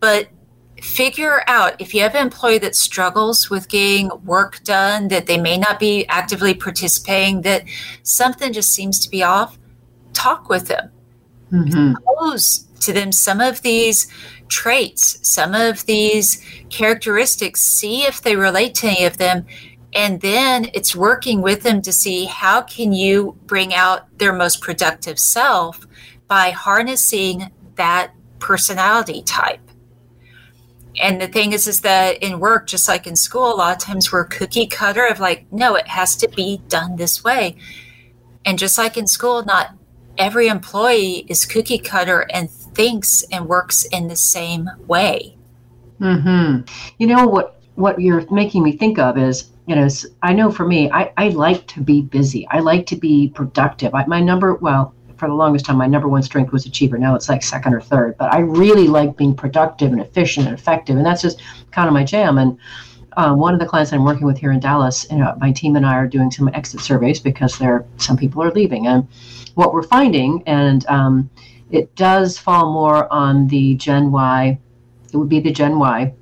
But 0.00 0.28
figure 0.80 1.44
out 1.46 1.80
if 1.80 1.94
you 1.94 2.02
have 2.02 2.14
an 2.16 2.22
employee 2.22 2.58
that 2.58 2.74
struggles 2.74 3.48
with 3.48 3.68
getting 3.68 4.10
work 4.24 4.62
done, 4.64 5.08
that 5.08 5.26
they 5.26 5.38
may 5.38 5.56
not 5.56 5.78
be 5.78 6.04
actively 6.08 6.54
participating, 6.54 7.42
that 7.42 7.64
something 8.02 8.52
just 8.52 8.72
seems 8.72 8.98
to 9.00 9.08
be 9.08 9.22
off, 9.22 9.58
talk 10.12 10.48
with 10.48 10.66
them. 10.66 10.90
Mm-hmm. 11.52 11.92
Expose 11.92 12.66
to 12.80 12.92
them 12.92 13.12
some 13.12 13.40
of 13.40 13.62
these 13.62 14.08
traits, 14.48 15.26
some 15.26 15.54
of 15.54 15.86
these 15.86 16.44
characteristics, 16.68 17.60
see 17.62 18.02
if 18.02 18.20
they 18.20 18.34
relate 18.34 18.74
to 18.74 18.88
any 18.88 19.04
of 19.04 19.18
them, 19.18 19.46
and 19.94 20.20
then 20.20 20.70
it's 20.72 20.96
working 20.96 21.42
with 21.42 21.62
them 21.62 21.82
to 21.82 21.92
see 21.92 22.24
how 22.24 22.62
can 22.62 22.92
you 22.92 23.36
bring 23.46 23.74
out 23.74 24.06
their 24.18 24.32
most 24.32 24.60
productive 24.60 25.18
self 25.18 25.86
by 26.28 26.50
harnessing 26.50 27.52
that 27.76 28.12
personality 28.38 29.22
type. 29.22 29.60
And 31.00 31.20
the 31.20 31.28
thing 31.28 31.52
is 31.52 31.66
is 31.66 31.80
that 31.80 32.22
in 32.22 32.40
work 32.40 32.66
just 32.66 32.88
like 32.88 33.06
in 33.06 33.16
school 33.16 33.52
a 33.52 33.56
lot 33.56 33.76
of 33.76 33.82
times 33.82 34.12
we're 34.12 34.24
cookie 34.24 34.66
cutter 34.66 35.06
of 35.06 35.20
like 35.20 35.46
no 35.50 35.74
it 35.74 35.88
has 35.88 36.16
to 36.16 36.28
be 36.28 36.60
done 36.68 36.96
this 36.96 37.22
way. 37.22 37.56
And 38.44 38.58
just 38.58 38.78
like 38.78 38.96
in 38.96 39.06
school 39.06 39.44
not 39.44 39.74
every 40.18 40.48
employee 40.48 41.24
is 41.28 41.46
cookie 41.46 41.78
cutter 41.78 42.26
and 42.30 42.50
thinks 42.50 43.22
and 43.30 43.46
works 43.46 43.84
in 43.84 44.08
the 44.08 44.16
same 44.16 44.68
way. 44.86 45.36
Mm-hmm. 46.00 46.62
you 46.98 47.06
know 47.06 47.28
what 47.28 47.62
what 47.76 48.00
you're 48.00 48.28
making 48.30 48.64
me 48.64 48.76
think 48.76 48.98
of 48.98 49.16
is 49.16 49.51
you 49.66 49.76
know, 49.76 49.88
I 50.22 50.32
know 50.32 50.50
for 50.50 50.66
me, 50.66 50.90
I, 50.90 51.12
I 51.16 51.28
like 51.28 51.66
to 51.68 51.80
be 51.80 52.02
busy. 52.02 52.46
I 52.48 52.58
like 52.58 52.86
to 52.86 52.96
be 52.96 53.28
productive. 53.28 53.94
I, 53.94 54.04
my 54.06 54.20
number, 54.20 54.54
well, 54.54 54.94
for 55.16 55.28
the 55.28 55.34
longest 55.34 55.66
time, 55.66 55.76
my 55.76 55.86
number 55.86 56.08
one 56.08 56.22
strength 56.22 56.52
was 56.52 56.66
achiever. 56.66 56.98
Now 56.98 57.14
it's 57.14 57.28
like 57.28 57.44
second 57.44 57.74
or 57.74 57.80
third, 57.80 58.18
but 58.18 58.34
I 58.34 58.40
really 58.40 58.88
like 58.88 59.16
being 59.16 59.36
productive 59.36 59.92
and 59.92 60.00
efficient 60.00 60.46
and 60.48 60.58
effective. 60.58 60.96
And 60.96 61.06
that's 61.06 61.22
just 61.22 61.40
kind 61.70 61.86
of 61.86 61.94
my 61.94 62.02
jam. 62.02 62.38
And 62.38 62.58
um, 63.16 63.38
one 63.38 63.54
of 63.54 63.60
the 63.60 63.66
clients 63.66 63.92
I'm 63.92 64.04
working 64.04 64.26
with 64.26 64.38
here 64.38 64.50
in 64.50 64.58
Dallas, 64.58 65.06
you 65.10 65.18
know, 65.18 65.36
my 65.38 65.52
team 65.52 65.76
and 65.76 65.86
I 65.86 65.94
are 65.94 66.08
doing 66.08 66.30
some 66.30 66.48
exit 66.54 66.80
surveys 66.80 67.20
because 67.20 67.56
there 67.58 67.84
some 67.98 68.16
people 68.16 68.42
are 68.42 68.50
leaving. 68.50 68.88
And 68.88 69.06
what 69.54 69.72
we're 69.72 69.84
finding, 69.84 70.42
and 70.46 70.84
um, 70.86 71.30
it 71.70 71.94
does 71.94 72.36
fall 72.36 72.72
more 72.72 73.12
on 73.12 73.46
the 73.46 73.76
Gen 73.76 74.10
Y, 74.10 74.58
it 75.12 75.16
would 75.16 75.28
be 75.28 75.40
the 75.40 75.52
Gen 75.52 75.78
Y, 75.78 76.12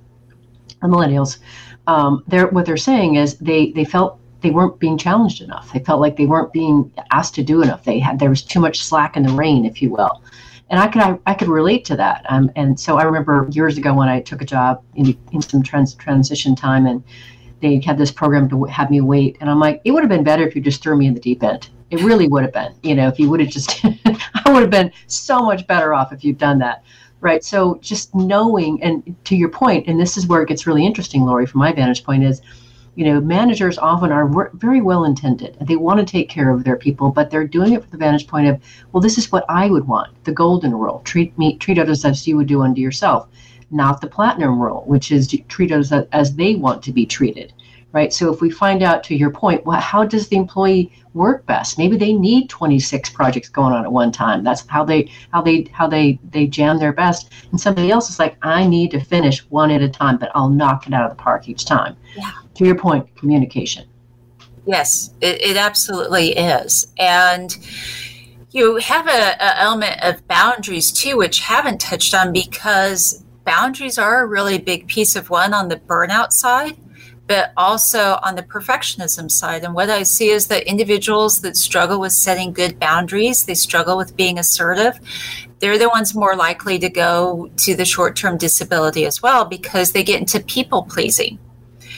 the 0.81 0.89
millennials 0.89 1.39
um, 1.87 2.23
they're 2.29 2.49
what 2.49 2.67
they're 2.67 2.77
saying 2.77 3.17
is 3.17 3.37
they 3.39 3.73
they 3.73 3.85
felt 3.85 4.19
they 4.43 4.51
weren't 4.51 4.79
being 4.79 4.97
challenged 4.97 5.43
enough. 5.43 5.73
They 5.73 5.81
felt 5.81 6.01
like 6.01 6.17
they 6.17 6.27
weren't 6.27 6.53
being 6.53 6.91
asked 7.11 7.35
to 7.35 7.43
do 7.43 7.63
enough. 7.63 7.85
They 7.85 7.99
had 7.99 8.19
there 8.19 8.31
was 8.31 8.43
too 8.43 8.61
much 8.61 8.83
slack 8.83 9.17
in 9.17 9.23
the 9.23 9.33
rein, 9.33 9.65
if 9.65 9.83
you 9.83 9.91
will. 9.91 10.23
And 10.71 10.79
I 10.79 10.87
could 10.89 11.03
I, 11.03 11.19
I 11.27 11.35
could 11.35 11.49
relate 11.49 11.85
to 11.87 11.97
that. 11.97 12.25
Um, 12.29 12.51
and 12.57 12.79
so 12.79 12.97
I 12.97 13.03
remember 13.03 13.49
years 13.51 13.77
ago 13.77 13.93
when 13.93 14.09
I 14.09 14.21
took 14.21 14.41
a 14.41 14.45
job 14.45 14.83
in, 14.95 15.19
in 15.33 15.43
some 15.43 15.63
trans, 15.63 15.95
transition 15.95 16.55
time, 16.55 16.87
and 16.87 17.03
they 17.61 17.81
had 17.81 17.99
this 17.99 18.13
program 18.13 18.49
to 18.51 18.65
have 18.65 18.91
me 18.91 19.01
wait, 19.01 19.37
and 19.41 19.51
I'm 19.51 19.59
like, 19.59 19.83
it 19.85 19.91
would 19.91 20.03
have 20.03 20.09
been 20.09 20.25
better 20.25 20.47
if 20.47 20.55
you 20.55 20.63
just 20.63 20.83
threw 20.83 20.97
me 20.97 21.07
in 21.07 21.15
the 21.15 21.21
deep 21.21 21.43
end. 21.43 21.69
It 21.91 22.01
really 22.03 22.29
would 22.29 22.45
have 22.45 22.53
been, 22.53 22.73
you 22.85 22.95
know, 22.95 23.09
if 23.09 23.19
you 23.19 23.29
would 23.29 23.41
have 23.41 23.49
just, 23.49 23.85
I 23.85 24.53
would 24.53 24.63
have 24.63 24.71
been 24.71 24.93
so 25.09 25.41
much 25.41 25.67
better 25.67 25.93
off 25.93 26.13
if 26.13 26.25
you'd 26.25 26.39
done 26.39 26.61
that 26.61 26.85
right? 27.21 27.45
So 27.45 27.79
just 27.83 28.15
knowing, 28.15 28.83
and 28.83 29.17
to 29.25 29.37
your 29.37 29.51
point, 29.51 29.87
and 29.87 30.01
this 30.01 30.17
is 30.17 30.27
where 30.27 30.43
it 30.43 30.49
gets 30.49 30.67
really 30.67 30.87
interesting, 30.87 31.25
Lori, 31.25 31.47
from 31.47 31.61
my 31.61 31.73
vantage 31.73 32.05
point, 32.05 32.25
is 32.25 32.41
you 32.97 33.05
know, 33.05 33.21
managers 33.21 33.79
often 33.79 34.11
are 34.11 34.51
very 34.55 34.81
well 34.81 35.05
intended. 35.05 35.57
They 35.61 35.77
want 35.77 36.01
to 36.01 36.05
take 36.05 36.29
care 36.29 36.51
of 36.51 36.65
their 36.65 36.77
people, 36.77 37.11
but 37.11 37.31
they're 37.31 37.47
doing 37.47 37.73
it 37.73 37.83
from 37.83 37.91
the 37.91 37.97
vantage 37.97 38.27
point 38.27 38.49
of, 38.49 38.61
well, 38.93 39.01
this 39.01 39.17
is 39.17 39.31
what 39.31 39.45
I 39.49 39.71
would 39.71 39.87
want. 39.87 40.13
The 40.25 40.33
golden 40.33 40.75
rule: 40.75 41.01
treat 41.05 41.37
me, 41.39 41.57
treat 41.57 41.79
others 41.79 42.05
as 42.05 42.27
you 42.27 42.37
would 42.37 42.49
do 42.49 42.63
unto 42.63 42.81
yourself. 42.81 43.29
Not 43.71 44.01
the 44.01 44.09
platinum 44.09 44.61
rule, 44.61 44.83
which 44.87 45.13
is 45.13 45.29
treat 45.49 45.71
others 45.71 45.93
as 45.93 46.35
they 46.35 46.57
want 46.57 46.83
to 46.83 46.93
be 46.93 47.07
treated 47.07 47.53
right? 47.93 48.13
So 48.13 48.33
if 48.33 48.41
we 48.41 48.51
find 48.51 48.83
out, 48.83 49.03
to 49.05 49.15
your 49.15 49.31
point, 49.31 49.65
well, 49.67 49.81
how 49.81 50.05
does 50.05 50.29
the 50.29 50.37
employee 50.37 50.93
work 51.15 51.45
best? 51.47 51.79
Maybe 51.79 51.97
they 51.97 52.13
need 52.13 52.49
26 52.49 53.11
projects 53.11 53.49
going 53.49 53.73
on 53.73 53.85
at 53.85 53.93
one 53.93 54.13
time. 54.13 54.45
That's 54.45 54.67
how 54.67 54.85
they 54.85 55.11
how 55.33 55.43
they 55.43 55.67
how 55.73 55.87
they 55.87 56.19
they 56.31 56.47
jam 56.47 56.79
their 56.79 56.93
best. 56.93 57.33
And 57.51 57.61
somebody 57.61 57.91
else 57.91 58.11
is 58.11 58.19
like, 58.19 58.37
I 58.43 58.67
need 58.67 58.91
to 58.93 59.01
finish 59.01 59.41
one 59.51 59.71
at 59.71 59.83
a 59.83 59.89
time, 59.89 60.19
but 60.19 60.31
I'll 60.35 60.51
knock 60.51 60.87
it 60.87 60.93
out 60.93 61.11
of 61.11 61.17
the 61.17 61.23
park 61.23 61.49
each 61.49 61.65
time. 61.65 61.97
Yeah. 62.17 62.31
To 62.55 62.65
your 62.65 62.77
point, 62.77 63.15
communication. 63.17 63.87
Yes, 64.67 65.11
it, 65.21 65.41
it 65.41 65.57
absolutely 65.57 66.37
is, 66.37 66.93
and 66.99 67.57
you 68.51 68.77
have 68.77 69.07
a, 69.07 69.37
a 69.41 69.61
element 69.61 70.03
of 70.03 70.27
boundaries 70.29 70.93
too, 70.93 71.17
which 71.17 71.41
haven't 71.41 71.81
touched 71.81 72.15
on 72.15 72.33
because 72.33 73.25
boundaries 73.45 73.97
are 73.97 74.23
a 74.23 74.27
really 74.27 74.59
big 74.59 74.87
piece 74.87 75.17
of 75.17 75.31
one 75.31 75.55
on 75.55 75.69
the 75.69 75.77
burnout 75.77 76.33
side 76.33 76.77
but 77.31 77.53
also 77.57 78.19
on 78.25 78.35
the 78.35 78.43
perfectionism 78.43 79.31
side. 79.31 79.63
And 79.63 79.73
what 79.73 79.89
I 79.89 80.03
see 80.03 80.31
is 80.31 80.49
that 80.49 80.65
individuals 80.65 81.43
that 81.43 81.57
struggle 81.57 82.01
with 82.01 82.13
setting 82.13 82.53
good 82.53 82.81
boundaries, 82.81 83.45
they 83.45 83.55
struggle 83.55 83.97
with 83.97 84.17
being 84.17 84.37
assertive, 84.37 84.99
they're 85.61 85.79
the 85.79 85.89
ones 85.89 86.13
more 86.13 86.35
likely 86.35 86.77
to 86.81 86.91
go 86.91 87.49
to 87.59 87.77
the 87.77 87.85
short 87.85 88.17
term 88.17 88.37
disability 88.37 89.07
as 89.07 89.23
well 89.23 89.45
because 89.45 89.93
they 89.93 90.03
get 90.03 90.19
into 90.19 90.41
people 90.41 90.83
pleasing. 90.83 91.39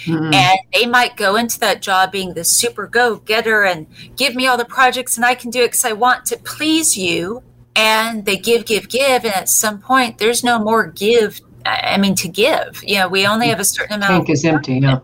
Mm-hmm. 0.04 0.34
And 0.34 0.58
they 0.74 0.84
might 0.84 1.16
go 1.16 1.36
into 1.36 1.58
that 1.60 1.80
job 1.80 2.12
being 2.12 2.34
the 2.34 2.44
super 2.44 2.86
go 2.86 3.16
getter 3.16 3.64
and 3.64 3.86
give 4.16 4.34
me 4.34 4.46
all 4.46 4.58
the 4.58 4.66
projects 4.66 5.16
and 5.16 5.24
I 5.24 5.34
can 5.34 5.50
do 5.50 5.60
it 5.60 5.68
because 5.68 5.86
I 5.86 5.92
want 5.92 6.26
to 6.26 6.36
please 6.36 6.94
you. 6.94 7.42
And 7.74 8.26
they 8.26 8.36
give, 8.36 8.66
give, 8.66 8.90
give. 8.90 9.24
And 9.24 9.32
at 9.32 9.48
some 9.48 9.80
point, 9.80 10.18
there's 10.18 10.44
no 10.44 10.58
more 10.58 10.88
give. 10.88 11.40
I 11.64 11.96
mean, 11.96 12.16
to 12.16 12.28
give. 12.28 12.84
You 12.84 12.96
know, 12.96 13.08
we 13.08 13.26
only 13.26 13.48
have 13.48 13.60
a 13.60 13.64
certain 13.64 13.94
amount. 13.94 14.26
Tank 14.26 14.28
is 14.28 14.44
empty. 14.44 14.74
Yeah 14.74 14.98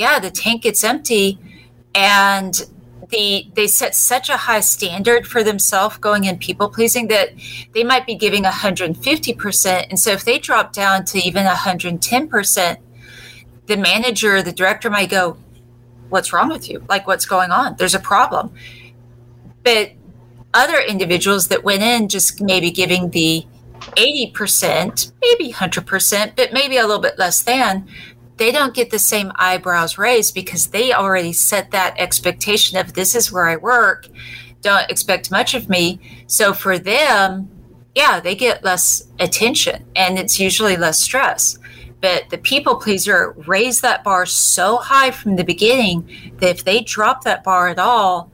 yeah, 0.00 0.18
the 0.18 0.30
tank 0.30 0.62
gets 0.62 0.82
empty 0.82 1.38
and 1.94 2.66
the 3.10 3.48
they 3.54 3.66
set 3.66 3.94
such 3.94 4.28
a 4.28 4.36
high 4.36 4.60
standard 4.60 5.26
for 5.26 5.42
themselves 5.42 5.96
going 5.98 6.24
in 6.24 6.38
people 6.38 6.68
pleasing 6.68 7.08
that 7.08 7.30
they 7.74 7.84
might 7.84 8.06
be 8.06 8.14
giving 8.14 8.44
150% 8.44 9.86
and 9.90 9.98
so 9.98 10.12
if 10.12 10.24
they 10.24 10.38
drop 10.38 10.72
down 10.72 11.04
to 11.04 11.18
even 11.18 11.44
110% 11.44 12.76
the 13.66 13.76
manager 13.76 14.42
the 14.42 14.52
director 14.52 14.88
might 14.88 15.10
go 15.10 15.36
what's 16.10 16.32
wrong 16.32 16.50
with 16.50 16.68
you? 16.68 16.84
Like 16.88 17.06
what's 17.06 17.24
going 17.24 17.50
on? 17.50 17.76
There's 17.76 17.94
a 17.94 18.00
problem. 18.00 18.52
But 19.62 19.92
other 20.52 20.78
individuals 20.80 21.48
that 21.48 21.64
went 21.64 21.82
in 21.82 22.08
just 22.08 22.42
maybe 22.42 22.70
giving 22.70 23.10
the 23.10 23.46
80%, 23.80 25.12
maybe 25.22 25.52
100%, 25.52 26.36
but 26.36 26.52
maybe 26.52 26.76
a 26.76 26.82
little 26.82 27.00
bit 27.00 27.18
less 27.18 27.42
than, 27.42 27.88
they 28.40 28.50
don't 28.50 28.72
get 28.72 28.90
the 28.90 28.98
same 28.98 29.30
eyebrows 29.34 29.98
raised 29.98 30.34
because 30.34 30.68
they 30.68 30.94
already 30.94 31.30
set 31.30 31.72
that 31.72 31.94
expectation 31.98 32.78
of 32.78 32.94
this 32.94 33.14
is 33.14 33.30
where 33.30 33.46
I 33.46 33.56
work. 33.56 34.08
Don't 34.62 34.90
expect 34.90 35.30
much 35.30 35.52
of 35.52 35.68
me. 35.68 36.00
So 36.26 36.54
for 36.54 36.78
them, 36.78 37.50
yeah, 37.94 38.18
they 38.18 38.34
get 38.34 38.64
less 38.64 39.06
attention 39.18 39.84
and 39.94 40.18
it's 40.18 40.40
usually 40.40 40.78
less 40.78 40.98
stress. 40.98 41.58
But 42.00 42.30
the 42.30 42.38
people 42.38 42.76
pleaser 42.76 43.32
raise 43.46 43.82
that 43.82 44.02
bar 44.04 44.24
so 44.24 44.78
high 44.78 45.10
from 45.10 45.36
the 45.36 45.44
beginning 45.44 46.32
that 46.38 46.48
if 46.48 46.64
they 46.64 46.80
drop 46.80 47.24
that 47.24 47.44
bar 47.44 47.68
at 47.68 47.78
all, 47.78 48.32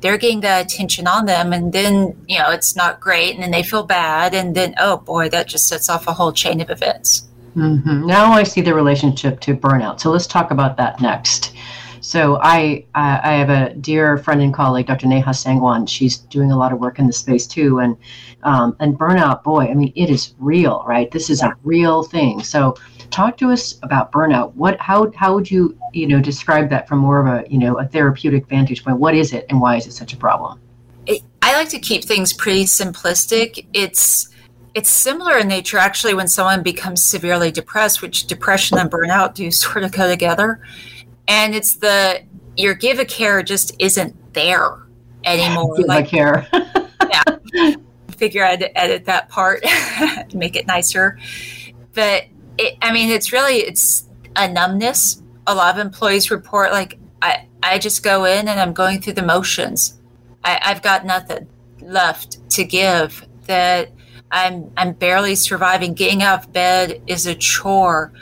they're 0.00 0.16
getting 0.16 0.40
that 0.40 0.64
attention 0.64 1.06
on 1.06 1.26
them 1.26 1.52
and 1.52 1.74
then 1.74 2.16
you 2.26 2.38
know 2.38 2.50
it's 2.50 2.74
not 2.74 3.00
great 3.00 3.34
and 3.34 3.42
then 3.42 3.50
they 3.50 3.62
feel 3.62 3.82
bad 3.82 4.34
and 4.34 4.54
then 4.54 4.74
oh 4.78 4.96
boy 4.98 5.28
that 5.28 5.46
just 5.46 5.68
sets 5.68 5.88
off 5.88 6.06
a 6.06 6.12
whole 6.12 6.32
chain 6.32 6.60
of 6.60 6.70
events 6.70 7.25
Mm-hmm. 7.56 8.06
Now 8.06 8.32
I 8.32 8.42
see 8.42 8.60
the 8.60 8.74
relationship 8.74 9.40
to 9.40 9.56
burnout. 9.56 9.98
So 10.00 10.10
let's 10.10 10.26
talk 10.26 10.50
about 10.50 10.76
that 10.76 11.00
next. 11.00 11.54
So 12.00 12.38
I 12.40 12.84
I 12.94 13.32
have 13.32 13.50
a 13.50 13.74
dear 13.74 14.18
friend 14.18 14.40
and 14.40 14.54
colleague, 14.54 14.86
Dr. 14.86 15.08
Neha 15.08 15.30
Sangwan. 15.30 15.88
She's 15.88 16.18
doing 16.18 16.52
a 16.52 16.56
lot 16.56 16.72
of 16.72 16.78
work 16.78 17.00
in 17.00 17.06
the 17.06 17.12
space 17.12 17.46
too, 17.48 17.80
and 17.80 17.96
um, 18.44 18.76
and 18.78 18.96
burnout, 18.96 19.42
boy, 19.42 19.64
I 19.64 19.74
mean, 19.74 19.92
it 19.96 20.08
is 20.08 20.34
real, 20.38 20.84
right? 20.86 21.10
This 21.10 21.30
is 21.30 21.42
a 21.42 21.52
real 21.64 22.04
thing. 22.04 22.44
So 22.44 22.76
talk 23.10 23.36
to 23.38 23.50
us 23.50 23.80
about 23.82 24.12
burnout. 24.12 24.54
What 24.54 24.78
how 24.78 25.10
how 25.16 25.34
would 25.34 25.50
you 25.50 25.76
you 25.92 26.06
know 26.06 26.20
describe 26.20 26.70
that 26.70 26.86
from 26.86 26.98
more 26.98 27.26
of 27.26 27.26
a 27.26 27.50
you 27.50 27.58
know 27.58 27.78
a 27.80 27.86
therapeutic 27.86 28.46
vantage 28.46 28.84
point? 28.84 28.98
What 28.98 29.16
is 29.16 29.32
it, 29.32 29.46
and 29.48 29.60
why 29.60 29.76
is 29.76 29.86
it 29.86 29.92
such 29.92 30.12
a 30.12 30.16
problem? 30.16 30.60
It, 31.06 31.22
I 31.42 31.54
like 31.54 31.70
to 31.70 31.80
keep 31.80 32.04
things 32.04 32.32
pretty 32.32 32.66
simplistic. 32.66 33.66
It's 33.72 34.28
it's 34.76 34.90
similar 34.90 35.38
in 35.38 35.48
nature 35.48 35.78
actually 35.78 36.12
when 36.12 36.28
someone 36.28 36.62
becomes 36.62 37.02
severely 37.02 37.50
depressed 37.50 38.02
which 38.02 38.26
depression 38.26 38.76
and 38.76 38.90
burnout 38.90 39.34
do 39.34 39.50
sort 39.64 39.82
of 39.82 39.90
go 39.90 40.06
together. 40.06 40.60
And 41.26 41.54
it's 41.54 41.76
the 41.76 42.22
your 42.56 42.74
give 42.74 42.98
a 42.98 43.04
care 43.06 43.42
just 43.42 43.74
isn't 43.78 44.34
there 44.34 44.86
anymore. 45.24 45.74
Give 45.76 45.86
like, 45.86 46.06
a 46.06 46.08
care. 46.08 46.48
yeah. 47.10 47.74
Figure 48.18 48.44
i'd 48.44 48.70
edit 48.76 49.06
that 49.06 49.28
part 49.30 49.62
to 50.28 50.36
make 50.36 50.56
it 50.56 50.66
nicer. 50.66 51.18
But 51.94 52.24
it, 52.58 52.76
i 52.82 52.92
mean 52.92 53.08
it's 53.08 53.32
really 53.32 53.56
it's 53.56 54.08
a 54.36 54.46
numbness. 54.46 55.22
A 55.46 55.54
lot 55.54 55.74
of 55.74 55.80
employees 55.80 56.30
report 56.30 56.70
like 56.70 56.98
i 57.22 57.46
i 57.62 57.78
just 57.78 58.02
go 58.02 58.26
in 58.26 58.46
and 58.46 58.60
i'm 58.60 58.74
going 58.74 59.00
through 59.00 59.14
the 59.14 59.24
motions. 59.24 59.98
I, 60.44 60.60
i've 60.62 60.82
got 60.82 61.06
nothing 61.06 61.48
left 61.80 62.50
to 62.50 62.64
give 62.64 63.26
that 63.46 63.90
I'm 64.30 64.72
I'm 64.76 64.92
barely 64.92 65.34
surviving. 65.34 65.94
Getting 65.94 66.22
out 66.22 66.44
of 66.44 66.52
bed 66.52 67.00
is 67.06 67.26
a 67.26 67.34
chore, 67.34 68.12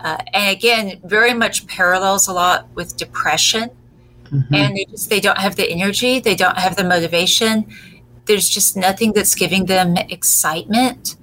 uh, 0.00 0.18
and 0.32 0.56
again, 0.56 1.00
very 1.04 1.34
much 1.34 1.66
parallels 1.66 2.28
a 2.28 2.32
lot 2.32 2.68
with 2.74 2.96
depression. 2.96 3.70
Mm-hmm. 4.24 4.54
And 4.54 4.76
they 4.76 4.84
just 4.84 5.10
they 5.10 5.20
don't 5.20 5.38
have 5.38 5.56
the 5.56 5.68
energy, 5.68 6.20
they 6.20 6.34
don't 6.34 6.58
have 6.58 6.76
the 6.76 6.84
motivation. 6.84 7.66
There's 8.26 8.48
just 8.48 8.76
nothing 8.76 9.12
that's 9.12 9.34
giving 9.34 9.66
them 9.66 9.96
excitement. 9.96 11.16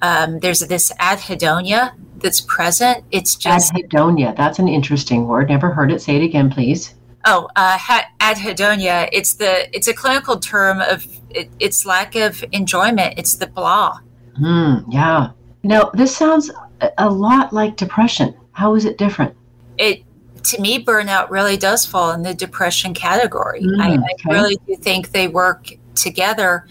Um, 0.00 0.38
there's 0.38 0.60
this 0.60 0.92
anhedonia 1.00 1.92
that's 2.16 2.40
present. 2.40 3.04
It's 3.10 3.34
just 3.34 3.72
anhedonia. 3.72 4.36
That's 4.36 4.58
an 4.58 4.68
interesting 4.68 5.26
word. 5.26 5.48
Never 5.48 5.70
heard 5.70 5.92
it. 5.92 6.00
Say 6.00 6.16
it 6.16 6.22
again, 6.22 6.50
please. 6.50 6.94
Oh, 7.24 7.48
uh, 7.56 7.78
anhedonia. 8.20 9.08
It's 9.12 9.34
the 9.34 9.74
it's 9.76 9.88
a 9.88 9.94
clinical 9.94 10.38
term 10.38 10.80
of 10.80 11.04
it, 11.34 11.50
it's 11.58 11.86
lack 11.86 12.14
of 12.14 12.44
enjoyment. 12.52 13.14
It's 13.16 13.34
the 13.34 13.46
blah. 13.46 13.98
Mm, 14.40 14.84
yeah. 14.90 15.30
Now 15.62 15.90
this 15.94 16.16
sounds 16.16 16.50
a 16.98 17.08
lot 17.08 17.52
like 17.52 17.76
depression. 17.76 18.34
How 18.52 18.74
is 18.74 18.84
it 18.84 18.98
different? 18.98 19.34
It 19.78 20.02
to 20.44 20.60
me, 20.60 20.84
burnout 20.84 21.30
really 21.30 21.56
does 21.56 21.86
fall 21.86 22.10
in 22.10 22.22
the 22.22 22.34
depression 22.34 22.94
category. 22.94 23.62
Mm, 23.62 23.80
I, 23.80 23.94
okay. 23.94 24.30
I 24.30 24.32
really 24.32 24.58
do 24.66 24.74
think 24.76 25.12
they 25.12 25.28
work 25.28 25.68
together. 25.94 26.66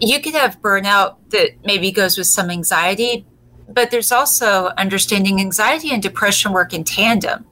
You 0.00 0.20
could 0.20 0.34
have 0.34 0.60
burnout 0.62 1.16
that 1.28 1.50
maybe 1.64 1.92
goes 1.92 2.16
with 2.16 2.28
some 2.28 2.50
anxiety, 2.50 3.26
but 3.68 3.90
there's 3.90 4.10
also 4.10 4.68
understanding 4.78 5.38
anxiety 5.38 5.92
and 5.92 6.02
depression 6.02 6.52
work 6.52 6.72
in 6.72 6.84
tandem 6.84 7.44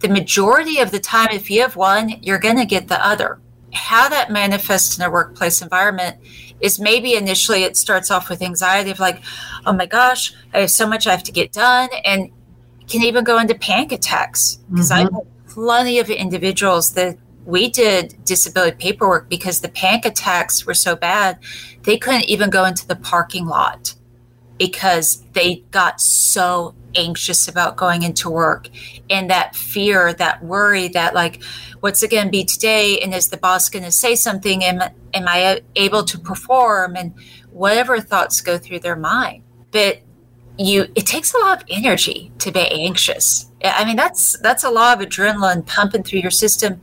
the 0.00 0.08
majority 0.08 0.78
of 0.78 0.90
the 0.90 1.00
time, 1.00 1.28
if 1.32 1.50
you 1.50 1.62
have 1.62 1.76
one, 1.76 2.22
you're 2.22 2.38
going 2.38 2.58
to 2.58 2.66
get 2.66 2.88
the 2.88 3.04
other. 3.04 3.40
How 3.76 4.08
that 4.08 4.30
manifests 4.30 4.98
in 4.98 5.04
a 5.04 5.10
workplace 5.10 5.62
environment 5.62 6.16
is 6.60 6.80
maybe 6.80 7.14
initially 7.14 7.62
it 7.62 7.76
starts 7.76 8.10
off 8.10 8.30
with 8.30 8.42
anxiety 8.42 8.90
of 8.90 8.98
like, 8.98 9.22
oh 9.66 9.72
my 9.72 9.86
gosh, 9.86 10.34
I 10.54 10.60
have 10.60 10.70
so 10.70 10.86
much 10.86 11.06
I 11.06 11.10
have 11.10 11.22
to 11.24 11.32
get 11.32 11.52
done, 11.52 11.90
and 12.04 12.30
can 12.88 13.02
even 13.02 13.24
go 13.24 13.38
into 13.38 13.54
panic 13.54 13.92
attacks 13.92 14.56
because 14.70 14.90
mm-hmm. 14.90 15.06
I 15.06 15.10
know 15.10 15.26
plenty 15.48 15.98
of 15.98 16.08
individuals 16.08 16.94
that 16.94 17.18
we 17.44 17.68
did 17.68 18.14
disability 18.24 18.76
paperwork 18.76 19.28
because 19.28 19.60
the 19.60 19.68
panic 19.68 20.04
attacks 20.04 20.66
were 20.66 20.74
so 20.74 20.96
bad 20.96 21.38
they 21.82 21.96
couldn't 21.96 22.24
even 22.24 22.50
go 22.50 22.64
into 22.64 22.86
the 22.86 22.96
parking 22.96 23.46
lot 23.46 23.94
because 24.58 25.24
they 25.32 25.56
got 25.70 26.00
so 26.00 26.74
anxious 26.94 27.46
about 27.46 27.76
going 27.76 28.02
into 28.02 28.30
work 28.30 28.68
and 29.10 29.30
that 29.30 29.54
fear 29.54 30.14
that 30.14 30.42
worry 30.42 30.88
that 30.88 31.14
like 31.14 31.42
what's 31.80 32.02
it 32.02 32.10
going 32.10 32.24
to 32.24 32.30
be 32.30 32.44
today? 32.44 32.98
And 32.98 33.14
is 33.14 33.28
the 33.28 33.36
boss 33.36 33.68
going 33.68 33.84
to 33.84 33.92
say 33.92 34.14
something? 34.14 34.64
Am, 34.64 34.80
am 35.14 35.28
i 35.28 35.60
able 35.76 36.04
to 36.04 36.18
perform? 36.18 36.96
And 36.96 37.14
whatever 37.50 38.00
thoughts 38.00 38.40
go 38.40 38.58
through 38.58 38.80
their 38.80 38.96
mind. 38.96 39.42
But 39.70 40.02
you 40.58 40.86
it 40.94 41.06
takes 41.06 41.34
a 41.34 41.38
lot 41.38 41.62
of 41.62 41.68
energy 41.68 42.32
to 42.38 42.50
be 42.50 42.60
anxious. 42.60 43.50
I 43.62 43.84
mean 43.84 43.96
that's 43.96 44.38
that's 44.38 44.64
a 44.64 44.70
lot 44.70 45.00
of 45.00 45.06
adrenaline 45.06 45.66
pumping 45.66 46.02
through 46.02 46.20
your 46.20 46.30
system. 46.30 46.80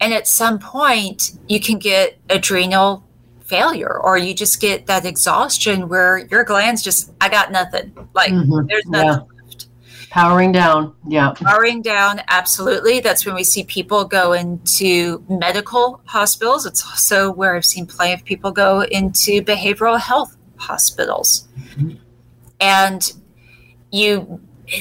And 0.00 0.14
at 0.14 0.26
some 0.26 0.58
point 0.58 1.32
you 1.48 1.60
can 1.60 1.78
get 1.78 2.18
adrenal 2.30 3.04
failure 3.48 3.98
or 3.98 4.18
you 4.18 4.34
just 4.34 4.60
get 4.60 4.86
that 4.86 5.06
exhaustion 5.06 5.88
where 5.88 6.18
your 6.18 6.44
glands 6.44 6.82
just 6.82 7.12
i 7.20 7.28
got 7.28 7.50
nothing. 7.50 7.92
Like 8.14 8.30
mm-hmm. 8.30 8.66
there's 8.66 8.86
nothing 8.86 9.08
yeah. 9.08 9.12
left. 9.12 9.68
Powering 10.10 10.52
down. 10.52 10.94
Yeah. 11.06 11.32
Powering 11.34 11.82
down 11.82 12.22
absolutely. 12.28 13.00
That's 13.00 13.26
when 13.26 13.34
we 13.34 13.44
see 13.44 13.64
people 13.64 14.04
go 14.06 14.32
into 14.32 15.22
medical 15.28 16.00
hospitals. 16.06 16.66
It's 16.66 16.84
also 16.84 17.32
where 17.32 17.56
i've 17.56 17.64
seen 17.64 17.86
plenty 17.86 18.14
of 18.14 18.24
people 18.24 18.52
go 18.52 18.82
into 18.82 19.42
behavioral 19.42 19.98
health 19.98 20.36
hospitals. 20.56 21.48
Mm-hmm. 21.58 21.96
and 22.60 23.12
you 23.92 24.40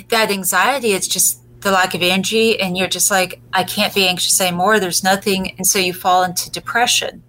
that 0.10 0.32
anxiety 0.32 0.92
it's 0.94 1.08
just 1.08 1.42
the 1.62 1.72
lack 1.72 1.94
of 1.94 2.02
energy 2.02 2.60
and 2.60 2.76
you're 2.78 2.88
just 2.88 3.10
like 3.12 3.40
i 3.54 3.64
can't 3.64 3.94
be 3.96 4.08
anxious 4.08 4.42
anymore. 4.42 4.80
There's 4.80 5.04
nothing. 5.04 5.52
And 5.58 5.66
so 5.66 5.80
you 5.80 5.94
fall 5.94 6.24
into 6.24 6.52
depression 6.52 7.24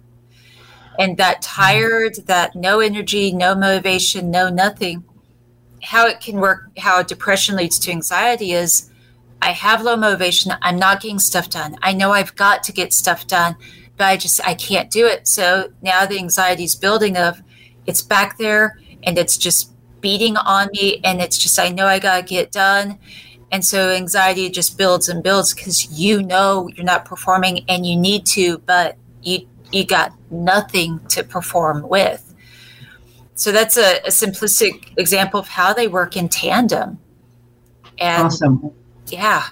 and 0.99 1.15
that 1.15 1.41
tired, 1.41 2.15
that 2.25 2.55
no 2.55 2.81
energy, 2.81 3.31
no 3.31 3.55
motivation, 3.55 4.29
no 4.29 4.49
nothing, 4.49 5.03
how 5.81 6.05
it 6.05 6.19
can 6.19 6.39
work, 6.39 6.69
how 6.77 7.01
depression 7.01 7.55
leads 7.55 7.79
to 7.79 7.91
anxiety 7.91 8.51
is 8.51 8.91
I 9.41 9.51
have 9.51 9.81
low 9.81 9.95
motivation. 9.95 10.51
I'm 10.61 10.77
not 10.77 11.01
getting 11.01 11.17
stuff 11.17 11.49
done. 11.49 11.77
I 11.81 11.93
know 11.93 12.11
I've 12.11 12.35
got 12.35 12.63
to 12.63 12.73
get 12.73 12.91
stuff 12.91 13.25
done, 13.27 13.55
but 13.95 14.07
I 14.07 14.17
just, 14.17 14.45
I 14.45 14.53
can't 14.53 14.91
do 14.91 15.07
it. 15.07 15.25
So 15.29 15.71
now 15.81 16.05
the 16.05 16.17
anxiety 16.17 16.65
is 16.65 16.75
building 16.75 17.15
of 17.15 17.41
it's 17.85 18.01
back 18.01 18.37
there 18.37 18.77
and 19.03 19.17
it's 19.17 19.37
just 19.37 19.71
beating 20.01 20.35
on 20.35 20.67
me. 20.73 20.99
And 21.05 21.21
it's 21.21 21.37
just, 21.37 21.57
I 21.57 21.69
know 21.69 21.87
I 21.87 21.99
got 21.99 22.17
to 22.17 22.23
get 22.23 22.51
done. 22.51 22.99
And 23.53 23.63
so 23.63 23.89
anxiety 23.89 24.49
just 24.49 24.77
builds 24.77 25.07
and 25.07 25.23
builds 25.23 25.53
because 25.53 25.97
you 25.97 26.21
know 26.21 26.67
you're 26.75 26.85
not 26.85 27.05
performing 27.05 27.63
and 27.69 27.85
you 27.85 27.95
need 27.95 28.25
to, 28.27 28.57
but 28.59 28.97
you 29.23 29.47
you 29.71 29.85
got 29.85 30.13
nothing 30.31 30.99
to 31.09 31.23
perform 31.23 31.87
with. 31.87 32.25
So 33.35 33.51
that's 33.51 33.77
a, 33.77 33.99
a 33.99 34.09
simplistic 34.09 34.97
example 34.97 35.39
of 35.39 35.47
how 35.47 35.73
they 35.73 35.87
work 35.87 36.17
in 36.17 36.27
tandem. 36.29 36.99
And 37.97 38.25
awesome. 38.25 38.73
Yeah 39.07 39.49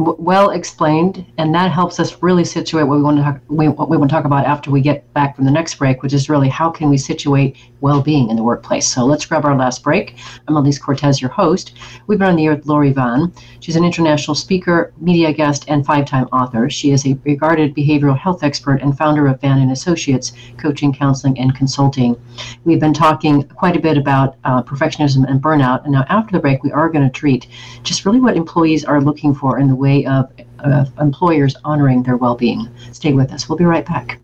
well 0.00 0.50
explained, 0.50 1.26
and 1.36 1.54
that 1.54 1.70
helps 1.70 2.00
us 2.00 2.22
really 2.22 2.44
situate 2.44 2.86
what 2.86 2.96
we 2.96 3.02
want 3.02 3.18
to 3.18 3.22
talk, 3.22 3.40
what 3.48 3.90
we 3.90 3.96
want 3.96 4.10
to 4.10 4.14
talk 4.14 4.24
about 4.24 4.46
after 4.46 4.70
we 4.70 4.80
get 4.80 5.12
back 5.12 5.36
from 5.36 5.44
the 5.44 5.50
next 5.50 5.74
break, 5.74 6.02
which 6.02 6.14
is 6.14 6.30
really 6.30 6.48
how 6.48 6.70
can 6.70 6.88
we 6.88 6.96
situate 6.96 7.56
well-being 7.80 8.30
in 8.30 8.36
the 8.36 8.42
workplace. 8.42 8.86
So 8.86 9.04
let's 9.04 9.26
grab 9.26 9.44
our 9.44 9.56
last 9.56 9.82
break. 9.82 10.16
I'm 10.48 10.56
Elise 10.56 10.78
Cortes, 10.78 11.20
your 11.20 11.30
host. 11.30 11.74
We've 12.06 12.18
been 12.18 12.28
on 12.28 12.36
the 12.36 12.46
air 12.46 12.54
with 12.54 12.66
Lori 12.66 12.92
Vann. 12.92 13.32
She's 13.60 13.76
an 13.76 13.84
international 13.84 14.34
speaker, 14.34 14.92
media 14.98 15.32
guest, 15.32 15.64
and 15.68 15.84
five-time 15.84 16.26
author. 16.26 16.70
She 16.70 16.92
is 16.92 17.06
a 17.06 17.18
regarded 17.24 17.74
behavioral 17.74 18.18
health 18.18 18.42
expert 18.42 18.82
and 18.82 18.96
founder 18.96 19.26
of 19.26 19.40
Vann 19.40 19.60
and 19.60 19.72
Associates 19.72 20.32
Coaching, 20.56 20.92
Counseling, 20.92 21.38
and 21.38 21.54
Consulting. 21.54 22.20
We've 22.64 22.80
been 22.80 22.94
talking 22.94 23.42
quite 23.48 23.76
a 23.76 23.80
bit 23.80 23.98
about 23.98 24.36
uh, 24.44 24.62
perfectionism 24.62 25.28
and 25.28 25.42
burnout, 25.42 25.84
and 25.84 25.92
now 25.92 26.04
after 26.08 26.32
the 26.32 26.40
break, 26.40 26.62
we 26.62 26.72
are 26.72 26.88
going 26.88 27.04
to 27.04 27.10
treat 27.10 27.48
just 27.82 28.04
really 28.04 28.20
what 28.20 28.36
employees 28.36 28.84
are 28.84 29.00
looking 29.00 29.34
for 29.34 29.58
in 29.58 29.68
the 29.68 29.74
way 29.74 29.89
way 29.90 30.06
of, 30.06 30.30
of 30.60 30.88
employers 30.98 31.56
honoring 31.64 32.02
their 32.02 32.16
well 32.16 32.36
being. 32.36 32.68
Stay 32.92 33.12
with 33.12 33.32
us. 33.32 33.48
We'll 33.48 33.58
be 33.58 33.64
right 33.64 33.86
back. 33.86 34.20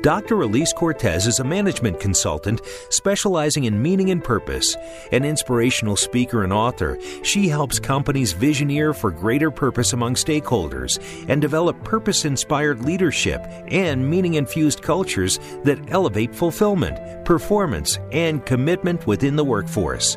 Dr. 0.00 0.42
Elise 0.42 0.72
Cortes 0.72 1.26
is 1.26 1.40
a 1.40 1.44
management 1.44 1.98
consultant 1.98 2.60
specializing 2.88 3.64
in 3.64 3.82
meaning 3.82 4.12
and 4.12 4.22
purpose. 4.22 4.76
An 5.10 5.24
inspirational 5.24 5.96
speaker 5.96 6.44
and 6.44 6.52
author, 6.52 7.00
she 7.24 7.48
helps 7.48 7.80
companies 7.80 8.32
visioneer 8.32 8.94
for 8.94 9.10
greater 9.10 9.50
purpose 9.50 9.94
among 9.94 10.14
stakeholders 10.14 11.00
and 11.28 11.40
develop 11.40 11.82
purpose 11.82 12.24
inspired 12.24 12.84
leadership 12.84 13.44
and 13.66 14.08
meaning 14.08 14.34
infused 14.34 14.82
cultures 14.82 15.40
that 15.64 15.80
elevate 15.88 16.32
fulfillment, 16.32 17.24
performance, 17.24 17.98
and 18.12 18.46
commitment 18.46 19.04
within 19.04 19.34
the 19.34 19.44
workforce. 19.44 20.16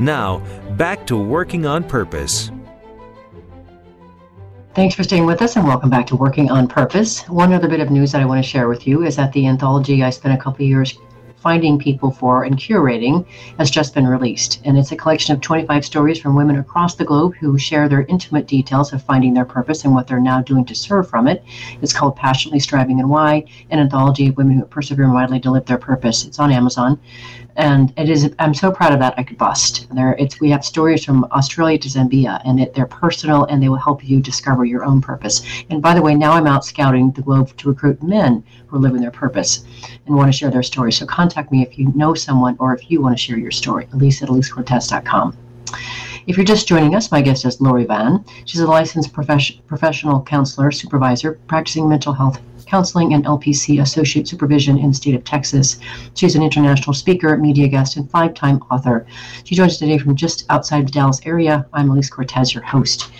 Now, 0.00 0.42
back 0.72 1.06
to 1.06 1.16
Working 1.16 1.66
on 1.66 1.84
Purpose. 1.84 2.50
Thanks 4.74 4.96
for 4.96 5.04
staying 5.04 5.24
with 5.24 5.40
us 5.40 5.54
and 5.54 5.64
welcome 5.68 5.88
back 5.88 6.08
to 6.08 6.16
Working 6.16 6.50
on 6.50 6.66
Purpose. 6.66 7.20
One 7.28 7.52
other 7.52 7.68
bit 7.68 7.78
of 7.78 7.90
news 7.90 8.10
that 8.10 8.20
I 8.20 8.24
want 8.24 8.42
to 8.44 8.48
share 8.48 8.66
with 8.66 8.88
you 8.88 9.04
is 9.04 9.14
that 9.14 9.32
the 9.32 9.46
anthology 9.46 10.02
I 10.02 10.10
spent 10.10 10.34
a 10.34 10.42
couple 10.42 10.66
years 10.66 10.98
finding 11.36 11.78
people 11.78 12.10
for 12.10 12.42
and 12.42 12.56
curating 12.56 13.24
has 13.58 13.70
just 13.70 13.94
been 13.94 14.06
released. 14.06 14.62
And 14.64 14.78
it's 14.78 14.90
a 14.92 14.96
collection 14.96 15.34
of 15.34 15.42
25 15.42 15.84
stories 15.84 16.18
from 16.18 16.34
women 16.34 16.56
across 16.56 16.94
the 16.94 17.04
globe 17.04 17.34
who 17.34 17.58
share 17.58 17.86
their 17.86 18.06
intimate 18.06 18.46
details 18.46 18.94
of 18.94 19.02
finding 19.02 19.34
their 19.34 19.44
purpose 19.44 19.84
and 19.84 19.94
what 19.94 20.06
they're 20.08 20.18
now 20.18 20.40
doing 20.40 20.64
to 20.64 20.74
serve 20.74 21.08
from 21.08 21.28
it. 21.28 21.44
It's 21.82 21.92
called 21.92 22.16
Passionately 22.16 22.60
Striving 22.60 22.98
and 22.98 23.10
Why, 23.10 23.44
an 23.70 23.78
anthology 23.78 24.28
of 24.28 24.38
women 24.38 24.58
who 24.58 24.64
persevere 24.64 25.06
mightily 25.06 25.38
to 25.40 25.50
live 25.50 25.66
their 25.66 25.78
purpose. 25.78 26.24
It's 26.24 26.38
on 26.38 26.50
Amazon 26.50 26.98
and 27.56 27.92
it 27.96 28.08
is 28.08 28.30
i'm 28.38 28.54
so 28.54 28.70
proud 28.70 28.92
of 28.92 28.98
that 28.98 29.14
i 29.18 29.22
could 29.22 29.38
bust. 29.38 29.86
There 29.92 30.14
it's 30.18 30.40
we 30.40 30.50
have 30.50 30.64
stories 30.64 31.04
from 31.04 31.24
australia 31.32 31.78
to 31.78 31.88
zambia 31.88 32.40
and 32.44 32.60
it, 32.60 32.74
they're 32.74 32.86
personal 32.86 33.44
and 33.44 33.62
they 33.62 33.68
will 33.68 33.76
help 33.76 34.04
you 34.04 34.20
discover 34.20 34.64
your 34.64 34.84
own 34.84 35.00
purpose. 35.00 35.42
And 35.70 35.80
by 35.80 35.94
the 35.94 36.02
way 36.02 36.14
now 36.14 36.32
i'm 36.32 36.46
out 36.46 36.64
scouting 36.64 37.10
the 37.12 37.22
globe 37.22 37.56
to 37.56 37.68
recruit 37.68 38.02
men 38.02 38.44
who 38.66 38.76
are 38.76 38.80
living 38.80 39.00
their 39.00 39.10
purpose 39.10 39.64
and 40.06 40.14
want 40.14 40.32
to 40.32 40.36
share 40.36 40.50
their 40.50 40.62
story. 40.62 40.92
So 40.92 41.06
contact 41.06 41.52
me 41.52 41.62
if 41.62 41.78
you 41.78 41.92
know 41.94 42.14
someone 42.14 42.56
or 42.58 42.74
if 42.74 42.90
you 42.90 43.00
want 43.00 43.16
to 43.16 43.22
share 43.22 43.38
your 43.38 43.50
story. 43.50 43.88
Elise 43.92 44.22
at 44.22 44.28
elisecortes.com 44.28 45.36
if 46.26 46.38
you're 46.38 46.46
just 46.46 46.66
joining 46.66 46.94
us, 46.94 47.10
my 47.10 47.20
guest 47.20 47.44
is 47.44 47.60
Lori 47.60 47.84
Vann. 47.84 48.24
She's 48.46 48.60
a 48.60 48.66
licensed 48.66 49.12
profession, 49.12 49.60
professional 49.66 50.22
counselor, 50.22 50.70
supervisor, 50.70 51.38
practicing 51.48 51.86
mental 51.86 52.14
health 52.14 52.40
Counseling 52.74 53.14
and 53.14 53.24
LPC 53.24 53.80
Associate 53.80 54.26
Supervision 54.26 54.78
in 54.78 54.88
the 54.88 54.94
state 54.94 55.14
of 55.14 55.22
Texas. 55.22 55.78
She's 56.14 56.34
an 56.34 56.42
international 56.42 56.92
speaker, 56.92 57.36
media 57.36 57.68
guest, 57.68 57.96
and 57.96 58.10
five 58.10 58.34
time 58.34 58.60
author. 58.68 59.06
She 59.44 59.54
joins 59.54 59.74
us 59.74 59.78
today 59.78 59.96
from 59.96 60.16
just 60.16 60.44
outside 60.50 60.88
the 60.88 60.90
Dallas 60.90 61.20
area. 61.24 61.68
I'm 61.72 61.88
Elise 61.88 62.10
Cortes, 62.10 62.52
your 62.52 62.64
host. 62.64 63.12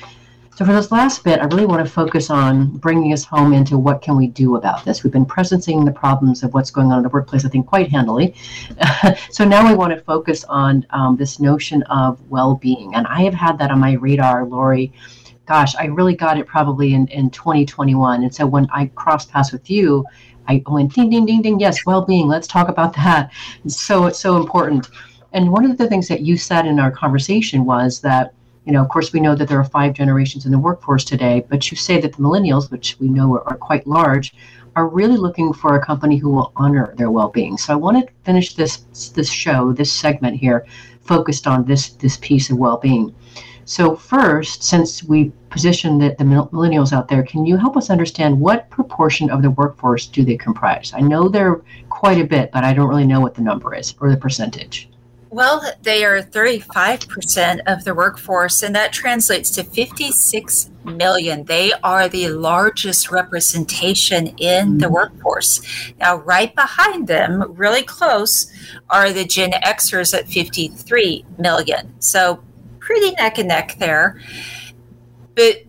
So 0.57 0.65
for 0.65 0.73
this 0.73 0.91
last 0.91 1.23
bit, 1.23 1.39
I 1.39 1.45
really 1.45 1.67
want 1.67 1.87
to 1.87 1.93
focus 1.93 2.31
on 2.31 2.79
bringing 2.79 3.13
us 3.13 3.25
home 3.25 3.53
into 3.53 3.79
what 3.79 4.03
can 4.03 4.17
we 4.17 4.27
do 4.27 4.57
about 4.57 4.85
this. 4.85 5.05
We've 5.05 5.13
been 5.13 5.25
presencing 5.25 5.85
the 5.85 5.93
problems 5.93 6.43
of 6.43 6.53
what's 6.53 6.73
going 6.73 6.91
on 6.91 6.99
in 6.99 7.05
the 7.05 7.09
workplace, 7.11 7.45
I 7.45 7.49
think, 7.49 7.69
quite 7.69 7.89
handily. 7.89 8.35
so 9.31 9.45
now 9.45 9.69
we 9.69 9.77
want 9.77 9.97
to 9.97 10.01
focus 10.03 10.43
on 10.49 10.85
um, 10.91 11.17
this 11.17 11.39
notion 11.39 11.85
of 11.85 12.21
well-being, 12.29 12.97
and 12.97 13.07
I 13.07 13.23
have 13.23 13.35
had 13.35 13.57
that 13.59 13.71
on 13.71 13.79
my 13.79 13.93
radar, 13.93 14.47
Lori, 14.47 14.93
gosh, 15.47 15.75
I 15.77 15.87
really 15.87 16.15
got 16.15 16.39
it 16.39 16.47
probably 16.47 16.95
in, 16.95 17.07
in 17.09 17.31
2021. 17.31 18.23
And 18.23 18.35
so 18.35 18.47
when 18.47 18.69
I 18.73 18.87
crossed 18.95 19.31
paths 19.31 19.53
with 19.53 19.69
you, 19.71 20.05
I 20.49 20.63
went 20.67 20.95
ding, 20.95 21.11
ding, 21.11 21.27
ding, 21.27 21.43
ding. 21.43 21.61
Yes, 21.61 21.87
well 21.87 22.03
being. 22.03 22.29
Let's 22.29 22.47
talk 22.47 22.69
about 22.69 22.95
that. 22.97 23.33
It's 23.65 23.81
so 23.81 24.07
it's 24.07 24.19
so 24.19 24.37
important. 24.37 24.89
And 25.33 25.51
one 25.51 25.65
of 25.65 25.79
the 25.79 25.89
things 25.89 26.09
that 26.09 26.21
you 26.21 26.37
said 26.37 26.67
in 26.67 26.79
our 26.79 26.91
conversation 26.91 27.65
was 27.65 28.01
that, 28.03 28.35
you 28.65 28.73
know, 28.73 28.83
of 28.83 28.89
course, 28.89 29.13
we 29.13 29.21
know 29.21 29.35
that 29.35 29.49
there 29.49 29.59
are 29.59 29.65
five 29.65 29.93
generations 29.93 30.47
in 30.47 30.53
the 30.53 30.59
workforce 30.59 31.05
today, 31.05 31.45
but 31.49 31.71
you 31.71 31.77
say 31.77 32.01
that 32.01 32.13
the 32.13 32.23
millennials, 32.23 32.71
which 32.71 32.97
we 33.01 33.09
know 33.09 33.35
are, 33.35 33.49
are 33.49 33.57
quite 33.57 33.87
large, 33.87 34.35
are 34.77 34.89
really 34.89 35.17
looking 35.17 35.53
for 35.53 35.77
a 35.77 35.85
company 35.85 36.17
who 36.17 36.31
will 36.31 36.53
honor 36.57 36.95
their 36.97 37.11
well-being. 37.11 37.57
So 37.57 37.73
I 37.73 37.77
want 37.77 38.07
to 38.07 38.13
finish 38.25 38.55
this 38.55 38.79
this 39.15 39.31
show, 39.31 39.73
this 39.73 39.93
segment 39.93 40.37
here, 40.37 40.67
focused 41.03 41.47
on 41.47 41.65
this 41.65 41.91
this 41.91 42.17
piece 42.17 42.51
of 42.51 42.59
well-being. 42.59 43.15
So, 43.67 43.97
first, 43.97 44.63
since 44.63 45.03
we 45.03 45.33
position 45.49 45.99
the, 45.99 46.15
the 46.19 46.25
millennials 46.25 46.93
out 46.93 47.09
there, 47.09 47.23
can 47.23 47.47
you 47.47 47.57
help 47.57 47.77
us 47.77 47.91
understand 47.91 48.39
what 48.39 48.69
proportion 48.71 49.31
of 49.31 49.43
the 49.43 49.51
workforce 49.51 50.07
do 50.07 50.25
they 50.25 50.37
comprise? 50.37 50.93
I 50.95 51.01
know 51.01 51.29
they're 51.29 51.63
quite 51.89 52.21
a 52.21 52.25
bit, 52.25 52.51
but 52.53 52.65
I 52.65 52.75
don't 52.75 52.89
really 52.89 53.07
know 53.07 53.21
what 53.21 53.35
the 53.35 53.43
number 53.43 53.75
is 53.75 53.95
or 54.01 54.11
the 54.11 54.17
percentage. 54.17 54.91
Well, 55.35 55.63
they 55.83 56.05
are 56.05 56.23
35% 56.23 57.61
of 57.67 57.83
the 57.83 57.93
workforce, 57.93 58.63
and 58.63 58.73
that 58.77 58.93
translates 58.93 59.51
to 59.57 59.65
56 59.65 60.71
million. 60.85 61.43
They 61.43 61.73
are 61.83 62.09
the 62.09 62.29
largest 62.29 63.11
representation 63.11 64.29
in 64.39 64.79
the 64.79 64.87
mm-hmm. 64.87 64.95
workforce. 64.95 65.61
Now, 65.99 66.19
right 66.19 66.55
behind 66.55 67.09
them, 67.09 67.53
really 67.55 67.83
close, 67.83 68.49
are 68.91 69.13
the 69.13 69.25
Gen 69.25 69.51
Xers 69.51 70.17
at 70.17 70.29
53 70.29 71.25
million. 71.39 72.01
So, 72.01 72.41
pretty 72.85 73.13
neck 73.13 73.39
and 73.39 73.49
neck 73.49 73.77
there. 73.79 74.21
But 75.35 75.63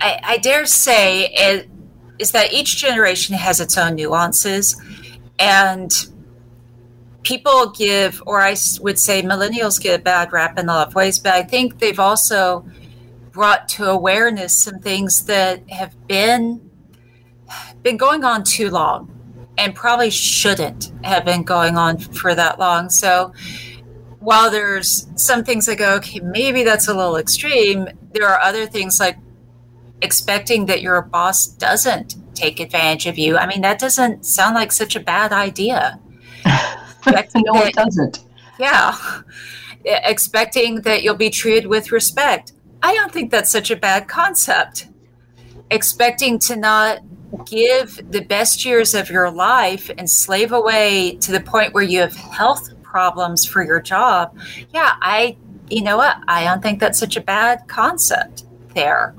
I, 0.00 0.20
I 0.22 0.38
dare 0.38 0.64
say 0.66 1.26
it, 1.32 1.68
is 2.18 2.32
that 2.32 2.52
each 2.52 2.76
generation 2.76 3.34
has 3.34 3.60
its 3.60 3.76
own 3.76 3.96
nuances. 3.96 4.80
And 5.38 5.90
people 7.22 7.70
give, 7.70 8.22
or 8.24 8.40
I 8.40 8.56
would 8.80 8.98
say 8.98 9.22
millennials 9.22 9.82
get 9.82 10.00
a 10.00 10.02
bad 10.02 10.32
rap 10.32 10.58
in 10.58 10.68
a 10.68 10.72
lot 10.72 10.88
of 10.88 10.94
ways, 10.94 11.18
but 11.18 11.34
I 11.34 11.42
think 11.42 11.80
they've 11.80 12.00
also 12.00 12.64
brought 13.32 13.68
to 13.70 13.90
awareness 13.90 14.56
some 14.56 14.78
things 14.78 15.26
that 15.26 15.68
have 15.70 15.94
been 16.06 16.62
been 17.82 17.96
going 17.96 18.24
on 18.24 18.42
too 18.42 18.70
long 18.70 19.12
and 19.58 19.74
probably 19.74 20.10
shouldn't 20.10 20.92
have 21.04 21.24
been 21.24 21.44
going 21.44 21.76
on 21.76 21.98
for 21.98 22.34
that 22.34 22.58
long. 22.58 22.90
So 22.90 23.32
while 24.26 24.50
there's 24.50 25.06
some 25.14 25.44
things 25.44 25.66
that 25.66 25.78
go, 25.78 25.94
okay, 25.94 26.18
maybe 26.18 26.64
that's 26.64 26.88
a 26.88 26.92
little 26.92 27.16
extreme, 27.16 27.86
there 28.10 28.26
are 28.26 28.40
other 28.40 28.66
things 28.66 28.98
like 28.98 29.16
expecting 30.02 30.66
that 30.66 30.82
your 30.82 31.00
boss 31.00 31.46
doesn't 31.46 32.16
take 32.34 32.58
advantage 32.58 33.06
of 33.06 33.16
you. 33.18 33.38
I 33.38 33.46
mean, 33.46 33.60
that 33.60 33.78
doesn't 33.78 34.26
sound 34.26 34.56
like 34.56 34.72
such 34.72 34.96
a 34.96 35.00
bad 35.00 35.32
idea. 35.32 36.00
no, 36.44 37.62
it 37.62 37.74
doesn't. 37.74 38.24
Yeah. 38.58 38.96
Expecting 39.84 40.80
that 40.80 41.04
you'll 41.04 41.14
be 41.14 41.30
treated 41.30 41.68
with 41.68 41.92
respect. 41.92 42.50
I 42.82 42.94
don't 42.94 43.12
think 43.12 43.30
that's 43.30 43.52
such 43.52 43.70
a 43.70 43.76
bad 43.76 44.08
concept. 44.08 44.88
Expecting 45.70 46.40
to 46.40 46.56
not 46.56 46.98
give 47.44 48.10
the 48.10 48.22
best 48.22 48.64
years 48.64 48.92
of 48.92 49.08
your 49.08 49.30
life 49.30 49.88
and 49.96 50.10
slave 50.10 50.50
away 50.50 51.16
to 51.20 51.30
the 51.30 51.40
point 51.40 51.74
where 51.74 51.84
you 51.84 52.00
have 52.00 52.16
health 52.16 52.72
problems 52.96 53.44
for 53.44 53.62
your 53.62 53.78
job. 53.78 54.34
Yeah, 54.72 54.94
I, 55.02 55.36
you 55.68 55.82
know 55.82 55.98
what? 55.98 56.16
I 56.28 56.44
don't 56.44 56.62
think 56.62 56.80
that's 56.80 56.98
such 56.98 57.18
a 57.18 57.20
bad 57.20 57.68
concept 57.68 58.44
there. 58.74 59.14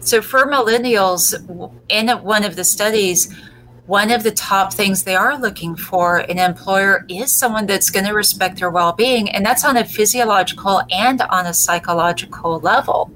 So 0.00 0.20
for 0.20 0.44
millennials, 0.44 1.22
in 1.88 2.08
one 2.24 2.42
of 2.42 2.56
the 2.56 2.64
studies, 2.64 3.32
one 3.86 4.10
of 4.10 4.24
the 4.24 4.32
top 4.32 4.72
things 4.72 5.04
they 5.04 5.14
are 5.14 5.38
looking 5.38 5.76
for 5.76 6.18
an 6.32 6.40
employer 6.40 7.06
is 7.08 7.32
someone 7.32 7.66
that's 7.66 7.90
going 7.90 8.06
to 8.06 8.12
respect 8.12 8.58
their 8.58 8.70
well-being 8.70 9.30
and 9.30 9.46
that's 9.46 9.64
on 9.64 9.76
a 9.76 9.84
physiological 9.84 10.82
and 10.90 11.22
on 11.22 11.46
a 11.46 11.54
psychological 11.54 12.60
level 12.60 13.10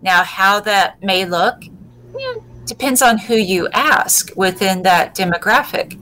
now 0.00 0.22
how 0.24 0.60
that 0.60 1.02
may 1.02 1.26
look 1.26 1.62
depends 2.64 3.02
on 3.02 3.18
who 3.18 3.34
you 3.34 3.68
ask 3.74 4.30
within 4.34 4.80
that 4.82 5.14
demographic 5.14 6.00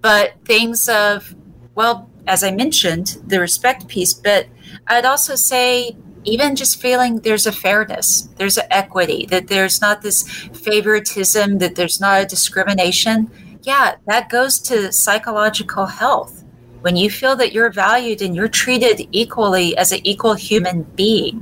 but 0.00 0.34
things 0.44 0.88
of 0.88 1.34
well 1.74 2.08
as 2.26 2.42
i 2.42 2.50
mentioned 2.50 3.18
the 3.26 3.40
respect 3.40 3.86
piece 3.88 4.14
but 4.14 4.46
i'd 4.88 5.04
also 5.04 5.34
say 5.34 5.96
even 6.24 6.56
just 6.56 6.80
feeling 6.80 7.18
there's 7.20 7.46
a 7.46 7.52
fairness, 7.52 8.28
there's 8.36 8.58
an 8.58 8.66
equity, 8.70 9.26
that 9.26 9.48
there's 9.48 9.80
not 9.80 10.02
this 10.02 10.22
favoritism, 10.52 11.58
that 11.58 11.74
there's 11.74 12.00
not 12.00 12.22
a 12.22 12.26
discrimination. 12.26 13.30
Yeah, 13.62 13.96
that 14.06 14.28
goes 14.28 14.58
to 14.60 14.92
psychological 14.92 15.86
health. 15.86 16.44
When 16.80 16.96
you 16.96 17.10
feel 17.10 17.36
that 17.36 17.52
you're 17.52 17.70
valued 17.70 18.20
and 18.20 18.34
you're 18.34 18.48
treated 18.48 19.08
equally 19.12 19.76
as 19.76 19.92
an 19.92 20.00
equal 20.04 20.34
human 20.34 20.82
being, 20.82 21.40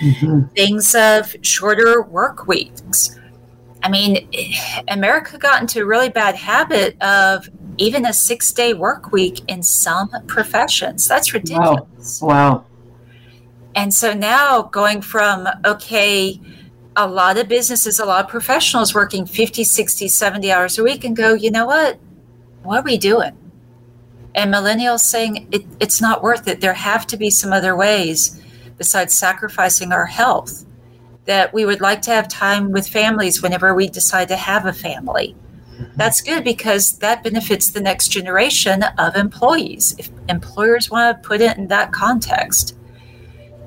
mm-hmm. 0.00 0.42
things 0.54 0.94
of 0.94 1.34
shorter 1.42 2.02
work 2.02 2.46
weeks. 2.46 3.18
I 3.82 3.88
mean, 3.88 4.28
America 4.88 5.38
got 5.38 5.60
into 5.60 5.82
a 5.82 5.86
really 5.86 6.10
bad 6.10 6.34
habit 6.34 7.00
of 7.02 7.48
even 7.78 8.04
a 8.04 8.12
six 8.12 8.52
day 8.52 8.74
work 8.74 9.12
week 9.12 9.40
in 9.48 9.62
some 9.62 10.10
professions. 10.26 11.06
That's 11.06 11.32
ridiculous. 11.32 12.20
Wow. 12.20 12.28
wow. 12.28 12.64
And 13.74 13.94
so 13.94 14.12
now 14.12 14.62
going 14.62 15.00
from, 15.00 15.48
okay, 15.64 16.40
a 16.96 17.06
lot 17.06 17.38
of 17.38 17.48
businesses, 17.48 18.00
a 18.00 18.04
lot 18.04 18.24
of 18.24 18.30
professionals 18.30 18.94
working 18.94 19.24
50, 19.24 19.62
60, 19.62 20.08
70 20.08 20.50
hours 20.50 20.78
a 20.78 20.82
week 20.82 21.04
and 21.04 21.16
go, 21.16 21.34
you 21.34 21.50
know 21.50 21.66
what? 21.66 21.98
What 22.64 22.80
are 22.80 22.82
we 22.82 22.98
doing? 22.98 23.36
And 24.34 24.52
millennials 24.52 25.00
saying 25.00 25.48
it, 25.52 25.64
it's 25.78 26.00
not 26.00 26.22
worth 26.22 26.48
it. 26.48 26.60
There 26.60 26.74
have 26.74 27.06
to 27.06 27.16
be 27.16 27.30
some 27.30 27.52
other 27.52 27.76
ways 27.76 28.42
besides 28.76 29.14
sacrificing 29.14 29.92
our 29.92 30.06
health 30.06 30.64
that 31.26 31.52
we 31.52 31.64
would 31.64 31.80
like 31.80 32.02
to 32.02 32.10
have 32.10 32.26
time 32.26 32.72
with 32.72 32.88
families 32.88 33.42
whenever 33.42 33.74
we 33.74 33.88
decide 33.88 34.28
to 34.28 34.36
have 34.36 34.66
a 34.66 34.72
family. 34.72 35.36
That's 35.98 36.20
good 36.20 36.44
because 36.44 36.92
that 36.98 37.24
benefits 37.24 37.70
the 37.70 37.80
next 37.80 38.08
generation 38.08 38.84
of 38.98 39.16
employees. 39.16 39.96
If 39.98 40.10
employers 40.28 40.88
want 40.92 41.20
to 41.20 41.28
put 41.28 41.40
it 41.40 41.58
in 41.58 41.66
that 41.68 41.90
context, 41.90 42.78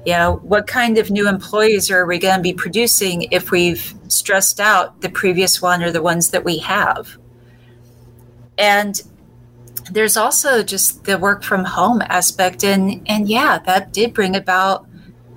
you 0.05 0.13
know, 0.13 0.39
what 0.43 0.65
kind 0.65 0.97
of 0.97 1.11
new 1.11 1.27
employees 1.27 1.91
are 1.91 2.05
we 2.05 2.19
going 2.19 2.38
to 2.38 2.41
be 2.41 2.53
producing 2.53 3.23
if 3.32 3.51
we've 3.51 3.93
stressed 4.07 4.61
out 4.61 5.01
the 5.01 5.09
previous 5.09 5.61
one 5.61 5.84
or 5.84 5.91
the 5.91 6.01
ones 6.01 6.29
that 6.29 6.45
we 6.45 6.57
have? 6.59 7.17
And 8.57 9.01
there's 9.91 10.15
also 10.15 10.63
just 10.63 11.03
the 11.03 11.17
work 11.17 11.43
from 11.43 11.65
home 11.65 12.01
aspect. 12.03 12.63
And, 12.63 13.05
and 13.07 13.27
yeah, 13.27 13.59
that 13.65 13.91
did 13.91 14.13
bring 14.13 14.38
about 14.38 14.88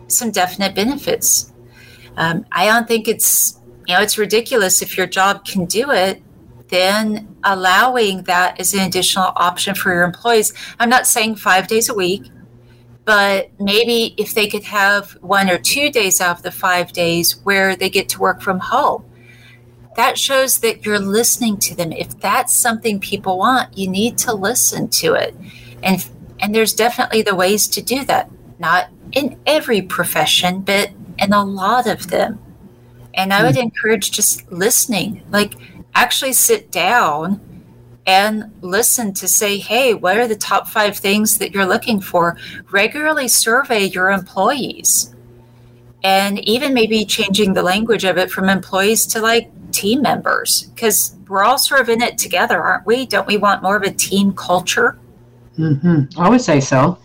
some 0.07 0.31
definite 0.31 0.77
benefits. 0.77 1.53
Um, 2.17 2.47
I 2.53 2.67
don't 2.67 2.87
think 2.87 3.09
it's, 3.09 3.59
you 3.89 3.97
know, 3.97 4.01
it's 4.01 4.17
ridiculous 4.17 4.81
if 4.81 4.97
your 4.97 5.09
job 5.09 5.45
can 5.45 5.65
do 5.65 5.91
it, 5.91 6.23
then 6.69 7.37
allowing 7.45 8.23
that 8.25 8.59
as 8.59 8.75
an 8.75 8.81
additional 8.81 9.33
option 9.37 9.75
for 9.75 9.93
your 9.93 10.03
employees. 10.03 10.53
I'm 10.81 10.89
not 10.89 11.07
saying 11.07 11.37
five 11.37 11.69
days 11.69 11.89
a 11.89 11.95
week 11.95 12.31
but 13.05 13.51
maybe 13.61 14.15
if 14.17 14.35
they 14.35 14.49
could 14.49 14.65
have 14.65 15.13
one 15.21 15.51
or 15.51 15.59
two 15.59 15.91
days 15.91 16.21
out 16.21 16.39
of 16.39 16.43
the 16.43 16.51
five 16.51 16.93
days 16.93 17.39
where 17.45 17.77
they 17.77 17.91
get 17.91 18.09
to 18.11 18.21
work 18.21 18.41
from 18.41 18.59
home. 18.59 19.05
That 19.97 20.19
shows 20.19 20.59
that 20.61 20.85
you're 20.85 20.99
listening 20.99 21.59
to 21.59 21.77
them. 21.77 21.93
If 21.93 22.19
that's 22.19 22.57
something 22.57 22.99
people 22.99 23.39
want 23.39 23.77
you 23.77 23.89
need 23.89 24.19
to 24.19 24.33
listen 24.35 24.89
to 24.89 25.15
it. 25.15 25.37
And 25.83 26.07
and 26.41 26.55
there's 26.55 26.73
definitely 26.73 27.23
the 27.23 27.35
ways 27.35 27.69
to 27.69 27.83
do 27.83 28.05
that. 28.07 28.31
Not 28.59 28.89
in 29.13 29.39
every 29.47 29.83
profession 29.83 30.63
but 30.63 30.91
in 31.19 31.33
a 31.33 31.45
lot 31.45 31.87
of 31.87 32.09
them. 32.09 32.41
And 33.17 33.33
i 33.33 33.45
would 33.45 33.55
hmm. 33.55 33.61
encourage 33.61 34.11
just 34.11 34.51
listening. 34.51 35.23
Like 35.31 35.55
actually 35.95 36.33
sit 36.33 36.71
down 36.71 37.41
and 38.07 38.53
listen 38.61 39.15
to 39.15 39.27
say, 39.27 39.59
hey, 39.59 39.95
what 39.95 40.19
are 40.19 40.29
the 40.29 40.37
top 40.37 40.69
five 40.69 40.97
things 40.97 41.39
that 41.39 41.53
you're 41.53 41.67
looking 41.67 42.01
for? 42.01 42.37
Regularly 42.71 43.29
survey 43.29 43.85
your 43.85 44.11
employees 44.11 45.15
and 46.03 46.39
even 46.41 46.75
maybe 46.75 47.05
changing 47.07 47.55
the 47.55 47.63
language 47.63 48.05
of 48.05 48.19
it 48.19 48.31
from 48.31 48.49
employees 48.49 49.07
to 49.07 49.21
like 49.21 49.51
team 49.73 50.03
members 50.03 50.65
because 50.75 51.17
we're 51.29 51.43
all 51.43 51.59
sort 51.59 51.81
of 51.81 51.89
in 51.89 52.03
it 52.03 52.19
together, 52.19 52.63
aren't 52.63 52.87
we? 52.87 53.07
Don't 53.07 53.27
we 53.27 53.39
want 53.39 53.63
more 53.63 53.77
of 53.77 53.83
a 53.83 53.91
team 53.91 54.33
culture? 54.35 54.99
Mm-hmm. 55.59 56.21
I 56.21 56.29
would 56.29 56.41
say 56.41 56.61
so. 56.61 56.99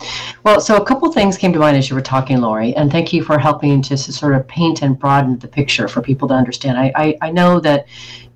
Well, 0.44 0.60
so 0.60 0.76
a 0.76 0.86
couple 0.86 1.12
things 1.12 1.38
came 1.38 1.54
to 1.54 1.60
mind 1.60 1.78
as 1.78 1.90
you 1.90 1.96
were 1.96 2.02
talking, 2.02 2.42
Lori, 2.42 2.76
and 2.76 2.92
thank 2.92 3.14
you 3.14 3.24
for 3.24 3.38
helping 3.38 3.82
to 3.84 3.98
sort 3.98 4.34
of 4.34 4.48
paint 4.48 4.82
and 4.82 4.98
broaden 4.98 5.38
the 5.38 5.48
picture 5.48 5.88
for 5.88 6.02
people 6.02 6.28
to 6.30 6.34
understand. 6.34 6.78
I, 6.78 6.92
I, 6.96 7.18
I 7.22 7.32
know 7.32 7.60
that 7.60 7.86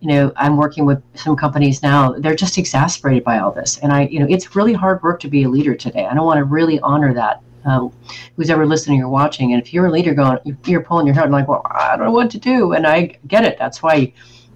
you 0.04 0.10
know, 0.10 0.34
I'm 0.36 0.58
working 0.58 0.86
with 0.86 1.02
some 1.16 1.38
companies 1.38 1.82
now. 1.82 2.12
They're 2.12 2.36
just 2.36 2.58
exasperated 2.58 3.24
by 3.24 3.40
all 3.40 3.54
this, 3.54 3.78
and 3.78 3.94
I, 3.94 4.04
you 4.08 4.20
know, 4.20 4.28
it's 4.30 4.54
really 4.54 4.74
hard 4.74 5.02
work 5.02 5.22
to 5.22 5.30
be 5.30 5.44
a 5.44 5.50
leader 5.50 5.76
today. 5.76 6.06
I 6.06 6.14
don't 6.14 6.26
want 6.26 6.40
to 6.40 6.44
really 6.44 6.78
honor 6.82 7.14
that. 7.14 7.42
Um, 7.66 7.94
who's 8.36 8.50
ever 8.50 8.66
listening 8.66 9.02
or 9.02 9.08
watching, 9.08 9.54
and 9.54 9.62
if 9.62 9.74
you're 9.74 9.86
a 9.86 9.90
leader, 9.90 10.14
going, 10.14 10.58
you're 10.66 10.84
pulling 10.84 11.08
your 11.08 11.16
head 11.16 11.32
like, 11.32 11.48
well, 11.48 11.62
I 11.72 11.96
don't 11.96 12.08
know 12.08 12.12
what 12.12 12.30
to 12.32 12.38
do, 12.38 12.74
and 12.74 12.86
I 12.86 13.18
get 13.28 13.46
it. 13.46 13.58
That's 13.58 13.82
why, 13.82 14.12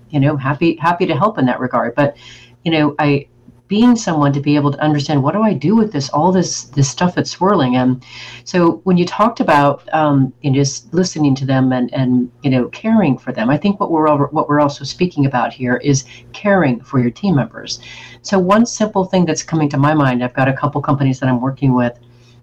you 0.09 0.19
know, 0.19 0.35
happy 0.35 0.75
happy 0.75 1.05
to 1.05 1.15
help 1.15 1.37
in 1.37 1.45
that 1.45 1.61
regard. 1.61 1.95
But, 1.95 2.17
you 2.65 2.71
know, 2.73 2.95
I 2.99 3.29
being 3.67 3.95
someone 3.95 4.31
to 4.33 4.39
be 4.39 4.55
able 4.55 4.71
to 4.71 4.79
understand 4.79 5.21
what 5.21 5.33
do 5.33 5.41
I 5.41 5.53
do 5.53 5.75
with 5.75 5.91
this, 5.91 6.09
all 6.09 6.31
this 6.31 6.63
this 6.63 6.89
stuff 6.89 7.15
that's 7.15 7.31
swirling. 7.31 7.75
And 7.75 8.03
so 8.43 8.81
when 8.83 8.97
you 8.97 9.05
talked 9.05 9.39
about 9.39 9.81
um, 9.93 10.33
you 10.41 10.51
know, 10.51 10.55
just 10.55 10.93
listening 10.93 11.35
to 11.35 11.45
them 11.45 11.71
and 11.73 11.93
and 11.93 12.31
you 12.43 12.49
know 12.49 12.67
caring 12.69 13.17
for 13.17 13.31
them, 13.31 13.49
I 13.49 13.57
think 13.57 13.79
what 13.79 13.91
we're 13.91 14.07
over, 14.07 14.27
what 14.27 14.47
we're 14.47 14.59
also 14.59 14.83
speaking 14.85 15.25
about 15.25 15.53
here 15.53 15.77
is 15.77 16.05
caring 16.33 16.79
for 16.81 16.99
your 16.99 17.11
team 17.11 17.35
members. 17.35 17.79
So 18.21 18.39
one 18.39 18.65
simple 18.65 19.05
thing 19.05 19.25
that's 19.25 19.43
coming 19.43 19.69
to 19.69 19.77
my 19.77 19.93
mind, 19.93 20.23
I've 20.23 20.33
got 20.33 20.47
a 20.47 20.53
couple 20.53 20.81
companies 20.81 21.19
that 21.19 21.29
I'm 21.29 21.41
working 21.41 21.73
with. 21.73 21.97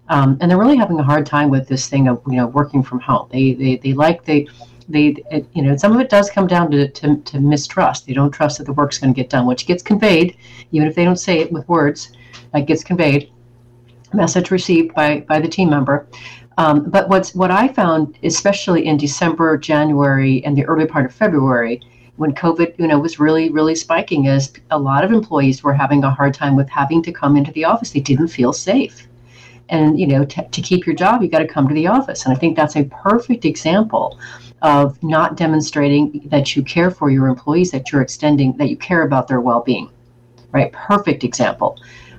Um, 0.07 0.37
and 0.39 0.51
they're 0.51 0.59
really 0.59 0.77
having 0.77 0.99
a 0.99 1.03
hard 1.03 1.25
time 1.25 1.49
with 1.49 1.67
this 1.67 1.87
thing 1.87 2.07
of 2.07 2.21
you 2.27 2.37
know 2.37 2.47
working 2.47 2.83
from 2.83 2.99
home. 2.99 3.27
They 3.31 3.53
they, 3.53 3.77
they 3.77 3.93
like 3.93 4.23
they 4.23 4.47
they 4.87 5.15
it, 5.31 5.47
you 5.53 5.63
know 5.63 5.75
some 5.75 5.93
of 5.93 5.99
it 5.99 6.09
does 6.09 6.29
come 6.29 6.45
down 6.45 6.69
to, 6.69 6.87
to, 6.89 7.17
to 7.17 7.39
mistrust 7.39 8.05
they 8.05 8.13
don't 8.13 8.31
trust 8.31 8.59
that 8.59 8.65
the 8.65 8.73
work's 8.73 8.99
going 8.99 9.11
to 9.13 9.19
get 9.19 9.29
done 9.29 9.47
which 9.47 9.65
gets 9.65 9.81
conveyed 9.81 10.37
even 10.71 10.87
if 10.87 10.93
they 10.93 11.03
don't 11.03 11.17
say 11.17 11.39
it 11.39 11.51
with 11.51 11.67
words 11.67 12.11
that 12.53 12.67
gets 12.67 12.83
conveyed 12.83 13.31
message 14.15 14.51
received 14.51 14.93
by 14.95 15.19
by 15.21 15.39
the 15.39 15.47
team 15.47 15.69
member. 15.69 16.07
Um, 16.57 16.89
but 16.89 17.09
what's 17.09 17.35
what 17.35 17.51
I 17.51 17.67
found, 17.67 18.17
especially 18.23 18.85
in 18.85 18.97
December, 18.97 19.57
January, 19.57 20.43
and 20.45 20.57
the 20.57 20.65
early 20.65 20.85
part 20.85 21.05
of 21.05 21.13
February, 21.13 21.81
when 22.15 22.33
COVID, 22.33 22.79
you 22.79 22.87
know, 22.87 22.97
was 22.97 23.19
really, 23.19 23.49
really 23.49 23.75
spiking, 23.75 24.25
is 24.25 24.53
a 24.71 24.79
lot 24.79 25.03
of 25.03 25.11
employees 25.11 25.63
were 25.63 25.73
having 25.73 26.03
a 26.03 26.09
hard 26.09 26.33
time 26.33 26.55
with 26.55 26.69
having 26.69 27.03
to 27.03 27.11
come 27.11 27.35
into 27.35 27.51
the 27.51 27.65
office. 27.65 27.91
They 27.91 27.99
didn't 27.99 28.29
feel 28.29 28.53
safe, 28.53 29.07
and 29.69 29.99
you 29.99 30.07
know, 30.07 30.23
t- 30.23 30.47
to 30.49 30.61
keep 30.61 30.85
your 30.85 30.95
job, 30.95 31.21
you 31.21 31.27
got 31.27 31.39
to 31.39 31.47
come 31.47 31.67
to 31.67 31.73
the 31.73 31.87
office. 31.87 32.25
And 32.25 32.33
I 32.33 32.37
think 32.39 32.55
that's 32.55 32.77
a 32.77 32.85
perfect 32.85 33.43
example 33.43 34.17
of 34.61 35.01
not 35.03 35.37
demonstrating 35.37 36.27
that 36.27 36.55
you 36.55 36.63
care 36.63 36.89
for 36.89 37.09
your 37.09 37.27
employees, 37.27 37.71
that 37.71 37.91
you're 37.91 38.01
extending, 38.01 38.55
that 38.57 38.69
you 38.69 38.77
care 38.77 39.03
about 39.03 39.27
their 39.27 39.41
well-being. 39.41 39.89
Right? 40.51 40.71
Perfect 40.71 41.23
example. 41.23 41.77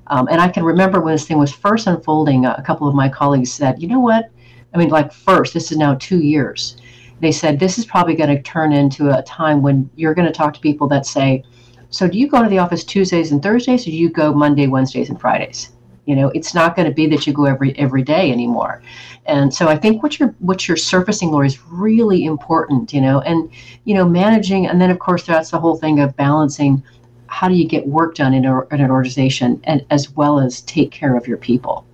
Um, 0.08 0.28
and 0.30 0.40
I 0.40 0.48
can 0.48 0.62
remember 0.62 1.00
when 1.00 1.14
this 1.14 1.26
thing 1.26 1.38
was 1.38 1.52
first 1.52 1.86
unfolding, 1.86 2.46
a 2.46 2.62
couple 2.62 2.86
of 2.86 2.94
my 2.94 3.08
colleagues 3.08 3.52
said, 3.52 3.82
you 3.82 3.88
know 3.88 4.00
what? 4.00 4.30
I 4.72 4.78
mean, 4.78 4.90
like, 4.90 5.12
first, 5.12 5.54
this 5.54 5.72
is 5.72 5.78
now 5.78 5.94
two 5.94 6.20
years. 6.20 6.76
They 7.20 7.32
said, 7.32 7.58
this 7.58 7.78
is 7.78 7.86
probably 7.86 8.14
going 8.14 8.34
to 8.36 8.42
turn 8.42 8.72
into 8.72 9.16
a 9.16 9.22
time 9.22 9.62
when 9.62 9.90
you're 9.96 10.14
going 10.14 10.26
to 10.26 10.32
talk 10.32 10.52
to 10.54 10.60
people 10.60 10.86
that 10.88 11.06
say, 11.06 11.42
so 11.88 12.06
do 12.06 12.18
you 12.18 12.28
go 12.28 12.42
to 12.42 12.48
the 12.48 12.58
office 12.58 12.84
Tuesdays 12.84 13.32
and 13.32 13.42
Thursdays, 13.42 13.86
or 13.86 13.90
do 13.90 13.96
you 13.96 14.10
go 14.10 14.34
Monday, 14.34 14.66
Wednesdays, 14.66 15.08
and 15.08 15.20
Fridays? 15.20 15.70
You 16.06 16.16
know, 16.16 16.28
it's 16.34 16.54
not 16.54 16.76
going 16.76 16.88
to 16.88 16.94
be 16.94 17.06
that 17.08 17.26
you 17.26 17.32
go 17.32 17.44
every 17.44 17.76
every 17.78 18.02
day 18.02 18.32
anymore. 18.32 18.82
And 19.26 19.52
so 19.52 19.68
I 19.68 19.76
think 19.76 20.02
what 20.02 20.18
you're 20.18 20.34
what 20.38 20.66
you're 20.66 20.76
surfacing, 20.76 21.30
Lori, 21.30 21.48
is 21.48 21.60
really 21.66 22.24
important. 22.24 22.92
You 22.92 23.00
know, 23.00 23.20
and 23.20 23.50
you 23.84 23.94
know, 23.94 24.08
managing, 24.08 24.66
and 24.66 24.80
then 24.80 24.90
of 24.90 24.98
course 24.98 25.24
that's 25.24 25.50
the 25.50 25.58
whole 25.58 25.76
thing 25.76 26.00
of 26.00 26.16
balancing 26.16 26.82
how 27.28 27.48
do 27.48 27.54
you 27.54 27.66
get 27.66 27.86
work 27.86 28.14
done 28.14 28.34
in, 28.34 28.44
a, 28.44 28.66
in 28.68 28.80
an 28.80 28.90
organization 28.90 29.60
and 29.64 29.84
as 29.90 30.10
well 30.10 30.38
as 30.38 30.60
take 30.62 30.90
care 30.90 31.16
of 31.16 31.26
your 31.26 31.36
people 31.36 31.86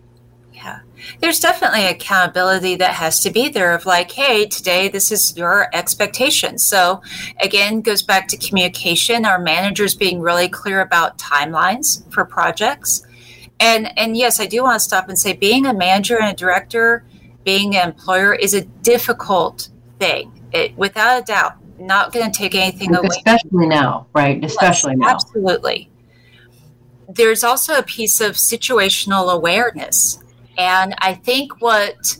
yeah 0.52 0.80
there's 1.20 1.40
definitely 1.40 1.86
accountability 1.86 2.76
that 2.76 2.94
has 2.94 3.20
to 3.20 3.30
be 3.30 3.48
there 3.48 3.74
of 3.74 3.86
like 3.86 4.10
hey 4.10 4.46
today 4.46 4.88
this 4.88 5.10
is 5.10 5.36
your 5.36 5.68
expectation 5.74 6.58
so 6.58 7.00
again 7.42 7.80
goes 7.80 8.02
back 8.02 8.28
to 8.28 8.36
communication 8.36 9.24
our 9.24 9.38
managers 9.38 9.94
being 9.94 10.20
really 10.20 10.48
clear 10.48 10.80
about 10.80 11.18
timelines 11.18 12.08
for 12.12 12.24
projects 12.24 13.06
and 13.62 13.98
and 13.98 14.16
yes 14.16 14.38
i 14.40 14.46
do 14.46 14.62
want 14.62 14.74
to 14.74 14.84
stop 14.84 15.08
and 15.08 15.18
say 15.18 15.32
being 15.32 15.64
a 15.64 15.72
manager 15.72 16.18
and 16.20 16.30
a 16.30 16.36
director 16.36 17.04
being 17.44 17.74
an 17.76 17.88
employer 17.88 18.34
is 18.34 18.52
a 18.52 18.60
difficult 18.82 19.70
thing 19.98 20.30
it, 20.52 20.76
without 20.76 21.22
a 21.22 21.24
doubt 21.24 21.56
not 21.82 22.12
going 22.12 22.30
to 22.30 22.36
take 22.36 22.54
anything 22.54 22.94
away. 22.94 23.08
Especially 23.08 23.66
now, 23.66 24.06
right? 24.14 24.42
Especially 24.44 24.92
yes, 24.92 24.98
now. 24.98 25.08
Absolutely. 25.08 25.90
There's 27.08 27.44
also 27.44 27.78
a 27.78 27.82
piece 27.82 28.20
of 28.20 28.32
situational 28.32 29.32
awareness. 29.32 30.22
And 30.56 30.94
I 30.98 31.14
think 31.14 31.60
what 31.60 32.18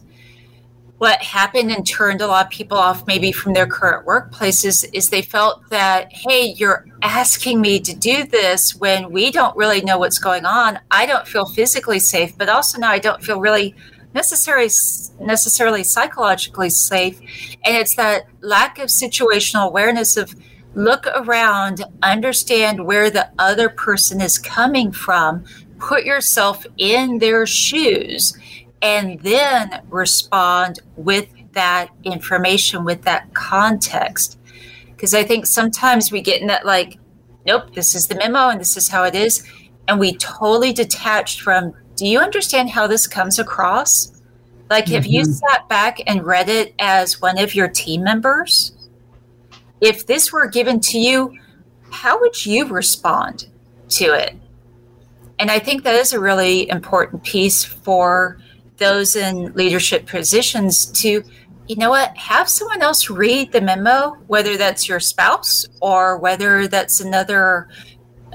what 1.03 1.21
happened 1.21 1.73
and 1.73 1.85
turned 1.85 2.21
a 2.21 2.27
lot 2.29 2.47
of 2.47 2.51
people 2.53 2.79
off 2.79 3.05
maybe 3.09 3.33
from 3.33 3.55
their 3.55 3.67
current 3.67 4.07
workplaces 4.07 4.89
is 4.93 5.11
they 5.11 5.21
felt 5.21 5.69
that 5.69 6.13
hey 6.13 6.55
you're 6.57 6.87
asking 7.03 7.61
me 7.61 7.81
to 7.81 7.93
do 7.93 8.25
this 8.25 8.77
when 8.77 9.11
we 9.11 9.33
don't 9.33 9.57
really 9.57 9.81
know 9.81 9.99
what's 9.99 10.21
going 10.21 10.45
on. 10.45 10.79
I 10.93 11.07
don't 11.07 11.27
feel 11.27 11.45
physically 11.45 11.99
safe 11.99 12.39
but 12.39 12.49
also 12.49 12.79
now 12.79 12.93
i 12.93 13.01
don't 13.01 13.21
feel 13.21 13.41
really 13.41 13.75
necessarily 14.15 14.71
necessarily 15.19 15.83
psychologically 15.83 16.71
safe. 16.71 17.19
And 17.65 17.77
it's 17.77 17.97
that 17.97 18.27
lack 18.41 18.79
of 18.79 18.87
situational 18.87 19.67
awareness 19.67 20.17
of 20.17 20.37
look 20.77 21.09
around 21.17 21.83
understand 22.05 22.87
where 22.87 23.11
the 23.11 23.29
other 23.41 23.69
person 23.69 24.21
is 24.21 24.39
coming 24.39 24.93
from. 24.93 25.43
Put 25.81 26.05
yourself 26.05 26.65
in 26.79 27.19
their 27.19 27.45
shoes 27.45 28.39
and 28.83 29.20
then 29.20 29.83
respond 29.89 30.80
with 30.97 31.28
that 31.53 31.89
information 32.05 32.85
with 32.85 33.03
that 33.03 33.33
context 33.35 34.39
because 34.87 35.14
i 35.14 35.22
think 35.22 35.47
sometimes 35.47 36.11
we 36.11 36.20
get 36.20 36.41
in 36.41 36.49
that 36.49 36.66
like 36.66 36.99
nope 37.47 37.74
this 37.74 37.95
is 37.95 38.09
the 38.09 38.14
memo 38.14 38.49
and 38.49 38.61
this 38.61 38.76
is 38.76 38.89
how 38.89 39.05
it 39.05 39.14
is 39.14 39.47
and 39.89 39.99
we 39.99 40.16
totally 40.16 40.72
detached 40.72 41.41
from 41.41 41.74
do 41.97 42.07
you 42.07 42.18
understand 42.18 42.70
how 42.70 42.87
this 42.87 43.07
comes 43.07 43.39
across? 43.39 44.12
Like, 44.70 44.87
mm-hmm. 44.87 44.95
if 44.95 45.07
you 45.07 45.24
sat 45.24 45.68
back 45.68 46.01
and 46.07 46.24
read 46.24 46.49
it 46.49 46.74
as 46.78 47.20
one 47.20 47.39
of 47.39 47.55
your 47.55 47.68
team 47.68 48.03
members, 48.03 48.72
if 49.80 50.07
this 50.07 50.33
were 50.33 50.49
given 50.49 50.80
to 50.80 50.99
you, 50.99 51.39
how 51.91 52.18
would 52.20 52.45
you 52.47 52.66
respond 52.66 53.47
to 53.91 54.07
it? 54.07 54.35
And 55.39 55.51
I 55.51 55.59
think 55.59 55.85
that 55.85 55.95
is 55.95 56.12
a 56.12 56.20
really 56.20 56.68
important 56.70 57.22
piece 57.22 57.64
for 57.64 58.39
those 58.79 59.16
in 59.16 59.53
leadership 59.55 60.07
positions 60.07 60.87
to, 61.03 61.23
you 61.66 61.77
know 61.77 61.91
what, 61.91 62.16
have 62.16 62.49
someone 62.49 62.83
else 62.83 63.09
read 63.09 63.53
the 63.53 63.61
memo, 63.61 64.16
whether 64.27 64.57
that's 64.57 64.89
your 64.89 65.01
spouse 65.01 65.66
or 65.81 66.18
whether 66.18 66.68
that's 66.68 67.01
another 67.01 67.68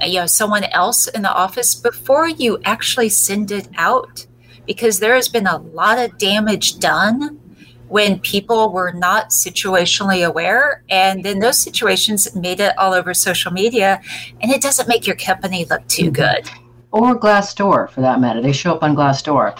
you 0.02 0.20
know 0.20 0.26
someone 0.26 0.64
else 0.64 1.08
in 1.08 1.22
the 1.22 1.32
office 1.32 1.74
before 1.74 2.28
you 2.28 2.58
actually 2.64 3.08
send 3.08 3.50
it 3.50 3.68
out. 3.76 4.26
Because 4.66 5.00
there 5.00 5.14
has 5.14 5.28
been 5.28 5.46
a 5.46 5.58
lot 5.58 5.98
of 5.98 6.18
damage 6.18 6.78
done 6.78 7.40
when 7.88 8.18
people 8.20 8.70
were 8.70 8.92
not 8.92 9.30
situationally 9.30 10.26
aware 10.26 10.84
and 10.90 11.24
then 11.24 11.38
those 11.38 11.56
situations 11.56 12.34
made 12.34 12.60
it 12.60 12.76
all 12.76 12.92
over 12.92 13.14
social 13.14 13.50
media 13.50 13.98
and 14.42 14.52
it 14.52 14.60
doesn't 14.60 14.86
make 14.86 15.06
your 15.06 15.16
company 15.16 15.64
look 15.64 15.86
too 15.88 16.10
mm-hmm. 16.10 16.22
good. 16.22 16.50
Or 16.90 17.18
glassdoor 17.18 17.88
for 17.88 18.02
that 18.02 18.20
matter. 18.20 18.42
They 18.42 18.52
show 18.52 18.74
up 18.74 18.82
on 18.82 18.94
glassdoor 18.94 19.58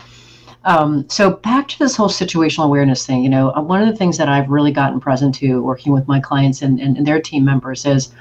um, 0.69 1.09
so 1.09 1.31
back 1.31 1.67
to 1.69 1.79
this 1.79 1.97
whole 1.97 2.09
situational 2.09 2.65
awareness 2.65 3.07
thing 3.07 3.23
you 3.23 3.31
know 3.31 3.51
uh, 3.53 3.61
one 3.61 3.81
of 3.81 3.89
the 3.89 3.97
things 3.97 4.17
that 4.19 4.29
i've 4.29 4.49
really 4.49 4.73
gotten 4.73 5.01
present 5.01 5.35
to 5.35 5.63
working 5.63 5.93
with 5.93 6.07
my 6.07 6.21
clients 6.21 6.63
and, 6.63 6.79
and, 6.81 6.97
and 6.97 7.07
their 7.07 7.21
team 7.21 7.45
members 7.45 7.85
is 7.87 8.13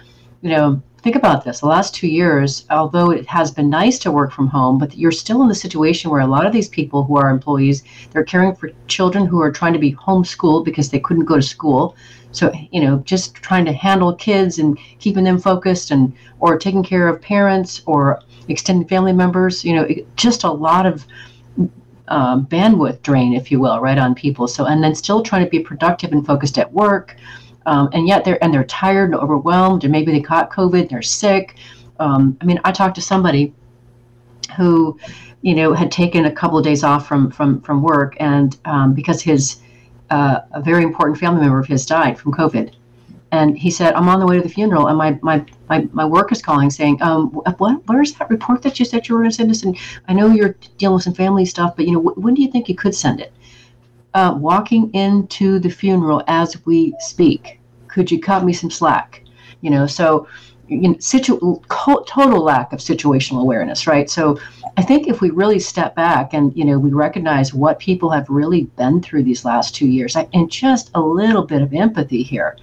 you 0.42 0.50
know 0.50 0.82
think 1.08 1.16
about 1.16 1.46
this. 1.46 1.62
The 1.62 1.68
last 1.68 1.96
two 1.96 2.08
years 2.08 2.66
although 2.70 3.12
it 3.12 3.26
has 3.28 3.50
been 3.52 3.70
nice 3.70 3.98
to 4.00 4.12
work 4.12 4.32
from 4.32 4.48
home 4.48 4.78
but 4.78 4.98
you're 4.98 5.12
still 5.12 5.42
in 5.42 5.48
the 5.48 5.56
situation 5.56 6.12
where 6.12 6.22
a 6.22 6.28
lot 6.28 6.46
of 6.46 6.54
these 6.54 6.68
people 6.68 7.04
who 7.04 7.16
are 7.18 7.30
employees 7.30 7.84
they're 8.12 8.24
caring 8.24 8.54
for 8.56 8.72
children 8.88 9.26
who 9.26 9.42
are 9.42 9.52
trying 9.52 9.74
to 9.74 9.80
be 9.80 9.94
homeschooled 9.94 10.66
because 10.66 10.90
they 10.90 11.00
couldn't 11.00 11.26
go 11.26 11.36
to 11.36 11.42
school. 11.42 11.96
So 12.32 12.52
you 12.72 12.82
know 12.82 12.98
just 13.06 13.36
trying 13.36 13.66
to 13.66 13.74
handle 13.74 14.14
kids 14.16 14.60
and 14.60 14.78
keeping 15.00 15.24
them 15.24 15.40
focused 15.40 15.92
and 15.92 16.14
or 16.40 16.58
taking 16.58 16.84
care 16.84 17.08
of 17.08 17.22
parents 17.22 17.82
or 17.86 18.20
extended 18.50 18.90
family 18.90 19.14
members 19.14 19.64
you 19.64 19.76
know 19.76 19.88
just 20.16 20.44
a 20.44 20.52
lot 20.52 20.86
of 20.86 21.06
um, 22.08 22.46
bandwidth 22.46 23.02
drain 23.02 23.34
if 23.34 23.52
you 23.52 23.60
will 23.60 23.80
right 23.80 23.98
on 23.98 24.16
people. 24.16 24.48
So 24.48 24.66
and 24.66 24.84
then 24.84 24.96
still 24.96 25.22
trying 25.22 25.44
to 25.44 25.50
be 25.50 25.60
productive 25.60 26.12
and 26.12 26.26
focused 26.26 26.58
at 26.58 26.72
work. 26.72 27.16
Um, 27.66 27.90
and 27.92 28.08
yet 28.08 28.24
they're 28.24 28.42
and 28.44 28.54
they're 28.54 28.64
tired 28.64 29.12
and 29.12 29.16
overwhelmed, 29.20 29.84
or 29.84 29.90
maybe 29.90 30.12
they 30.12 30.22
caught 30.22 30.50
COVID, 30.52 30.82
and 30.82 30.90
they're 30.90 31.02
sick. 31.02 31.58
Um, 32.00 32.38
I 32.40 32.46
mean, 32.46 32.60
I 32.64 32.72
talked 32.72 32.96
to 32.96 33.02
somebody 33.02 33.54
who, 34.56 34.98
you 35.42 35.54
know, 35.54 35.74
had 35.74 35.92
taken 35.92 36.26
a 36.26 36.32
couple 36.32 36.58
of 36.58 36.64
days 36.64 36.84
off 36.84 37.08
from 37.08 37.30
from 37.30 37.62
from 37.62 37.82
work, 37.82 38.16
and 38.20 38.58
um, 38.64 38.94
because 38.94 39.22
his 39.22 39.58
uh, 40.10 40.40
a 40.52 40.62
very 40.62 40.84
important 40.84 41.20
family 41.20 41.42
member 41.42 41.60
of 41.60 41.68
his 41.68 41.86
died 41.86 42.18
from 42.18 42.32
COVID, 42.34 42.74
and 43.32 43.58
he 43.58 43.70
said, 43.70 43.94
"I'm 43.94 44.10
on 44.10 44.20
the 44.20 44.26
way 44.26 44.38
to 44.38 44.44
the 44.44 44.50
funeral, 44.50 44.88
and 44.88 44.98
my 44.98 45.20
my 45.22 45.46
my, 45.70 45.88
my 45.92 46.06
work 46.06 46.32
is 46.32 46.42
calling 46.42 46.70
saying, 46.70 47.02
um, 47.02 47.32
what 47.32 47.82
where's 47.88 48.14
that 48.14 48.30
report 48.30 48.62
that 48.64 48.80
you 48.80 48.86
said 48.86 49.08
you 49.08 49.16
were 49.16 49.22
going 49.22 49.32
to 49.32 49.36
send 49.36 49.52
us? 49.52 49.64
And 49.64 49.78
I 50.08 50.14
know 50.14 50.28
you're 50.28 50.56
dealing 50.78 50.96
with 50.96 51.04
some 51.04 51.14
family 51.14 51.46
stuff, 51.46 51.76
but 51.76 51.86
you 51.86 51.94
know, 51.94 52.00
when 52.00 52.34
do 52.34 52.42
you 52.42 52.52
think 52.52 52.70
you 52.70 52.76
could 52.76 52.96
send 52.96 53.20
it?" 53.20 53.34
Uh, 54.14 54.34
walking 54.36 54.92
into 54.94 55.60
the 55.60 55.70
funeral 55.70 56.24
as 56.28 56.66
we 56.66 56.96
speak 57.00 57.60
could 57.98 58.12
you 58.12 58.20
cut 58.20 58.46
me 58.46 58.54
some 58.54 58.70
slack? 58.70 59.24
You 59.62 59.72
know, 59.72 59.88
so 59.88 60.28
you 60.68 60.90
know, 60.90 60.96
situ- 61.00 61.62
total 61.70 62.44
lack 62.44 62.74
of 62.74 62.80
situational 62.80 63.42
awareness, 63.42 63.88
right? 63.88 64.08
So 64.08 64.38
I 64.78 64.84
think 64.84 65.08
if 65.08 65.20
we 65.20 65.32
really 65.32 65.60
step 65.60 65.96
back 65.96 66.34
and 66.34 66.56
you 66.56 66.64
know 66.64 66.78
we 66.78 66.92
recognize 66.92 67.56
what 67.56 67.80
people 67.80 68.12
have 68.12 68.30
really 68.30 68.66
been 68.78 69.02
through 69.02 69.24
these 69.24 69.46
last 69.46 69.74
two 69.74 69.88
years, 69.88 70.16
and 70.16 70.52
just 70.52 70.92
a 70.94 71.02
little 71.02 71.44
bit 71.44 71.64
of 71.64 71.74
empathy 71.74 72.22
here. 72.22 72.56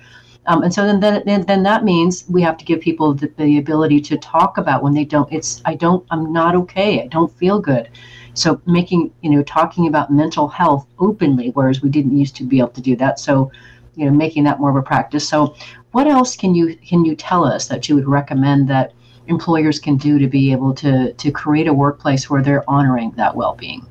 Um, 0.47 0.63
and 0.63 0.75
so 0.75 0.87
then, 0.87 1.01
then, 1.01 1.43
then 1.47 1.63
that 1.63 1.85
means 1.85 2.25
we 2.29 2.43
have 2.43 2.59
to 2.59 2.65
give 2.65 2.81
people 2.81 3.15
the, 3.15 3.33
the 3.39 3.59
ability 3.59 4.01
to 4.03 4.19
talk 4.19 4.59
about 4.59 4.83
when 4.83 4.93
they 4.93 5.05
don't. 5.05 5.33
It's 5.33 5.63
I 5.65 5.75
don't. 5.75 6.07
I'm 6.11 6.33
not 6.33 6.55
okay. 6.55 7.03
I 7.03 7.07
don't 7.07 7.33
feel 7.39 7.61
good. 7.61 7.89
So 8.35 8.61
making 8.67 9.13
you 9.23 9.31
know 9.31 9.43
talking 9.43 9.87
about 9.87 10.13
mental 10.13 10.49
health 10.49 10.87
openly, 10.99 11.51
whereas 11.51 11.83
we 11.83 11.89
didn't 11.89 12.17
used 12.17 12.37
to 12.37 12.45
be 12.45 12.59
able 12.59 12.71
to 12.71 12.81
do 12.81 12.97
that. 12.97 13.19
So 13.19 13.51
you 13.97 14.07
know 14.07 14.13
making 14.13 14.45
that 14.45 14.61
more 14.61 14.71
of 14.71 14.77
a 14.77 14.83
practice 14.83 15.29
so 15.29 15.55
what 15.93 16.07
else 16.07 16.37
can 16.37 16.55
you 16.55 16.77
can 16.77 17.05
you 17.05 17.15
tell 17.15 17.45
us 17.45 17.67
that 17.69 17.89
you 17.89 17.95
would 17.95 18.09
recommend 18.09 18.69
that 18.69 18.93
employers 19.27 19.79
can 19.79 19.97
do 19.97 20.19
to 20.19 20.27
be 20.27 20.53
able 20.53 20.75
to 20.75 21.13
to 21.15 21.31
create 21.31 21.67
a 21.67 21.73
workplace 21.73 22.29
where 22.29 22.43
they're 22.43 22.69
honoring 22.69 23.11
that 23.13 23.35
well-being 23.35 23.87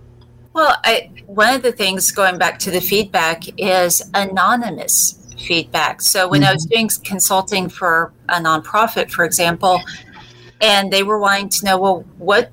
well 0.54 0.76
I, 0.84 1.12
one 1.26 1.56
of 1.56 1.62
the 1.62 1.72
things 1.72 2.12
going 2.12 2.38
back 2.38 2.60
to 2.60 2.72
the 2.72 2.82
feedback 2.82 3.44
is 3.60 4.02
anonymous 4.14 5.23
feedback 5.44 6.02
so 6.02 6.28
when 6.28 6.42
mm-hmm. 6.42 6.50
i 6.50 6.54
was 6.54 6.66
mm-hmm. 6.66 6.76
doing 6.76 6.90
consulting 7.04 7.70
for 7.70 8.14
a 8.30 8.36
nonprofit 8.36 9.10
for 9.12 9.26
example 9.26 9.80
and 10.62 10.92
they 10.92 11.04
were 11.04 11.20
wanting 11.20 11.50
to 11.50 11.66
know 11.66 11.78
well 11.78 12.06
what 12.18 12.52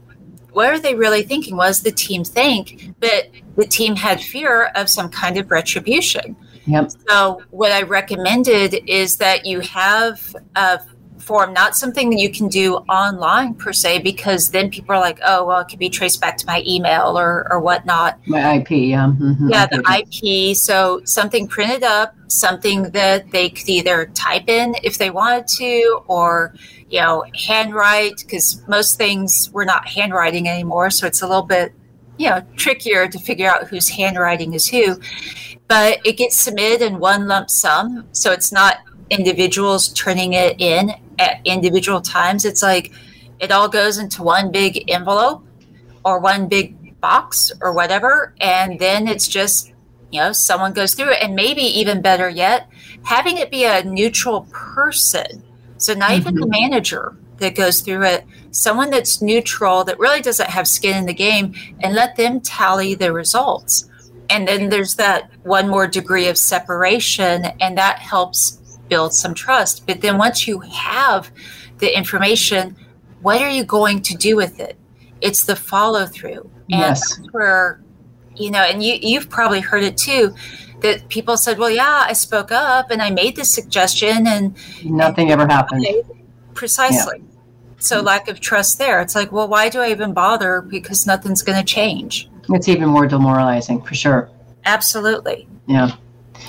what 0.53 0.69
are 0.69 0.79
they 0.79 0.95
really 0.95 1.23
thinking? 1.23 1.57
What 1.57 1.69
does 1.69 1.83
the 1.83 1.93
team 1.93 2.25
think? 2.25 2.93
But 3.01 3.31
the 3.57 3.67
team 3.67 3.97
had 3.97 4.21
fear 4.21 4.67
of 4.75 4.89
some 4.89 5.09
kind 5.09 5.37
of 5.37 5.51
retribution. 5.51 6.37
Yep. 6.67 6.91
So, 7.09 7.43
what 7.51 7.73
I 7.73 7.83
recommended 7.83 8.89
is 8.89 9.17
that 9.17 9.47
you 9.47 9.61
have 9.61 10.37
a 10.57 10.81
form, 11.21 11.53
not 11.53 11.77
something 11.77 12.11
that 12.11 12.19
you 12.19 12.31
can 12.31 12.49
do 12.49 12.77
online 12.89 13.55
per 13.55 13.73
se, 13.73 14.01
because 14.01 14.51
then 14.51 14.71
people 14.71 14.95
are 14.95 15.01
like, 15.01 15.21
oh, 15.25 15.47
well, 15.47 15.61
it 15.61 15.69
could 15.69 15.79
be 15.79 15.91
traced 15.91 16.21
back 16.21 16.37
to 16.39 16.47
my 16.47 16.63
email 16.67 17.19
or, 17.19 17.47
or 17.51 17.61
whatnot. 17.61 18.19
My 18.27 18.57
IP, 18.57 18.71
yeah. 18.71 19.13
Mm-hmm. 19.19 19.49
Yeah, 19.49 19.67
the 19.67 19.83
IP. 19.99 20.57
So, 20.57 21.03
something 21.05 21.47
printed 21.47 21.85
up, 21.85 22.15
something 22.29 22.91
that 22.91 23.31
they 23.31 23.51
could 23.51 23.69
either 23.69 24.07
type 24.15 24.49
in 24.49 24.75
if 24.83 24.99
they 24.99 25.11
wanted 25.11 25.47
to, 25.59 26.03
or 26.07 26.55
you 26.91 27.01
know, 27.01 27.25
handwrite 27.47 28.19
because 28.19 28.63
most 28.69 28.99
things 28.99 29.49
we're 29.53 29.65
not 29.65 29.87
handwriting 29.87 30.49
anymore. 30.49 30.91
So 30.91 31.07
it's 31.07 31.23
a 31.23 31.27
little 31.27 31.45
bit, 31.45 31.73
you 32.19 32.29
know, 32.29 32.43
trickier 32.57 33.09
to 33.09 33.19
figure 33.19 33.49
out 33.49 33.69
whose 33.69 33.89
handwriting 33.89 34.55
is 34.55 34.69
who. 34.69 35.01
But 35.69 36.01
it 36.05 36.17
gets 36.17 36.37
submitted 36.37 36.85
in 36.85 36.99
one 36.99 37.29
lump 37.29 37.49
sum. 37.49 38.09
So 38.11 38.33
it's 38.33 38.51
not 38.51 38.79
individuals 39.11 39.89
turning 39.89 40.33
it 40.33 40.61
in 40.61 40.93
at 41.19 41.41
individual 41.45 42.01
times. 42.01 42.45
It's 42.45 42.63
like 42.63 42.93
it 43.39 43.51
all 43.51 43.69
goes 43.69 43.99
into 43.99 44.23
one 44.23 44.51
big 44.51 44.91
envelope 44.91 45.45
or 46.05 46.19
one 46.19 46.49
big 46.49 47.01
box 47.01 47.53
or 47.61 47.73
whatever. 47.73 48.35
And 48.41 48.79
then 48.79 49.09
it's 49.09 49.29
just, 49.29 49.73
you 50.11 50.21
know, 50.21 50.33
someone 50.33 50.73
goes 50.73 50.95
through 50.95 51.13
it. 51.13 51.23
And 51.23 51.35
maybe 51.35 51.63
even 51.63 52.03
better 52.03 52.29
yet, 52.29 52.69
having 53.03 53.39
it 53.39 53.51
be 53.51 53.65
a 53.65 53.85
neutral 53.85 54.47
person 54.51 55.43
so 55.81 55.95
not 55.95 56.11
mm-hmm. 56.11 56.21
even 56.21 56.35
the 56.35 56.41
mm-hmm. 56.43 56.51
manager 56.51 57.17
that 57.39 57.57
goes 57.57 57.81
through 57.81 58.05
it, 58.05 58.27
someone 58.51 58.91
that's 58.91 59.23
neutral 59.23 59.83
that 59.85 59.99
really 59.99 60.21
doesn't 60.21 60.51
have 60.51 60.69
skin 60.69 60.97
in 60.97 61.07
the 61.07 61.15
game, 61.15 61.55
and 61.81 61.95
let 61.95 62.17
them 62.17 62.41
tally 62.41 62.95
the 62.95 63.13
results. 63.13 63.89
And 64.29 64.47
then 64.47 64.69
there's 64.69 64.97
that 64.97 65.31
one 65.43 65.69
more 65.69 65.87
degree 65.87 66.29
of 66.29 66.37
separation, 66.37 67.47
and 67.61 67.79
that 67.79 67.99
helps 67.99 68.60
build 68.91 69.15
some 69.15 69.33
trust. 69.33 69.87
But 69.87 70.03
then 70.03 70.19
once 70.19 70.47
you 70.47 70.61
have 70.61 71.31
the 71.79 71.97
information, 71.97 72.77
what 73.23 73.41
are 73.41 73.49
you 73.49 73.65
going 73.65 74.03
to 74.03 74.15
do 74.15 74.37
with 74.37 74.61
it? 74.61 74.77
It's 75.23 75.45
the 75.45 75.57
follow 75.57 76.05
through. 76.05 76.51
And 76.71 76.81
yes. 76.81 77.21
where, 77.31 77.81
you 78.37 78.51
know, 78.51 78.63
and 78.63 78.83
you, 78.83 78.99
you've 79.01 79.31
probably 79.31 79.61
heard 79.61 79.83
it 79.83 79.97
too 79.97 80.35
that 80.81 81.09
people 81.09 81.37
said, 81.37 81.59
well, 81.59 81.71
yeah, 81.71 82.05
I 82.07 82.13
spoke 82.13 82.53
up 82.53 82.91
and 82.91 83.03
I 83.03 83.11
made 83.11 83.37
this 83.37 83.51
suggestion 83.51 84.27
and 84.27 84.57
nothing 84.85 85.31
and 85.31 85.41
ever 85.41 85.51
happened. 85.51 85.87
Precisely. 86.55 87.19
Yeah. 87.19 87.25
So 87.79 88.01
lack 88.01 88.29
of 88.29 88.41
trust 88.41 88.79
there. 88.79 89.01
It's 89.01 89.15
like, 89.15 89.33
well, 89.33 89.49
why 89.49 89.69
do 89.69 89.81
I 89.81 89.91
even 89.91 90.13
bother? 90.13 90.61
Because 90.61 91.07
nothing's 91.07 91.43
going 91.43 91.59
to 91.59 91.65
change. 91.65 92.29
It's 92.51 92.69
even 92.69 92.89
more 92.89 93.07
demoralizing 93.07 93.83
for 93.83 93.95
sure. 93.95 94.31
Absolutely. 94.65 95.49
Yeah. 95.67 95.93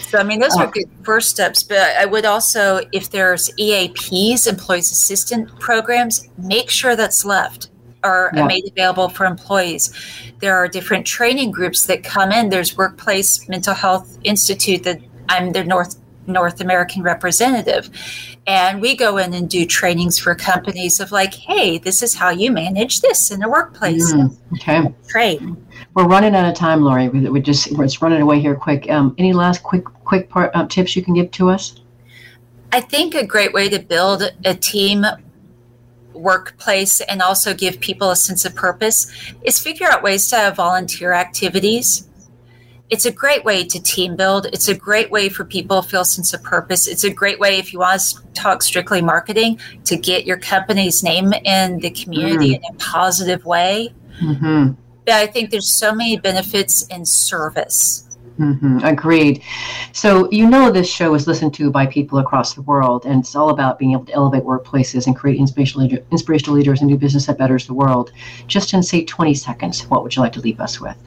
So, 0.01 0.17
I 0.17 0.23
mean, 0.23 0.39
those 0.39 0.55
are 0.57 0.67
uh, 0.67 0.71
good 0.71 0.89
first 1.03 1.29
steps. 1.29 1.63
But 1.63 1.95
I 1.97 2.05
would 2.05 2.25
also, 2.25 2.81
if 2.91 3.09
there's 3.09 3.49
EAPs, 3.57 4.47
employees 4.47 4.91
assistant 4.91 5.59
programs, 5.59 6.29
make 6.37 6.69
sure 6.69 6.95
that's 6.95 7.23
left 7.25 7.69
are 8.03 8.31
yeah. 8.33 8.45
made 8.47 8.67
available 8.67 9.09
for 9.09 9.25
employees. 9.25 9.93
There 10.39 10.55
are 10.55 10.67
different 10.67 11.05
training 11.05 11.51
groups 11.51 11.85
that 11.85 12.03
come 12.03 12.31
in. 12.31 12.49
There's 12.49 12.75
Workplace 12.75 13.47
Mental 13.47 13.73
Health 13.75 14.17
Institute 14.23 14.83
that 14.83 14.99
I'm 15.29 15.51
their 15.51 15.63
North 15.63 16.00
North 16.27 16.61
American 16.61 17.03
representative. 17.03 17.89
And 18.47 18.81
we 18.81 18.95
go 18.95 19.17
in 19.17 19.33
and 19.33 19.49
do 19.49 19.65
trainings 19.65 20.17
for 20.17 20.35
companies 20.35 20.99
of 20.99 21.11
like, 21.11 21.33
hey, 21.33 21.77
this 21.77 22.01
is 22.01 22.15
how 22.15 22.29
you 22.29 22.51
manage 22.51 23.01
this 23.01 23.31
in 23.31 23.39
the 23.39 23.49
workplace. 23.49 24.13
Mm, 24.13 24.37
okay. 24.53 24.93
Train. 25.07 25.65
We're 25.93 26.07
running 26.07 26.35
out 26.35 26.49
of 26.49 26.55
time, 26.55 26.81
Lori. 26.81 27.09
We, 27.09 27.29
we 27.29 27.41
just 27.41 27.71
we're 27.77 27.85
just 27.85 28.01
running 28.01 28.21
away 28.21 28.39
here 28.39 28.55
quick. 28.55 28.89
Um, 28.89 29.15
any 29.17 29.33
last 29.33 29.63
quick 29.63 29.83
quick 29.83 30.29
part 30.29 30.51
uh, 30.53 30.67
tips 30.67 30.95
you 30.95 31.03
can 31.03 31.13
give 31.13 31.31
to 31.31 31.49
us? 31.49 31.81
I 32.71 32.79
think 32.79 33.15
a 33.15 33.25
great 33.25 33.53
way 33.53 33.67
to 33.69 33.79
build 33.79 34.23
a 34.45 34.55
team 34.55 35.05
workplace 36.13 37.01
and 37.01 37.21
also 37.21 37.53
give 37.53 37.79
people 37.79 38.11
a 38.11 38.15
sense 38.15 38.45
of 38.45 38.55
purpose 38.55 39.11
is 39.43 39.59
figure 39.59 39.87
out 39.87 40.03
ways 40.03 40.29
to 40.29 40.35
have 40.37 40.55
volunteer 40.55 41.11
activities. 41.13 42.07
It's 42.91 43.05
a 43.05 43.11
great 43.11 43.43
way 43.43 43.63
to 43.63 43.81
team 43.81 44.15
build. 44.15 44.45
It's 44.47 44.67
a 44.67 44.75
great 44.75 45.09
way 45.09 45.29
for 45.29 45.43
people 45.45 45.81
to 45.81 45.87
feel 45.87 46.01
a 46.01 46.05
sense 46.05 46.33
of 46.33 46.43
purpose. 46.43 46.87
It's 46.87 47.03
a 47.03 47.09
great 47.09 47.39
way, 47.39 47.57
if 47.57 47.73
you 47.73 47.79
want 47.79 48.01
to 48.01 48.21
talk 48.33 48.61
strictly 48.61 49.01
marketing, 49.01 49.59
to 49.85 49.97
get 49.97 50.25
your 50.25 50.37
company's 50.37 51.01
name 51.01 51.33
in 51.33 51.79
the 51.79 51.89
community 51.89 52.51
mm. 52.51 52.55
in 52.57 52.75
a 52.75 52.77
positive 52.77 53.45
way. 53.45 53.93
Mm-hmm. 54.21 54.73
But 55.05 55.15
I 55.15 55.25
think 55.25 55.49
there's 55.49 55.69
so 55.69 55.95
many 55.95 56.17
benefits 56.17 56.85
in 56.87 57.05
service 57.05 58.11
Mm-hmm. 58.41 58.79
Agreed. 58.83 59.43
So, 59.91 60.29
you 60.31 60.49
know, 60.49 60.71
this 60.71 60.89
show 60.89 61.13
is 61.13 61.27
listened 61.27 61.53
to 61.55 61.69
by 61.69 61.85
people 61.85 62.17
across 62.17 62.55
the 62.55 62.63
world, 62.63 63.05
and 63.05 63.19
it's 63.19 63.35
all 63.35 63.49
about 63.49 63.77
being 63.77 63.91
able 63.91 64.05
to 64.05 64.13
elevate 64.13 64.43
workplaces 64.43 65.05
and 65.05 65.15
create 65.15 65.37
inspirational, 65.37 65.87
leader, 65.87 66.03
inspirational 66.11 66.55
leaders 66.55 66.81
and 66.81 66.89
do 66.89 66.97
business 66.97 67.27
that 67.27 67.37
betters 67.37 67.67
the 67.67 67.73
world. 67.73 68.11
Just 68.47 68.73
in, 68.73 68.81
say, 68.81 69.05
20 69.05 69.33
seconds, 69.35 69.85
what 69.87 70.03
would 70.03 70.15
you 70.15 70.21
like 70.21 70.33
to 70.33 70.41
leave 70.41 70.59
us 70.59 70.79
with? 70.81 70.97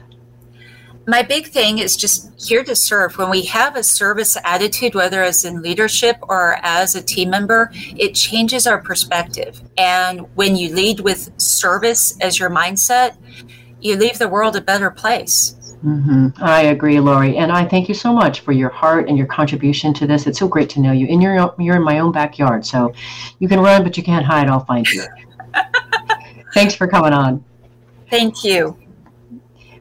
My 1.07 1.21
big 1.21 1.47
thing 1.47 1.77
is 1.79 1.95
just 1.95 2.31
here 2.41 2.63
to 2.63 2.75
serve. 2.75 3.17
When 3.17 3.29
we 3.29 3.43
have 3.45 3.75
a 3.75 3.83
service 3.83 4.37
attitude, 4.43 4.95
whether 4.95 5.21
as 5.21 5.45
in 5.45 5.61
leadership 5.61 6.17
or 6.23 6.57
as 6.63 6.95
a 6.95 7.01
team 7.01 7.29
member, 7.29 7.69
it 7.73 8.15
changes 8.15 8.65
our 8.65 8.81
perspective. 8.81 9.61
And 9.77 10.21
when 10.35 10.55
you 10.55 10.73
lead 10.73 11.01
with 11.01 11.29
service 11.39 12.17
as 12.21 12.39
your 12.39 12.49
mindset, 12.49 13.17
you 13.81 13.95
leave 13.95 14.17
the 14.17 14.27
world 14.27 14.55
a 14.55 14.61
better 14.61 14.89
place. 14.89 15.55
Mm-hmm. 15.85 16.43
I 16.43 16.63
agree, 16.63 16.99
Lori, 16.99 17.37
and 17.37 17.51
I 17.51 17.67
thank 17.67 17.87
you 17.87 17.93
so 17.93 18.11
much 18.11 18.39
for 18.39 18.51
your 18.51 18.69
heart 18.69 19.07
and 19.07 19.17
your 19.17 19.27
contribution 19.27 19.93
to 19.95 20.07
this. 20.07 20.25
It's 20.25 20.39
so 20.39 20.47
great 20.47 20.69
to 20.71 20.79
know 20.79 20.91
you. 20.91 21.05
And 21.07 21.21
you're 21.21 21.53
you're 21.59 21.75
in 21.75 21.83
my 21.83 21.99
own 21.99 22.11
backyard, 22.11 22.65
so 22.65 22.91
you 23.37 23.47
can 23.47 23.59
run, 23.59 23.83
but 23.83 23.95
you 23.95 24.01
can't 24.01 24.25
hide. 24.25 24.47
I'll 24.47 24.65
find 24.65 24.87
you. 24.87 25.03
Thanks 26.55 26.73
for 26.73 26.87
coming 26.87 27.13
on. 27.13 27.43
Thank 28.09 28.43
you. 28.43 28.75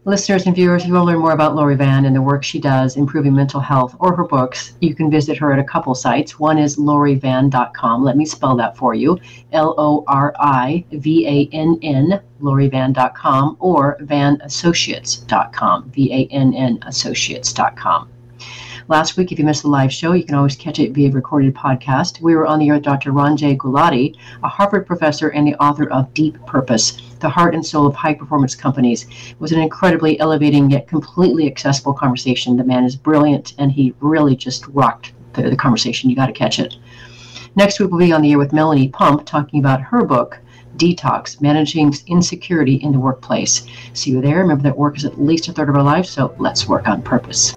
Listeners 0.07 0.45
and 0.45 0.55
viewers, 0.55 0.83
if 0.83 0.89
you 0.89 0.93
want 0.93 1.05
to 1.05 1.13
learn 1.13 1.21
more 1.21 1.33
about 1.33 1.57
Lori 1.57 1.77
Vann 1.77 2.05
and 2.05 2.15
the 2.15 2.21
work 2.21 2.45
she 2.45 2.61
does 2.61 2.99
improving 2.99 3.35
mental 3.35 3.59
health 3.59 3.97
or 3.99 4.15
her 4.15 4.25
books, 4.25 4.75
you 4.81 4.95
can 4.95 5.11
visit 5.11 5.39
her 5.39 5.51
at 5.51 5.59
a 5.59 5.65
couple 5.65 5.95
sites. 5.95 6.39
One 6.39 6.59
is 6.59 6.77
lorivann.com. 6.77 8.05
Let 8.05 8.19
me 8.19 8.27
spell 8.27 8.55
that 8.57 8.77
for 8.77 8.95
you 8.95 9.19
L 9.53 9.75
O 9.79 10.05
R 10.07 10.35
I 10.39 10.85
V 10.93 11.27
A 11.27 11.57
N 11.57 11.79
N, 11.83 12.21
lorivann.com, 12.43 13.57
or 13.61 13.97
vannassociates.com, 14.03 15.91
V 15.91 16.13
A 16.13 16.27
N 16.31 16.53
N 16.53 16.81
associates.com. 16.83 18.11
Last 18.89 19.17
week, 19.17 19.33
if 19.33 19.39
you 19.39 19.47
missed 19.47 19.63
the 19.63 19.69
live 19.69 19.91
show, 19.91 20.13
you 20.13 20.25
can 20.25 20.35
always 20.35 20.57
catch 20.57 20.79
it 20.79 20.93
via 20.93 21.11
recorded 21.11 21.55
podcast. 21.55 22.21
We 22.21 22.37
were 22.37 22.47
on 22.47 22.59
the 22.59 22.69
air 22.69 22.75
with 22.75 22.83
Dr. 22.83 23.13
Ranjay 23.13 23.57
Gulati, 23.57 24.15
a 24.43 24.49
Harvard 24.49 24.87
professor 24.87 25.31
and 25.31 25.47
the 25.47 25.55
author 25.55 25.91
of 25.91 26.13
Deep 26.13 26.37
Purpose, 26.45 27.01
the 27.25 27.31
heart 27.31 27.55
and 27.55 27.65
soul 27.65 27.87
of 27.87 27.95
high 27.95 28.13
performance 28.13 28.55
companies. 28.55 29.07
Was 29.39 29.51
an 29.51 29.59
incredibly 29.59 30.21
elevating 30.21 30.71
yet 30.71 30.87
completely 30.87 31.47
accessible 31.47 31.95
conversation. 31.95 32.59
The 32.59 32.65
man 32.65 32.85
is 32.85 32.97
brilliant 32.97 33.55
and 33.57 33.73
he 33.73 33.95
really 34.01 34.37
just 34.37 34.67
rocked 34.69 35.15
the, 35.33 35.49
the 35.49 35.57
conversation. 35.57 36.11
You 36.11 36.17
got 36.17 36.27
to 36.27 36.33
catch 36.33 36.59
it. 36.59 36.77
Next 37.57 37.81
week, 37.81 37.91
we'll 37.91 38.01
be 38.01 38.13
on 38.13 38.21
the 38.21 38.33
air 38.33 38.39
with 38.39 38.53
Melanie 38.53 38.91
Pump 38.91 39.25
talking 39.25 39.59
about 39.59 39.81
her 39.81 40.05
book, 40.05 40.39
Detox 40.77 41.41
Managing 41.41 41.95
Insecurity 42.09 42.75
in 42.75 42.93
the 42.93 43.01
Workplace. 43.01 43.67
See 43.95 44.11
you 44.11 44.21
there. 44.21 44.41
Remember 44.41 44.65
that 44.65 44.77
work 44.77 44.99
is 44.99 45.07
at 45.07 45.19
least 45.19 45.49
a 45.49 45.53
third 45.53 45.71
of 45.71 45.77
our 45.77 45.83
life, 45.83 46.05
so 46.05 46.35
let's 46.39 46.69
work 46.69 46.87
on 46.87 47.01
purpose. 47.01 47.57